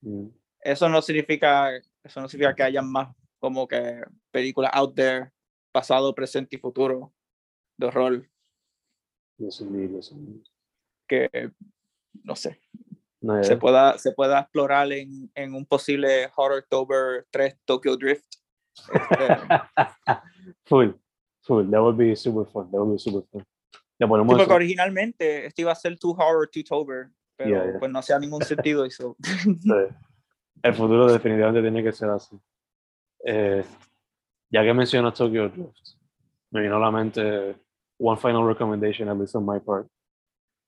Mm, 0.01 0.29
Eso 0.65 0.89
no 0.89 1.03
significa, 1.03 1.77
eso 2.03 2.21
no 2.21 2.29
significa 2.29 2.55
que 2.55 2.63
haya 2.63 2.83
más 2.83 3.15
como 3.39 3.69
que 3.69 4.03
películas 4.31 4.71
out 4.75 4.95
there, 4.95 5.31
pasado, 5.73 6.15
presente 6.15 6.57
y 6.57 6.59
futuro 6.59 7.13
de 7.77 7.87
horror 7.87 8.29
yes, 9.39 9.61
indeed. 9.61 10.01
que 11.07 11.29
no 12.23 12.35
sé, 12.37 12.59
No, 13.21 13.43
se 13.45 13.57
pueda, 13.57 13.99
se 13.99 14.13
pueda 14.13 14.41
explorar 14.41 14.91
en, 14.93 15.31
en 15.35 15.55
un 15.55 15.67
posible 15.67 16.31
Horror 16.37 16.61
October 16.61 17.27
3 17.31 17.57
Tokyo 17.65 17.97
Drift. 17.97 18.37
Este, 18.93 19.27
full, 20.65 20.91
full. 21.43 21.69
That 21.71 21.81
would 21.83 21.97
be 21.99 22.15
super 22.17 22.47
fun. 22.47 22.71
That 22.71 22.79
would 22.81 22.93
be 22.93 22.99
super 22.99 23.23
fun. 23.31 23.45
Le 23.99 24.07
sí, 24.07 24.09
ponemos 24.09 24.27
porque 24.33 24.45
eso. 24.45 24.55
originalmente 24.55 25.47
esto 25.47 25.63
iba 25.63 25.73
a 25.73 25.77
ser 25.77 25.99
Two 25.99 26.13
Horror 26.13 26.49
October, 26.57 27.11
pero 27.37 27.51
Yeah, 27.51 27.65
yeah. 27.71 27.79
pues 27.79 27.91
no 27.91 27.99
hacía 27.99 28.19
ningún 28.19 28.43
sentido. 28.45 28.87
y 28.87 28.91
so- 28.91 29.17
Sí. 29.23 29.71
El 30.65 30.75
futuro 30.75 31.07
definitivamente 31.13 31.61
tiene 31.61 31.83
que 31.83 31.93
ser 31.93 32.09
así. 32.11 32.37
Eh, 33.27 33.65
ya 34.51 34.63
que 34.63 34.73
mencionas 34.75 35.15
Tokyo 35.15 35.49
Drift, 35.51 35.97
me 36.51 36.63
vino 36.63 36.77
a 36.77 36.81
la 36.81 36.91
mente 36.91 37.57
one 37.99 38.17
final 38.19 38.47
recommendation, 38.47 39.09
at 39.09 39.17
least 39.19 39.35
on 39.37 39.45
my 39.45 39.61
part. 39.61 39.87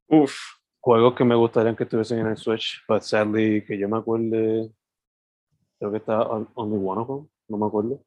Uf, 0.09 0.35
Juegos 0.81 1.15
que 1.17 1.25
me 1.25 1.35
gustarían 1.35 1.75
que 1.75 1.85
estuviesen 1.85 2.21
en 2.21 2.27
el 2.29 2.37
Switch, 2.37 2.83
but 2.89 3.03
sadly, 3.03 3.65
que 3.65 3.77
yo 3.79 3.89
me 3.89 3.99
acuerde, 3.99 4.71
creo 5.79 5.91
que 5.91 5.97
está 5.99 6.21
on- 6.23 6.49
only 6.55 6.77
one 6.79 7.01
of 7.01 7.09
them, 7.09 7.29
no 7.49 7.57
me 7.59 7.67
acuerdo. 7.67 8.05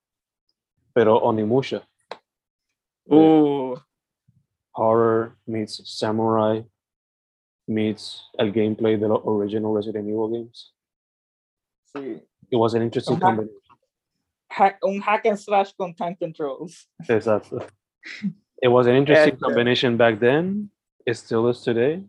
Pero 0.94 1.18
Onimusha. 1.18 1.86
Eh, 3.08 3.16
uh, 3.16 3.76
horror 4.74 5.38
meets 5.48 5.82
samurai 5.86 6.64
meets 7.68 8.30
el 8.38 8.52
gameplay 8.52 8.96
de 8.98 9.08
los 9.08 9.20
original 9.26 9.76
Resident 9.76 10.08
Evil 10.08 10.30
games. 10.30 10.74
Sí. 11.96 12.22
It 12.52 12.58
was 12.58 12.74
an 12.76 12.82
interesting 12.82 13.18
Ajá. 13.18 13.22
combination. 13.36 13.60
Hack- 14.52 14.80
un 14.84 15.00
hack 15.02 15.26
and 15.28 15.38
slash 15.38 15.72
con 15.78 15.94
time 15.94 16.16
controls. 16.18 16.90
Exacto. 17.08 17.60
It 18.62 18.68
was 18.70 18.88
an 18.88 18.96
interesting 18.96 19.34
Este. 19.34 19.40
combination 19.44 19.96
back 19.98 20.20
then. 20.20 20.72
It 21.06 21.16
still 21.16 21.48
is 21.50 21.62
today. 21.64 22.04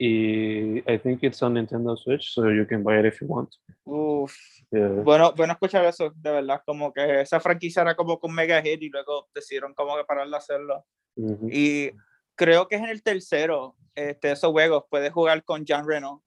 Y 0.00 0.82
I 0.86 0.96
think 0.98 1.22
it's 1.24 1.42
on 1.42 1.54
Nintendo 1.54 1.96
Switch, 1.98 2.32
so 2.32 2.48
you 2.50 2.64
can 2.66 2.82
buy 2.84 2.98
it 3.00 3.04
if 3.04 3.20
you 3.20 3.26
want. 3.26 3.54
Uf. 3.84 4.32
Yeah. 4.70 4.88
Bueno, 5.02 5.32
bueno 5.34 5.52
escuchar 5.54 5.84
eso, 5.86 6.10
de 6.14 6.30
verdad, 6.30 6.62
como 6.64 6.92
que 6.92 7.20
esa 7.20 7.40
franquicia 7.40 7.82
era 7.82 7.96
como 7.96 8.18
con 8.20 8.32
mega 8.32 8.62
hit 8.62 8.80
y 8.82 8.88
luego 8.90 9.28
decidieron 9.34 9.74
como 9.74 9.96
que 9.96 10.04
parar 10.04 10.28
de 10.28 10.36
hacerlo. 10.36 10.84
Mhm. 11.16 11.48
Y 11.50 11.90
creo 12.36 12.68
que 12.68 12.76
es 12.76 12.82
en 12.82 12.90
el 12.90 13.02
tercero, 13.02 13.74
este, 13.94 14.30
esos 14.32 14.52
juegos, 14.52 14.84
puedes 14.88 15.12
jugar 15.12 15.42
con 15.44 15.64
Jean 15.64 15.84
Reno. 15.86 16.22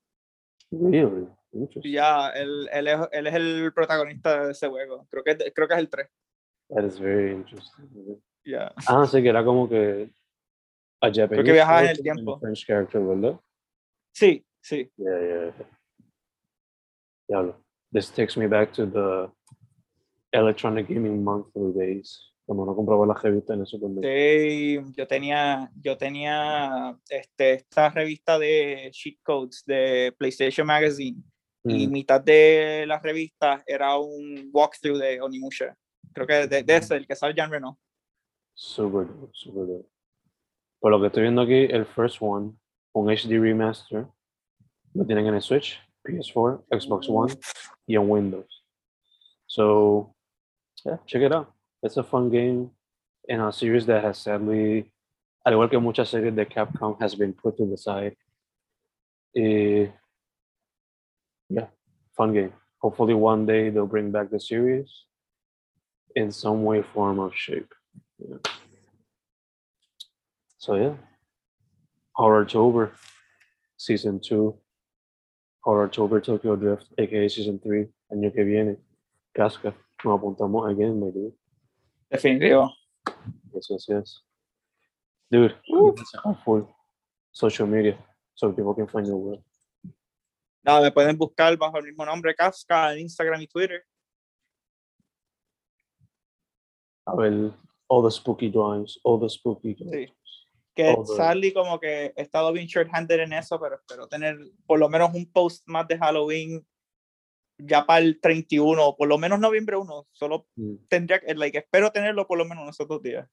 Really? 0.69 1.27
Interesting. 1.53 1.91
Ya, 1.91 2.29
él, 2.29 2.69
él, 2.71 2.87
es, 2.87 2.99
él 3.11 3.27
es 3.27 3.33
el 3.33 3.73
protagonista 3.73 4.45
de 4.45 4.51
ese 4.51 4.67
juego. 4.67 5.05
Creo 5.09 5.23
que, 5.23 5.51
creo 5.51 5.67
que 5.67 5.73
es 5.73 5.79
el 5.79 5.89
3. 5.89 6.07
That 6.69 6.85
is 6.85 6.99
very 6.99 7.31
interesting. 7.31 8.21
Ya. 8.45 8.73
Ah, 8.87 9.05
sí, 9.05 9.21
que 9.21 9.29
era 9.29 9.43
como 9.43 9.67
que 9.67 10.09
a 11.01 11.11
Japanese 11.11 11.51
viajaba 11.51 11.83
en 11.83 11.89
el 11.89 11.95
character 11.97 12.11
and 12.11 12.19
a 12.19 12.23
tiempo. 12.23 12.39
French 12.39 12.65
character, 12.65 13.01
¿verdad? 13.01 13.39
Sí, 14.13 14.45
sí. 14.61 14.89
Yeah, 14.97 15.19
yeah. 15.19 15.53
yeah. 15.57 15.65
Diablo. 17.27 17.63
This 17.91 18.09
takes 18.09 18.37
me 18.37 18.47
back 18.47 18.71
to 18.73 18.85
the 18.85 19.29
Electronic 20.31 20.87
Gaming 20.87 21.23
Monthly 21.23 21.73
days. 21.73 22.31
Cuando 22.45 22.65
no 22.65 22.75
compraba 22.75 23.05
la 23.05 23.13
revista 23.13 23.53
en 23.53 23.61
el 23.61 23.67
supermercado. 23.67 24.13
Sí, 24.13 24.79
yo 24.97 25.07
tenía, 25.07 25.71
yo 25.75 25.97
tenía 25.97 26.97
este, 27.09 27.53
esta 27.53 27.89
revista 27.89 28.39
de 28.39 28.89
cheat 28.91 29.17
codes 29.23 29.63
de 29.65 30.13
PlayStation 30.17 30.65
Magazine 30.65 31.21
y 31.63 31.87
Mm, 31.87 31.91
mitad 31.91 32.21
de 32.21 32.85
la 32.87 32.99
revista 32.99 33.63
era 33.67 33.97
un 33.97 34.49
walkthrough 34.51 34.97
de 34.97 35.21
Onimusha. 35.21 35.75
Creo 36.13 36.27
que 36.27 36.47
de, 36.47 36.63
de 36.63 36.75
ese, 36.75 36.95
el 36.95 37.07
que 37.07 37.15
sale 37.15 37.33
Jean 37.35 37.51
Reno. 37.51 37.77
super 38.53 39.07
dope. 39.07 39.87
Por 40.79 40.91
lo 40.91 40.99
que 40.99 41.07
estoy 41.07 41.23
viendo 41.23 41.41
aquí, 41.43 41.65
el 41.69 41.85
first 41.85 42.17
one, 42.19 42.53
un 42.93 43.09
HD 43.09 43.39
remaster, 43.39 44.07
lo 44.93 45.05
tienen 45.05 45.27
en 45.27 45.35
el 45.35 45.41
Switch, 45.41 45.79
PS4, 46.03 46.65
Xbox 46.71 47.07
One 47.07 47.33
y 47.85 47.95
en 47.95 48.09
Windows. 48.09 48.65
So, 49.45 50.15
yeah, 50.83 50.97
check 51.05 51.21
it 51.21 51.31
out. 51.31 51.53
It's 51.83 51.97
a 51.97 52.03
fun 52.03 52.29
game 52.29 52.71
in 53.27 53.39
a 53.39 53.51
series 53.51 53.85
that 53.85 54.03
has 54.03 54.17
sadly, 54.17 54.91
al 55.45 55.53
igual 55.53 55.69
que 55.69 55.77
muchas 55.77 56.09
series 56.09 56.35
de 56.35 56.45
Capcom, 56.45 56.97
has 56.99 57.15
been 57.15 57.33
put 57.33 57.57
to 57.57 57.65
the 57.65 57.77
side. 57.77 58.15
Eh, 59.35 59.91
yeah, 61.51 61.67
fun 62.15 62.33
game. 62.33 62.53
Hopefully 62.79 63.13
one 63.13 63.45
day 63.45 63.69
they'll 63.69 63.85
bring 63.85 64.11
back 64.11 64.29
the 64.29 64.39
series 64.39 64.89
in 66.15 66.31
some 66.31 66.63
way, 66.63 66.81
form, 66.81 67.19
or 67.19 67.31
shape. 67.33 67.71
Yeah. 68.17 68.37
So 70.57 70.75
yeah, 70.75 70.93
Horrortober, 72.17 72.91
season 73.77 74.19
two, 74.19 74.55
Horrortober 75.65 76.23
Tokyo 76.23 76.55
Drift, 76.55 76.87
aka 76.97 77.27
season 77.27 77.59
three, 77.59 77.87
año 78.11 78.33
que 78.33 78.43
viene, 78.43 78.77
Casca, 79.35 79.73
nos 80.03 80.19
apuntamos 80.19 80.71
again, 80.71 80.99
maybe. 80.99 81.33
Definitivo. 82.11 82.71
Yes, 83.53 83.67
yes, 83.69 83.85
yes. 83.87 84.19
Dude, 85.31 85.55
Woo. 85.69 85.95
helpful. 86.23 86.69
Social 87.31 87.65
media, 87.65 87.97
so 88.35 88.51
people 88.51 88.73
can 88.73 88.87
find 88.87 89.07
your 89.07 89.15
work. 89.15 89.39
Nada, 90.63 90.81
me 90.81 90.91
pueden 90.91 91.17
buscar 91.17 91.57
bajo 91.57 91.77
el 91.77 91.85
mismo 91.85 92.05
nombre, 92.05 92.35
Kafka, 92.35 92.93
en 92.93 92.99
Instagram 93.01 93.41
y 93.41 93.47
Twitter. 93.47 93.83
A 97.05 97.15
ver, 97.15 97.51
all 97.87 98.03
the 98.03 98.11
spooky 98.11 98.49
drawings, 98.49 98.99
all 99.03 99.19
the 99.19 99.29
spooky 99.29 99.73
drawings. 99.73 100.11
Que 100.75 100.93
Oh, 100.97 101.03
the- 101.03 101.15
Sally 101.15 101.51
como 101.51 101.79
que 101.79 102.13
he 102.15 102.21
estado 102.21 102.51
bien 102.53 102.67
short-handed 102.67 103.19
en 103.19 103.33
eso, 103.33 103.59
pero 103.59 103.75
espero 103.75 104.07
tener 104.07 104.37
por 104.65 104.79
lo 104.79 104.87
menos 104.87 105.13
un 105.13 105.25
post 105.31 105.67
más 105.67 105.87
de 105.87 105.97
Halloween 105.97 106.65
ya 107.57 107.85
para 107.85 107.99
el 107.99 108.19
31, 108.21 108.87
o 108.87 108.95
por 108.95 109.07
lo 109.07 109.17
menos 109.17 109.39
noviembre 109.39 109.75
1. 109.75 110.07
Solo 110.11 110.47
Mm, 110.55 110.75
tendría 110.87 111.19
que, 111.19 111.33
like, 111.35 111.57
espero 111.57 111.91
tenerlo 111.91 112.25
por 112.25 112.37
lo 112.37 112.45
menos 112.45 112.63
unos 112.63 112.77
dos 112.87 113.01
días. 113.01 113.27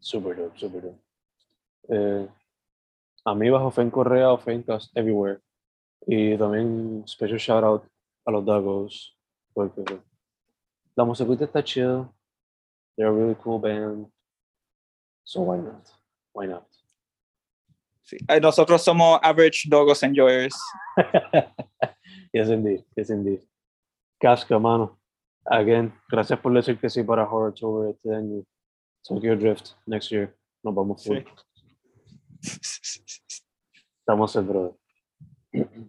super 0.00 0.34
dope, 0.36 0.58
super 0.58 0.82
dope. 0.82 0.98
Eh, 1.88 2.28
a 3.24 3.34
mí 3.34 3.50
bajo 3.50 3.70
Fen 3.70 3.90
Correa 3.90 4.32
o 4.32 4.38
Fencast 4.38 4.90
everywhere. 4.96 5.40
Y 6.06 6.36
también 6.36 7.04
special 7.06 7.38
shout 7.38 7.64
out 7.64 7.84
a 8.24 8.30
los 8.30 8.44
Dagos, 8.44 9.16
porque 9.54 9.84
la 10.96 11.04
musiquita 11.04 11.44
está 11.44 11.62
chill. 11.62 12.08
They're 12.96 13.08
a 13.08 13.12
really 13.12 13.36
cool 13.36 13.58
band. 13.58 14.06
So 15.24 15.42
why 15.42 15.58
not? 15.58 15.88
Why 16.34 16.46
not? 16.46 16.66
Sí. 18.02 18.18
Nosotros 18.40 18.82
somos 18.82 19.20
average 19.22 19.68
dogos 19.68 20.02
enjoyers. 20.02 20.54
yes, 22.32 22.48
indeed. 22.48 22.84
Yes, 22.96 23.10
indeed. 23.10 23.40
Casca, 24.20 24.58
mano. 24.58 24.98
Again, 25.46 25.92
gracias 26.08 26.38
por 26.38 26.52
decir 26.52 26.78
que 26.78 26.88
sí 26.88 27.02
para 27.02 27.24
Horror 27.24 27.54
Tour 27.54 27.88
este 27.88 28.14
año. 28.14 28.44
Tokyo 29.02 29.36
Drift 29.36 29.74
next 29.86 30.10
year. 30.10 30.36
Nos 30.62 30.74
vamos 30.74 31.04
full. 31.04 31.24
Sí. 32.40 32.58
Estamos 34.00 34.36
el 34.36 34.44
brother. 34.44 34.81
Mm-hmm. 35.54 35.82